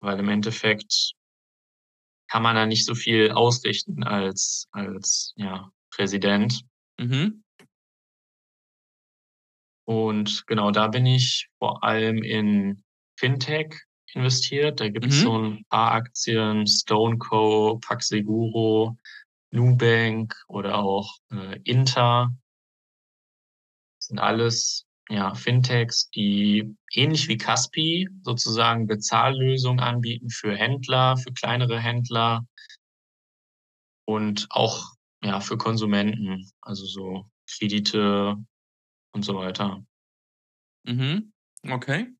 Weil 0.02 0.20
im 0.20 0.30
Endeffekt 0.30 1.14
kann 2.30 2.44
man 2.44 2.56
da 2.56 2.66
nicht 2.66 2.86
so 2.86 2.94
viel 2.96 3.32
ausrichten 3.32 4.04
als, 4.04 4.68
als 4.72 5.34
ja, 5.36 5.72
Präsident. 5.92 6.62
Mhm. 7.00 7.44
Und 9.88 10.46
genau, 10.48 10.72
da 10.72 10.88
bin 10.88 11.06
ich 11.06 11.48
vor 11.60 11.84
allem 11.84 12.24
in 12.24 12.84
Fintech 13.20 13.76
investiert. 14.14 14.80
Da 14.80 14.90
gibt 14.90 15.06
es 15.06 15.20
Mhm. 15.20 15.24
so 15.24 15.38
ein 15.40 15.66
paar 15.70 15.92
Aktien, 15.92 16.66
StoneCo, 16.68 17.80
Paxeguro, 17.86 18.98
Nubank 19.52 20.36
oder 20.48 20.76
auch 20.78 21.18
äh, 21.32 21.60
Inter. 21.64 22.36
Das 24.00 24.08
sind 24.08 24.20
alles 24.20 24.86
ja, 25.10 25.36
Fintechs, 25.36 26.10
die 26.10 26.76
ähnlich 26.92 27.28
wie 27.28 27.38
Caspi 27.38 28.10
sozusagen 28.24 28.88
Bezahllösungen 28.88 29.80
anbieten 29.80 30.30
für 30.30 30.56
Händler, 30.56 31.18
für 31.18 31.32
kleinere 31.32 31.80
Händler 31.80 32.46
und 34.06 34.48
auch 34.50 34.96
ja, 35.24 35.40
für 35.40 35.58
Konsumenten, 35.58 36.50
also 36.62 36.86
so 36.86 37.30
Kredite 37.50 38.36
und 39.12 39.24
so 39.24 39.36
weiter. 39.36 39.84
Mhm. 40.84 41.34
Okay. 41.64 42.14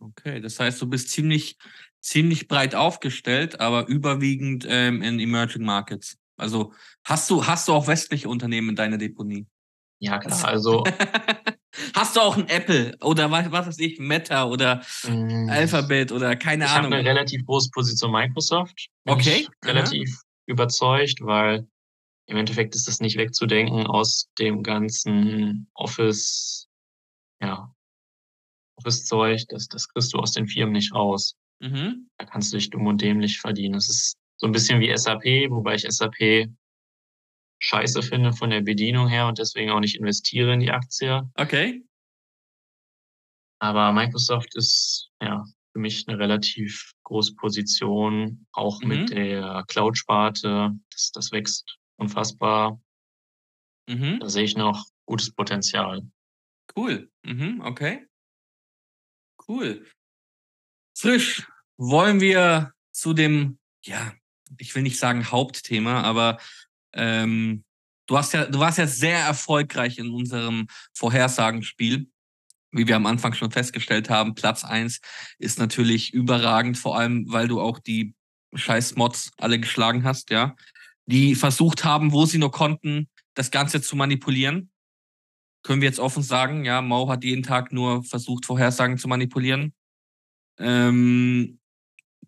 Okay, 0.00 0.40
das 0.40 0.58
heißt, 0.58 0.80
du 0.82 0.88
bist 0.88 1.10
ziemlich, 1.10 1.56
ziemlich 2.04 2.48
breit 2.48 2.74
aufgestellt, 2.74 3.60
aber 3.60 3.86
überwiegend 3.88 4.66
ähm, 4.68 5.00
in 5.02 5.18
Emerging 5.18 5.64
Markets. 5.64 6.18
Also 6.36 6.72
hast 7.04 7.30
du, 7.30 7.46
hast 7.46 7.66
du 7.66 7.72
auch 7.72 7.86
westliche 7.86 8.28
Unternehmen 8.28 8.70
in 8.70 8.76
deiner 8.76 8.98
Deponie? 8.98 9.46
Ja, 10.00 10.18
klar, 10.18 10.44
also 10.44 10.84
hast 11.94 12.16
du 12.16 12.20
auch 12.20 12.36
ein 12.36 12.48
Apple 12.48 12.94
oder 13.00 13.30
was, 13.30 13.50
was 13.50 13.66
weiß 13.68 13.78
ich, 13.78 13.98
Meta 13.98 14.44
oder 14.44 14.82
mh, 15.04 15.50
Alphabet 15.50 16.12
oder 16.12 16.36
keine 16.36 16.64
ich 16.64 16.70
habe 16.70 16.88
Ahnung? 16.88 16.98
eine 16.98 17.08
relativ 17.08 17.46
große 17.46 17.70
Position 17.72 18.12
Microsoft. 18.12 18.88
Okay, 19.06 19.46
ich 19.48 19.68
relativ 19.68 20.20
überzeugt, 20.46 21.20
weil 21.22 21.66
im 22.26 22.36
Endeffekt 22.36 22.74
ist 22.74 22.86
das 22.86 23.00
nicht 23.00 23.16
wegzudenken 23.16 23.86
aus 23.86 24.28
dem 24.38 24.62
ganzen 24.62 25.70
Office, 25.74 26.68
ja, 27.40 27.72
Office-Zeug, 28.76 29.44
das, 29.48 29.68
das 29.68 29.88
kriegst 29.88 30.12
du 30.12 30.18
aus 30.18 30.32
den 30.32 30.48
Firmen 30.48 30.72
nicht 30.72 30.92
raus. 30.92 31.34
Mhm. 31.60 32.10
Da 32.18 32.24
kannst 32.26 32.52
du 32.52 32.56
dich 32.56 32.70
dumm 32.70 32.86
und 32.86 33.00
dämlich 33.00 33.40
verdienen. 33.40 33.74
Es 33.76 33.88
ist 33.88 34.16
so 34.36 34.46
ein 34.46 34.52
bisschen 34.52 34.80
wie 34.80 34.94
SAP, 34.96 35.50
wobei 35.50 35.74
ich 35.74 35.82
SAP 35.88 36.48
scheiße 37.60 38.02
finde 38.02 38.32
von 38.32 38.50
der 38.50 38.60
Bedienung 38.60 39.08
her 39.08 39.26
und 39.26 39.38
deswegen 39.38 39.70
auch 39.70 39.80
nicht 39.80 39.96
investiere 39.96 40.52
in 40.52 40.60
die 40.60 40.70
Aktie. 40.70 41.30
Okay. 41.34 41.84
Aber 43.60 43.92
Microsoft 43.92 44.54
ist 44.56 45.10
ja 45.22 45.44
für 45.72 45.78
mich 45.78 46.06
eine 46.06 46.18
relativ 46.18 46.92
große 47.04 47.34
Position, 47.36 48.46
auch 48.52 48.80
Mhm. 48.82 48.88
mit 48.88 49.10
der 49.10 49.64
Cloud-Sparte. 49.68 50.72
Das, 50.90 51.10
das 51.12 51.32
wächst 51.32 51.78
unfassbar. 51.96 52.80
Mhm. 53.88 54.18
Da 54.20 54.28
sehe 54.28 54.44
ich 54.44 54.56
noch 54.56 54.84
gutes 55.06 55.32
Potenzial. 55.32 56.02
Cool. 56.76 57.10
Mhm. 57.24 57.60
Okay. 57.62 58.06
Cool. 59.48 59.86
Frisch. 60.94 61.46
Wollen 61.76 62.20
wir 62.20 62.72
zu 62.92 63.14
dem, 63.14 63.58
ja, 63.84 64.12
ich 64.58 64.74
will 64.74 64.82
nicht 64.82 64.98
sagen 64.98 65.30
Hauptthema, 65.30 66.02
aber 66.02 66.38
ähm, 66.92 67.64
du 68.06 68.16
hast 68.16 68.32
ja, 68.32 68.46
du 68.46 68.60
warst 68.60 68.78
ja 68.78 68.86
sehr 68.86 69.18
erfolgreich 69.18 69.98
in 69.98 70.10
unserem 70.10 70.68
Vorhersagenspiel. 70.92 72.08
Wie 72.70 72.86
wir 72.86 72.96
am 72.96 73.06
Anfang 73.06 73.34
schon 73.34 73.50
festgestellt 73.50 74.10
haben, 74.10 74.34
Platz 74.34 74.64
eins 74.64 75.00
ist 75.38 75.58
natürlich 75.58 76.12
überragend, 76.12 76.78
vor 76.78 76.96
allem, 76.96 77.24
weil 77.28 77.48
du 77.48 77.60
auch 77.60 77.78
die 77.78 78.14
scheiß 78.54 78.96
Mods 78.96 79.32
alle 79.38 79.58
geschlagen 79.58 80.04
hast, 80.04 80.30
ja. 80.30 80.54
Die 81.06 81.34
versucht 81.34 81.84
haben, 81.84 82.12
wo 82.12 82.24
sie 82.24 82.38
nur 82.38 82.50
konnten, 82.50 83.08
das 83.34 83.50
Ganze 83.50 83.82
zu 83.82 83.96
manipulieren 83.96 84.70
können 85.64 85.80
wir 85.80 85.88
jetzt 85.88 85.98
offen 85.98 86.22
sagen, 86.22 86.64
ja, 86.64 86.82
Mau 86.82 87.08
hat 87.08 87.24
jeden 87.24 87.42
Tag 87.42 87.72
nur 87.72 88.04
versucht, 88.04 88.46
Vorhersagen 88.46 88.98
zu 88.98 89.08
manipulieren. 89.08 89.72
Ähm, 90.58 91.58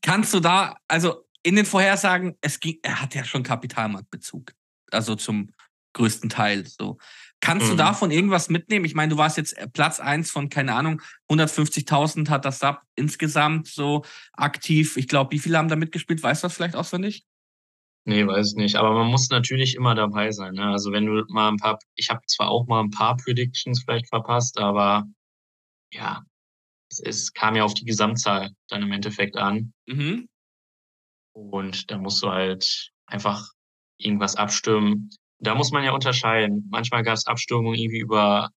kannst 0.02 0.34
du 0.34 0.40
da, 0.40 0.76
also 0.88 1.24
in 1.42 1.56
den 1.56 1.66
Vorhersagen, 1.66 2.36
es 2.40 2.60
ging, 2.60 2.78
er 2.82 3.00
hat 3.00 3.14
ja 3.14 3.24
schon 3.24 3.42
Kapitalmarktbezug, 3.42 4.52
also 4.90 5.14
zum 5.14 5.50
größten 5.92 6.28
Teil. 6.28 6.66
So, 6.66 6.98
kannst 7.40 7.68
du 7.68 7.72
Mhm. 7.72 7.78
davon 7.78 8.10
irgendwas 8.10 8.48
mitnehmen? 8.50 8.84
Ich 8.84 8.94
meine, 8.94 9.10
du 9.10 9.16
warst 9.16 9.36
jetzt 9.36 9.56
Platz 9.72 10.00
eins 10.00 10.30
von 10.30 10.48
keine 10.48 10.74
Ahnung, 10.74 11.00
150.000 11.30 12.28
hat 12.30 12.44
das 12.44 12.58
Sub 12.58 12.82
insgesamt 12.96 13.68
so 13.68 14.04
aktiv. 14.32 14.96
Ich 14.96 15.08
glaube, 15.08 15.32
wie 15.32 15.38
viele 15.38 15.56
haben 15.56 15.68
da 15.68 15.76
mitgespielt? 15.76 16.22
Weißt 16.22 16.42
du 16.42 16.46
das 16.46 16.54
vielleicht 16.54 16.76
auswendig? 16.76 17.24
Nee, 18.04 18.26
weiß 18.26 18.50
ich 18.50 18.56
nicht. 18.56 18.76
Aber 18.76 18.92
man 18.92 19.08
muss 19.08 19.30
natürlich 19.30 19.74
immer 19.74 19.94
dabei 19.94 20.30
sein. 20.30 20.54
Ne? 20.54 20.66
Also 20.66 20.92
wenn 20.92 21.06
du 21.06 21.24
mal 21.28 21.48
ein 21.48 21.56
paar, 21.56 21.78
ich 21.96 22.08
habe 22.10 22.20
zwar 22.26 22.50
auch 22.50 22.66
mal 22.66 22.80
ein 22.80 22.90
paar 22.90 23.16
Predictions 23.16 23.82
vielleicht 23.82 24.08
verpasst, 24.08 24.58
aber 24.58 25.06
ja, 25.92 26.22
es, 27.00 27.32
kam 27.32 27.56
ja 27.56 27.64
auf 27.64 27.74
die 27.74 27.84
Gesamtzahl 27.84 28.50
dann 28.68 28.82
im 28.82 28.92
Endeffekt 28.92 29.36
an. 29.36 29.72
Mhm. 29.86 30.28
Und 31.32 31.90
da 31.90 31.98
musst 31.98 32.22
du 32.22 32.30
halt 32.30 32.90
einfach 33.06 33.48
irgendwas 33.98 34.36
abstimmen. 34.36 35.10
Da 35.38 35.54
muss 35.54 35.70
man 35.70 35.84
ja 35.84 35.92
unterscheiden. 35.92 36.66
Manchmal 36.70 37.02
gab 37.02 37.14
es 37.14 37.26
Abstimmungen 37.26 37.74
irgendwie 37.74 38.00
über 38.00 38.50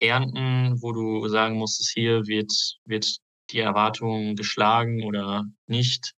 Ernten, 0.00 0.80
wo 0.82 0.92
du 0.92 1.26
sagen 1.28 1.56
musstest, 1.56 1.90
hier 1.92 2.26
wird, 2.26 2.52
wird 2.84 3.18
die 3.50 3.60
Erwartung 3.60 4.36
geschlagen 4.36 5.04
oder 5.04 5.44
nicht. 5.66 6.12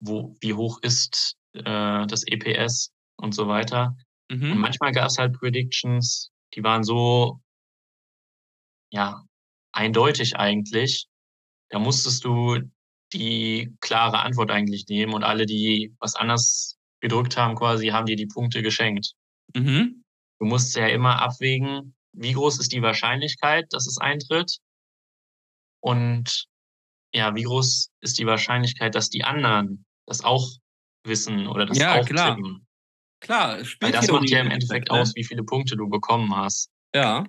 Wo, 0.00 0.36
wie 0.40 0.54
hoch 0.54 0.78
ist 0.82 1.36
äh, 1.54 2.06
das 2.06 2.24
EPS 2.26 2.92
und 3.16 3.34
so 3.34 3.48
weiter. 3.48 3.96
Und 4.30 4.40
Mhm. 4.40 4.58
manchmal 4.58 4.92
gab 4.92 5.06
es 5.06 5.18
halt 5.18 5.34
Predictions, 5.38 6.30
die 6.54 6.64
waren 6.64 6.82
so, 6.82 7.40
ja, 8.90 9.25
eindeutig 9.76 10.36
eigentlich. 10.36 11.06
Da 11.70 11.78
musstest 11.78 12.24
du 12.24 12.60
die 13.12 13.76
klare 13.80 14.20
Antwort 14.20 14.50
eigentlich 14.50 14.86
nehmen 14.88 15.14
und 15.14 15.22
alle, 15.22 15.46
die 15.46 15.94
was 16.00 16.14
anders 16.16 16.76
gedrückt 17.00 17.36
haben, 17.36 17.54
quasi, 17.54 17.88
haben 17.88 18.06
dir 18.06 18.16
die 18.16 18.26
Punkte 18.26 18.62
geschenkt. 18.62 19.12
Mhm. 19.54 20.04
Du 20.38 20.46
musst 20.46 20.74
ja 20.76 20.86
immer 20.88 21.20
abwägen, 21.20 21.94
wie 22.12 22.32
groß 22.32 22.58
ist 22.58 22.72
die 22.72 22.82
Wahrscheinlichkeit, 22.82 23.66
dass 23.70 23.86
es 23.86 23.98
eintritt 23.98 24.58
und 25.80 26.46
ja, 27.14 27.34
wie 27.34 27.44
groß 27.44 27.90
ist 28.00 28.18
die 28.18 28.26
Wahrscheinlichkeit, 28.26 28.94
dass 28.94 29.08
die 29.08 29.24
anderen 29.24 29.84
das 30.06 30.24
auch 30.24 30.48
wissen 31.04 31.46
oder 31.46 31.66
das 31.66 31.78
Ja, 31.78 32.00
auch 32.00 32.06
klar. 32.06 32.36
tippen. 32.36 32.66
Klar, 33.20 33.58
Weil 33.80 33.92
das 33.92 34.08
macht 34.08 34.28
ja 34.28 34.40
im 34.40 34.50
Endeffekt 34.50 34.90
ne? 34.90 35.00
aus, 35.00 35.14
wie 35.14 35.24
viele 35.24 35.42
Punkte 35.42 35.76
du 35.76 35.88
bekommen 35.88 36.34
hast. 36.36 36.70
Ja. 36.94 37.24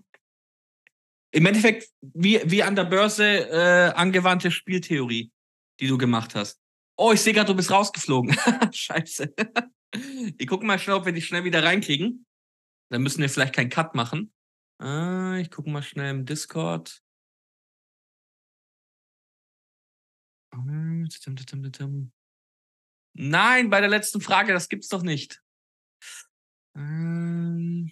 Im 1.32 1.46
Endeffekt, 1.46 1.90
wie, 2.02 2.42
wie 2.46 2.64
an 2.64 2.76
der 2.76 2.86
Börse 2.86 3.50
äh, 3.50 3.94
angewandte 3.94 4.50
Spieltheorie, 4.50 5.32
die 5.80 5.88
du 5.88 5.98
gemacht 5.98 6.36
hast. 6.36 6.60
Oh, 6.98 7.12
ich 7.12 7.22
sehe 7.22 7.34
gerade, 7.34 7.48
du 7.48 7.56
bist 7.56 7.72
rausgeflogen. 7.72 8.36
Scheiße. 8.72 9.34
Wir 10.38 10.46
gucken 10.48 10.68
mal 10.68 10.80
schnell, 10.80 10.98
ob 10.98 11.06
wir 11.06 11.14
dich 11.14 11.26
schnell 11.26 11.46
wieder 11.46 11.64
reinkriegen. 11.64 12.26
Dann 12.92 13.02
müssen 13.02 13.22
wir 13.22 13.30
vielleicht 13.30 13.56
keinen 13.56 13.70
Cut 13.70 13.96
machen. 13.96 14.34
Äh, 14.82 15.42
ich 15.42 15.50
gucke 15.50 15.70
mal 15.70 15.82
schnell 15.82 16.12
im 16.12 16.26
Discord. 16.26 17.02
Nein, 23.14 23.70
bei 23.70 23.80
der 23.80 23.90
letzten 23.90 24.22
Frage, 24.22 24.54
das 24.54 24.70
gibt's 24.70 24.90
doch 24.90 25.04
nicht. 25.04 25.42
Ähm, 26.76 27.92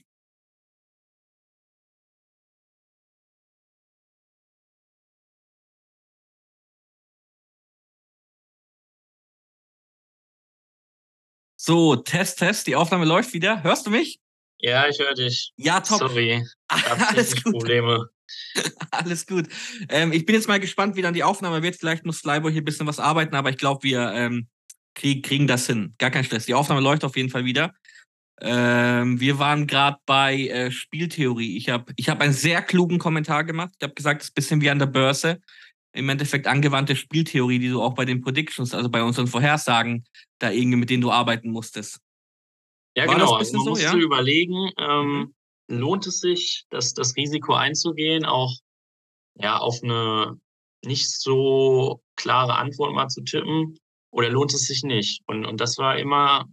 So, 11.68 11.96
Test, 11.96 12.38
Test, 12.38 12.68
die 12.68 12.76
Aufnahme 12.76 13.06
läuft 13.06 13.34
wieder. 13.34 13.64
Hörst 13.64 13.88
du 13.88 13.90
mich? 13.90 14.20
Ja, 14.60 14.88
ich 14.88 15.00
höre 15.00 15.16
dich. 15.16 15.52
Ja, 15.58 15.80
top. 15.80 15.98
Sorry, 15.98 16.48
Alles 16.68 17.44
gut. 17.44 17.54
Probleme. 17.54 18.08
Alles 18.92 19.26
gut. 19.26 19.48
Ähm, 19.90 20.14
ich 20.14 20.28
bin 20.28 20.36
jetzt 20.36 20.48
mal 20.48 20.60
gespannt, 20.60 20.96
wie 20.96 21.02
dann 21.02 21.16
die 21.16 21.24
Aufnahme 21.24 21.64
wird. 21.64 21.76
Vielleicht 21.76 22.06
muss 22.06 22.20
Flyboy 22.20 22.52
hier 22.52 22.62
ein 22.62 22.66
bisschen 22.66 22.86
was 22.86 23.00
arbeiten, 23.00 23.34
aber 23.34 23.50
ich 23.50 23.58
glaube, 23.58 23.82
wir 23.82 24.12
ähm, 24.14 24.48
krieg, 24.94 25.26
kriegen 25.26 25.48
das 25.48 25.66
hin. 25.66 25.96
Gar 25.98 26.12
kein 26.12 26.24
Stress. 26.24 26.46
Die 26.46 26.54
Aufnahme 26.54 26.82
läuft 26.82 27.04
auf 27.04 27.18
jeden 27.18 27.32
Fall 27.32 27.46
wieder. 27.46 27.74
Ähm, 28.42 29.20
wir 29.20 29.40
waren 29.40 29.66
gerade 29.66 29.98
bei 30.06 30.48
äh, 30.48 30.70
Spieltheorie. 30.70 31.58
Ich 31.58 31.70
habe 31.70 31.94
ich 31.96 32.10
hab 32.10 32.22
einen 32.22 32.34
sehr 32.34 32.62
klugen 32.62 33.00
Kommentar 33.00 33.44
gemacht. 33.44 33.74
Ich 33.80 33.84
habe 33.84 33.96
gesagt, 33.96 34.22
es 34.22 34.28
ist 34.28 34.34
ein 34.34 34.36
bisschen 34.36 34.62
wie 34.62 34.70
an 34.70 34.78
der 34.78 34.86
Börse. 34.86 35.42
Im 35.94 36.10
Endeffekt 36.10 36.46
angewandte 36.46 36.96
Spieltheorie, 36.96 37.58
die 37.58 37.70
du 37.70 37.82
auch 37.82 37.96
bei 37.96 38.06
den 38.06 38.22
Predictions, 38.22 38.76
also 38.76 38.88
bei 38.88 39.02
unseren 39.02 39.26
Vorhersagen, 39.26 40.06
da 40.40 40.52
irgendwie 40.52 40.78
mit 40.78 40.90
denen 40.90 41.02
du 41.02 41.12
arbeiten 41.12 41.52
musstest. 41.52 42.00
Ja, 42.96 43.08
War 43.08 43.16
genau. 43.16 43.34
Also 43.34 43.54
man 43.54 43.64
so, 43.64 43.70
musste 43.72 43.86
ja? 43.86 43.96
überlegen, 43.96 44.72
ähm, 44.78 45.34
mhm. 45.68 45.80
lohnt 45.80 46.08
es 46.08 46.20
sich, 46.20 46.66
das, 46.70 46.94
das 46.94 47.16
Risiko 47.16 47.54
einzugehen, 47.54 48.26
auch 48.26 48.54
ja, 49.36 49.58
auf 49.58 49.84
eine 49.84 50.40
nicht 50.86 51.10
so 51.10 52.02
klare 52.16 52.56
Antwort 52.56 52.94
mal 52.94 53.08
zu 53.08 53.22
tippen, 53.24 53.78
oder 54.12 54.30
lohnt 54.30 54.54
es 54.54 54.68
sich 54.68 54.84
nicht? 54.84 55.22
Und, 55.28 55.46
und 55.46 55.60
das 55.60 55.78
war 55.78 55.98
immer 55.98 56.46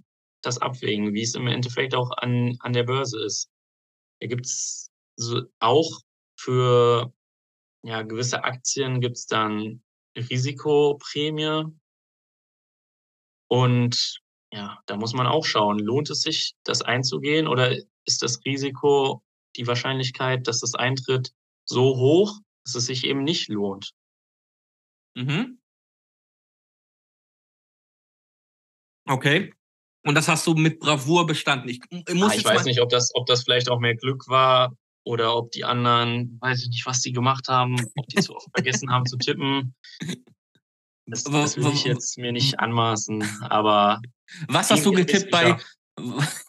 das 0.43 0.59
Abwägen, 0.59 1.15
wie 1.15 1.23
es 1.23 1.37
im 1.37 1.47
Endeffekt 1.47 1.95
auch 1.95 2.11
an, 2.17 2.57
an 2.59 2.73
der 2.73 2.83
Börse 2.83 3.25
ist. 3.25 3.49
Da 4.21 4.27
gibt 4.27 4.47
es 4.47 4.91
so 5.17 5.43
auch 5.61 6.01
für 6.37 7.13
ja, 7.85 8.03
gewisse 8.03 8.43
Aktien 8.43 9.01
gibt 9.01 9.17
es 9.17 9.27
dann 9.27 9.83
Risikoprämie. 10.17 11.65
Und 13.53 14.23
ja, 14.51 14.79
da 14.87 14.97
muss 14.97 15.13
man 15.13 15.27
auch 15.27 15.45
schauen, 15.45 15.79
lohnt 15.79 16.09
es 16.09 16.23
sich, 16.23 16.55
das 16.65 16.81
einzugehen 16.81 17.47
oder 17.47 17.77
ist 18.07 18.23
das 18.23 18.41
Risiko, 18.47 19.23
die 19.57 19.67
Wahrscheinlichkeit, 19.67 20.47
dass 20.47 20.61
das 20.61 20.75
eintritt, 20.75 21.35
so 21.67 21.99
hoch, 21.99 22.41
dass 22.65 22.77
es 22.77 22.87
sich 22.87 23.05
eben 23.05 23.25
nicht 23.25 23.51
lohnt? 23.51 23.93
Mhm. 25.15 25.59
Okay. 29.07 29.53
Und 30.03 30.15
das 30.15 30.29
hast 30.29 30.47
du 30.47 30.55
mit 30.55 30.81
Bravour 30.81 31.27
bestanden. 31.27 31.69
Ich, 31.69 31.81
muss 32.15 32.33
ah, 32.33 32.35
ich 32.35 32.45
weiß 32.47 32.65
nicht, 32.65 32.81
ob 32.81 32.89
das, 32.89 33.11
ob 33.15 33.27
das 33.27 33.43
vielleicht 33.43 33.69
auch 33.69 33.81
mehr 33.81 33.97
Glück 33.97 34.29
war 34.29 34.75
oder 35.05 35.37
ob 35.37 35.51
die 35.51 35.65
anderen, 35.65 36.39
weiß 36.41 36.63
ich 36.63 36.69
nicht, 36.71 36.87
was 36.87 37.03
die 37.03 37.13
gemacht 37.13 37.49
haben, 37.49 37.77
ob 37.97 38.07
die 38.07 38.23
zu 38.23 38.35
oft 38.35 38.49
vergessen 38.55 38.91
haben 38.91 39.05
zu 39.05 39.19
tippen. 39.19 39.75
Das, 41.13 41.25
das 41.25 41.59
will 41.59 41.75
ich 41.75 41.85
jetzt 41.85 42.17
mir 42.17 42.33
nicht 42.33 42.59
anmaßen, 42.59 43.23
aber. 43.43 44.01
Was 44.49 44.71
hast 44.71 44.87
du 44.87 44.93
getippt 44.93 45.31
bei. 45.31 45.59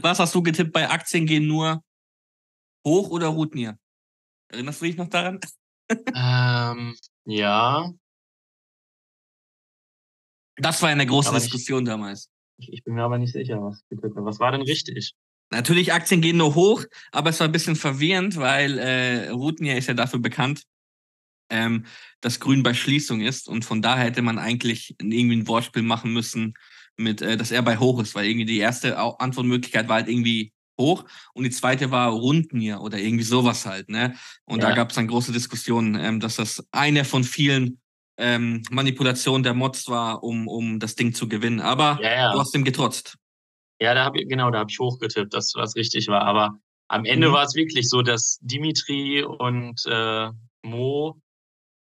Was 0.00 0.18
hast 0.18 0.34
du 0.34 0.42
getippt 0.42 0.72
bei 0.72 0.88
Aktien 0.88 1.26
gehen 1.26 1.46
nur 1.46 1.82
hoch 2.86 3.10
oder 3.10 3.28
Routnier? 3.28 3.78
Erinnerst 4.48 4.80
du 4.80 4.86
dich 4.86 4.96
noch 4.96 5.08
daran? 5.08 5.38
ähm, 6.14 6.96
ja, 7.24 7.92
das 10.56 10.82
war 10.82 10.88
eine 10.88 11.06
große 11.06 11.32
Diskussion 11.32 11.84
ich, 11.84 11.88
damals. 11.88 12.30
Ich 12.58 12.82
bin 12.82 12.94
mir 12.94 13.02
aber 13.02 13.18
nicht 13.18 13.32
sicher, 13.32 13.62
was 13.62 13.84
Was 13.90 14.40
war 14.40 14.52
denn 14.52 14.62
richtig? 14.62 15.14
Natürlich, 15.50 15.92
Aktien 15.92 16.20
gehen 16.20 16.38
nur 16.38 16.54
hoch, 16.54 16.84
aber 17.12 17.30
es 17.30 17.38
war 17.38 17.46
ein 17.46 17.52
bisschen 17.52 17.76
verwirrend, 17.76 18.36
weil 18.36 18.78
äh, 18.78 19.28
Routnier 19.28 19.76
ist 19.76 19.86
ja 19.86 19.94
dafür 19.94 20.18
bekannt, 20.18 20.64
ähm, 21.50 21.86
dass 22.20 22.40
Grün 22.40 22.62
bei 22.62 22.74
Schließung 22.74 23.20
ist 23.20 23.48
und 23.48 23.64
von 23.64 23.82
daher 23.82 24.04
hätte 24.04 24.22
man 24.22 24.38
eigentlich 24.38 24.96
irgendwie 25.00 25.36
ein 25.36 25.48
Wortspiel 25.48 25.82
machen 25.82 26.12
müssen 26.12 26.54
mit, 26.96 27.22
äh, 27.22 27.36
dass 27.36 27.50
er 27.50 27.62
bei 27.62 27.78
hoch 27.78 28.00
ist, 28.00 28.14
weil 28.14 28.26
irgendwie 28.26 28.46
die 28.46 28.58
erste 28.58 28.98
Antwortmöglichkeit 28.98 29.88
war 29.88 29.96
halt 29.96 30.08
irgendwie 30.08 30.52
hoch 30.78 31.04
und 31.32 31.44
die 31.44 31.50
zweite 31.50 31.90
war 31.90 32.10
Rundnier 32.10 32.80
oder 32.80 32.98
irgendwie 32.98 33.24
sowas 33.24 33.66
halt, 33.66 33.88
ne? 33.88 34.14
Und 34.44 34.62
ja. 34.62 34.68
da 34.68 34.74
gab 34.74 34.90
es 34.90 34.96
dann 34.96 35.08
große 35.08 35.32
Diskussionen, 35.32 35.94
ähm, 35.94 36.20
dass 36.20 36.36
das 36.36 36.66
eine 36.70 37.04
von 37.04 37.24
vielen 37.24 37.80
ähm, 38.18 38.62
Manipulation 38.70 39.42
der 39.42 39.54
Mods 39.54 39.88
war, 39.88 40.22
um, 40.22 40.48
um 40.48 40.78
das 40.78 40.94
Ding 40.94 41.14
zu 41.14 41.28
gewinnen. 41.28 41.60
Aber 41.60 41.98
ja, 42.02 42.14
ja. 42.14 42.32
du 42.32 42.40
hast 42.40 42.54
ihm 42.54 42.64
getrotzt. 42.64 43.16
Ja, 43.80 43.94
da 43.94 44.04
hab 44.04 44.16
ich, 44.16 44.28
genau, 44.28 44.50
da 44.50 44.60
habe 44.60 44.70
ich 44.70 44.78
hochgetippt, 44.78 45.34
dass 45.34 45.52
was 45.54 45.76
richtig 45.76 46.08
war. 46.08 46.22
Aber 46.22 46.58
am 46.88 47.04
Ende 47.04 47.28
mhm. 47.28 47.32
war 47.32 47.44
es 47.44 47.54
wirklich 47.54 47.88
so, 47.88 48.02
dass 48.02 48.38
Dimitri 48.40 49.22
und 49.22 49.82
äh, 49.86 50.30
Mo 50.62 51.20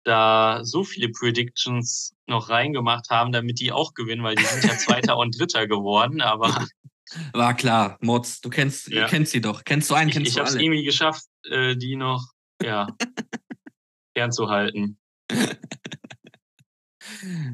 da 0.05 0.61
so 0.63 0.83
viele 0.83 1.09
Predictions 1.09 2.15
noch 2.27 2.49
reingemacht 2.49 3.09
haben, 3.09 3.31
damit 3.31 3.59
die 3.59 3.71
auch 3.71 3.93
gewinnen, 3.93 4.23
weil 4.23 4.35
die 4.35 4.43
sind 4.43 4.63
ja 4.63 4.77
Zweiter 4.77 5.17
und 5.17 5.37
Dritter 5.37 5.67
geworden, 5.67 6.21
aber. 6.21 6.65
War 7.33 7.53
klar, 7.53 7.97
Mods, 8.01 8.41
du 8.41 8.49
kennst, 8.49 8.87
ja. 8.87 9.07
kennst 9.07 9.31
sie 9.31 9.41
doch. 9.41 9.63
Kennst 9.63 9.89
du 9.89 9.95
einen, 9.95 10.09
kennst 10.09 10.29
ich, 10.29 10.35
du 10.35 10.41
alle. 10.41 10.49
Ich 10.49 10.53
habe 10.53 10.59
es 10.59 10.63
irgendwie 10.63 10.83
geschafft, 10.83 11.25
äh, 11.49 11.75
die 11.75 11.95
noch, 11.95 12.23
ja, 12.63 12.87
fernzuhalten. 14.17 14.97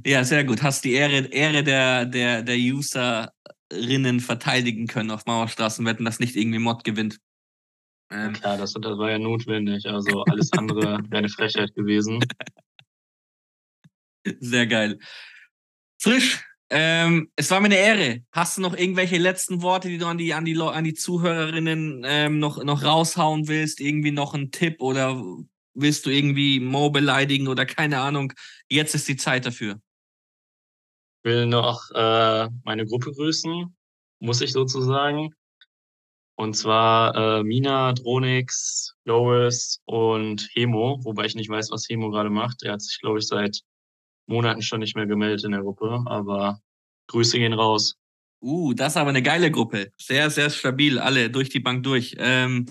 Ja, 0.06 0.24
sehr 0.24 0.46
gut. 0.46 0.62
Hast 0.62 0.86
die 0.86 0.94
Ehre, 0.94 1.28
Ehre 1.28 1.64
der, 1.64 2.06
der, 2.06 2.42
der 2.44 2.56
Userinnen 2.56 4.22
verteidigen 4.22 4.88
können 4.88 5.12
auf 5.12 5.26
Mauerstraßenwetten, 5.26 6.06
dass 6.06 6.20
nicht 6.20 6.36
irgendwie 6.36 6.60
Mod 6.60 6.84
gewinnt. 6.84 7.20
Ähm. 8.12 8.34
Klar, 8.34 8.58
das, 8.58 8.74
das 8.74 8.98
war 8.98 9.10
ja 9.10 9.20
notwendig. 9.20 9.86
Also 9.86 10.24
alles 10.24 10.52
andere 10.54 10.82
wäre 10.82 11.18
eine 11.18 11.30
Frechheit 11.30 11.74
gewesen. 11.76 12.24
Sehr 14.40 14.68
geil. 14.68 15.00
Frisch, 16.00 16.44
ähm, 16.70 17.32
es 17.36 17.50
war 17.52 17.60
mir 17.60 17.66
eine 17.66 17.78
Ehre. 17.78 18.24
Hast 18.32 18.58
du 18.58 18.62
noch 18.62 18.76
irgendwelche 18.76 19.18
letzten 19.18 19.62
Worte, 19.62 19.88
die 19.88 19.98
du 19.98 20.08
an 20.08 20.18
die, 20.18 20.34
an 20.34 20.46
die, 20.46 20.60
an 20.60 20.84
die 20.84 20.94
Zuhörerinnen 20.94 22.04
ähm, 22.06 22.40
noch, 22.40 22.64
noch 22.64 22.84
raushauen 22.84 23.48
willst? 23.48 23.80
Irgendwie 23.80 24.12
noch 24.12 24.34
einen 24.34 24.52
Tipp 24.52 24.82
oder 24.82 25.22
willst 25.74 26.06
du 26.06 26.10
irgendwie 26.10 26.60
Mo 26.60 26.90
beleidigen 26.90 27.48
oder 27.48 27.66
keine 27.66 28.00
Ahnung. 28.00 28.34
Jetzt 28.70 28.96
ist 28.96 29.08
die 29.08 29.18
Zeit 29.18 29.46
dafür. 29.46 29.82
Ich 31.24 31.30
will 31.30 31.46
noch 31.46 31.92
äh, 31.92 32.50
meine 32.64 32.86
Gruppe 32.86 33.12
grüßen, 33.12 33.76
muss 34.20 34.42
ich 34.42 34.52
sozusagen. 34.52 35.34
Und 36.42 36.56
zwar 36.56 37.14
äh, 37.16 37.44
Mina, 37.44 37.94
Dronix, 37.94 38.96
Loris 39.06 39.80
und 39.86 40.50
Hemo, 40.54 41.00
wobei 41.04 41.26
ich 41.26 41.36
nicht 41.36 41.52
weiß, 41.52 41.70
was 41.70 41.88
Hemo 41.88 42.10
gerade 42.10 42.32
macht. 42.32 42.64
Er 42.64 42.74
hat 42.74 42.82
sich, 42.82 43.00
glaube 43.00 43.20
ich, 43.20 43.28
seit 43.28 43.62
Monaten 44.26 44.64
schon 44.64 44.80
nicht 44.80 44.96
mehr 44.96 45.06
gemeldet 45.06 45.46
in 45.46 45.52
der 45.52 45.62
Gruppe, 45.62 46.04
aber 46.08 46.60
Grüße 47.10 47.38
gehen 47.38 47.54
raus. 47.54 47.96
Uh, 48.42 48.74
das 48.74 48.94
ist 48.94 48.98
aber 48.98 49.12
eine 49.12 49.22
geile 49.22 49.52
Gruppe. 49.52 49.92
Sehr, 49.98 50.32
sehr 50.32 50.50
stabil, 50.50 50.98
alle 50.98 51.30
durch 51.30 51.50
die 51.50 51.60
Bank 51.60 51.84
durch. 51.84 52.16
Ähm, 52.18 52.66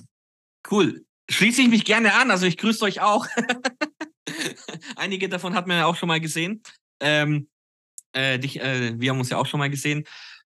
cool 0.69 1.05
schließe 1.31 1.63
ich 1.63 1.69
mich 1.69 1.85
gerne 1.85 2.15
an. 2.15 2.33
Also 2.33 2.47
ich 2.47 2.57
grüße 2.57 2.85
euch 2.85 3.01
auch. 3.01 3.29
Einige 4.97 5.29
davon 5.29 5.55
hat 5.55 5.69
man 5.69 5.77
ja 5.77 5.87
auch 5.87 5.95
schon 5.95 6.09
mal 6.09 6.21
gesehen. 6.21 6.61
Ähm, 6.99 7.49
äh, 8.15 8.37
dich, 8.41 8.61
äh, 8.61 8.99
wir 8.99 9.11
haben 9.11 9.21
uns 9.21 9.31
ja 9.31 9.39
auch 9.39 9.47
schon 9.47 9.61
mal 9.61 9.71
gesehen. 9.71 10.09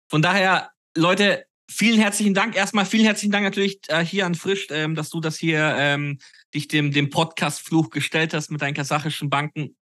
Von 0.10 0.22
daher, 0.22 0.72
Leute, 0.96 1.46
vielen 1.72 2.00
herzlichen 2.00 2.34
Dank. 2.34 2.56
Erstmal 2.56 2.86
vielen 2.86 3.06
herzlichen 3.06 3.32
Dank 3.32 3.44
natürlich 3.44 3.80
äh, 3.88 4.04
hier 4.04 4.26
an 4.26 4.36
Frisch, 4.36 4.68
ähm, 4.70 4.96
dass 4.96 5.10
du 5.10 5.20
das 5.20 5.38
hier 5.38 5.76
ähm, 5.78 6.20
dich 6.54 6.68
dem, 6.68 6.92
dem 6.92 7.10
Podcast-Fluch 7.10 7.90
gestellt 7.90 8.34
hast 8.34 8.52
mit 8.52 8.62
deinen 8.62 8.74
kasachischen 8.74 9.30
Banken 9.30 9.76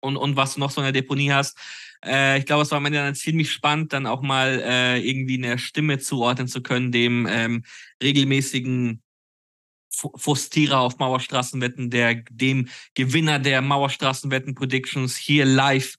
und, 0.00 0.16
und 0.16 0.36
was 0.36 0.54
du 0.54 0.60
noch 0.60 0.70
so 0.70 0.80
in 0.80 0.86
der 0.86 0.92
Deponie 0.92 1.32
hast. 1.32 1.56
Äh, 2.04 2.38
ich 2.38 2.46
glaube, 2.46 2.62
es 2.62 2.70
war 2.70 2.78
am 2.78 2.86
Ende 2.86 2.98
dann 2.98 3.14
ziemlich 3.14 3.50
spannend, 3.50 3.92
dann 3.92 4.06
auch 4.06 4.20
mal 4.20 4.60
äh, 4.64 4.98
irgendwie 4.98 5.42
eine 5.42 5.58
Stimme 5.58 5.98
zuordnen 5.98 6.48
zu 6.48 6.62
können, 6.62 6.92
dem 6.92 7.26
ähm, 7.30 7.64
regelmäßigen 8.02 9.02
Fustierer 9.90 10.78
auf 10.78 10.98
Mauerstraßenwetten, 10.98 11.90
der 11.90 12.16
dem 12.30 12.68
Gewinner 12.94 13.38
der 13.38 13.62
Mauerstraßenwetten 13.62 14.54
Predictions 14.54 15.16
hier 15.16 15.44
live 15.44 15.96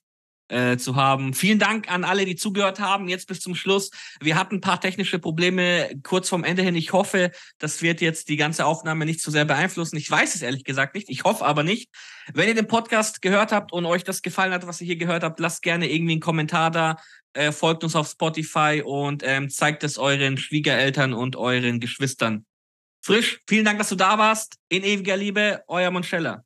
äh, 0.50 0.76
zu 0.76 0.96
haben. 0.96 1.32
Vielen 1.32 1.58
Dank 1.58 1.90
an 1.90 2.04
alle, 2.04 2.24
die 2.24 2.36
zugehört 2.36 2.80
haben. 2.80 3.08
Jetzt 3.08 3.28
bis 3.28 3.40
zum 3.40 3.54
Schluss. 3.54 3.90
Wir 4.20 4.36
hatten 4.36 4.56
ein 4.56 4.60
paar 4.60 4.80
technische 4.80 5.18
Probleme 5.18 5.90
kurz 6.02 6.28
vorm 6.28 6.44
Ende 6.44 6.62
hin. 6.62 6.74
Ich 6.74 6.92
hoffe, 6.92 7.30
das 7.58 7.82
wird 7.82 8.00
jetzt 8.00 8.28
die 8.28 8.36
ganze 8.36 8.66
Aufnahme 8.66 9.06
nicht 9.06 9.20
zu 9.20 9.30
sehr 9.30 9.44
beeinflussen. 9.44 9.96
Ich 9.96 10.10
weiß 10.10 10.34
es 10.34 10.42
ehrlich 10.42 10.64
gesagt 10.64 10.94
nicht. 10.94 11.08
Ich 11.08 11.24
hoffe 11.24 11.44
aber 11.44 11.62
nicht. 11.62 11.90
Wenn 12.34 12.48
ihr 12.48 12.54
den 12.54 12.66
Podcast 12.66 13.22
gehört 13.22 13.52
habt 13.52 13.72
und 13.72 13.86
euch 13.86 14.04
das 14.04 14.22
gefallen 14.22 14.52
hat, 14.52 14.66
was 14.66 14.80
ihr 14.80 14.86
hier 14.86 14.96
gehört 14.96 15.22
habt, 15.22 15.40
lasst 15.40 15.62
gerne 15.62 15.90
irgendwie 15.90 16.12
einen 16.12 16.20
Kommentar 16.20 16.70
da. 16.70 16.96
Äh, 17.32 17.52
folgt 17.52 17.84
uns 17.84 17.94
auf 17.94 18.08
Spotify 18.08 18.82
und 18.84 19.22
ähm, 19.24 19.48
zeigt 19.48 19.84
es 19.84 19.98
euren 19.98 20.36
Schwiegereltern 20.36 21.12
und 21.12 21.36
euren 21.36 21.78
Geschwistern. 21.78 22.44
Frisch, 23.02 23.40
vielen 23.48 23.64
Dank, 23.64 23.78
dass 23.78 23.88
du 23.88 23.96
da 23.96 24.18
warst. 24.18 24.56
In 24.68 24.82
ewiger 24.82 25.16
Liebe, 25.16 25.62
euer 25.68 25.90
Monschella. 25.90 26.44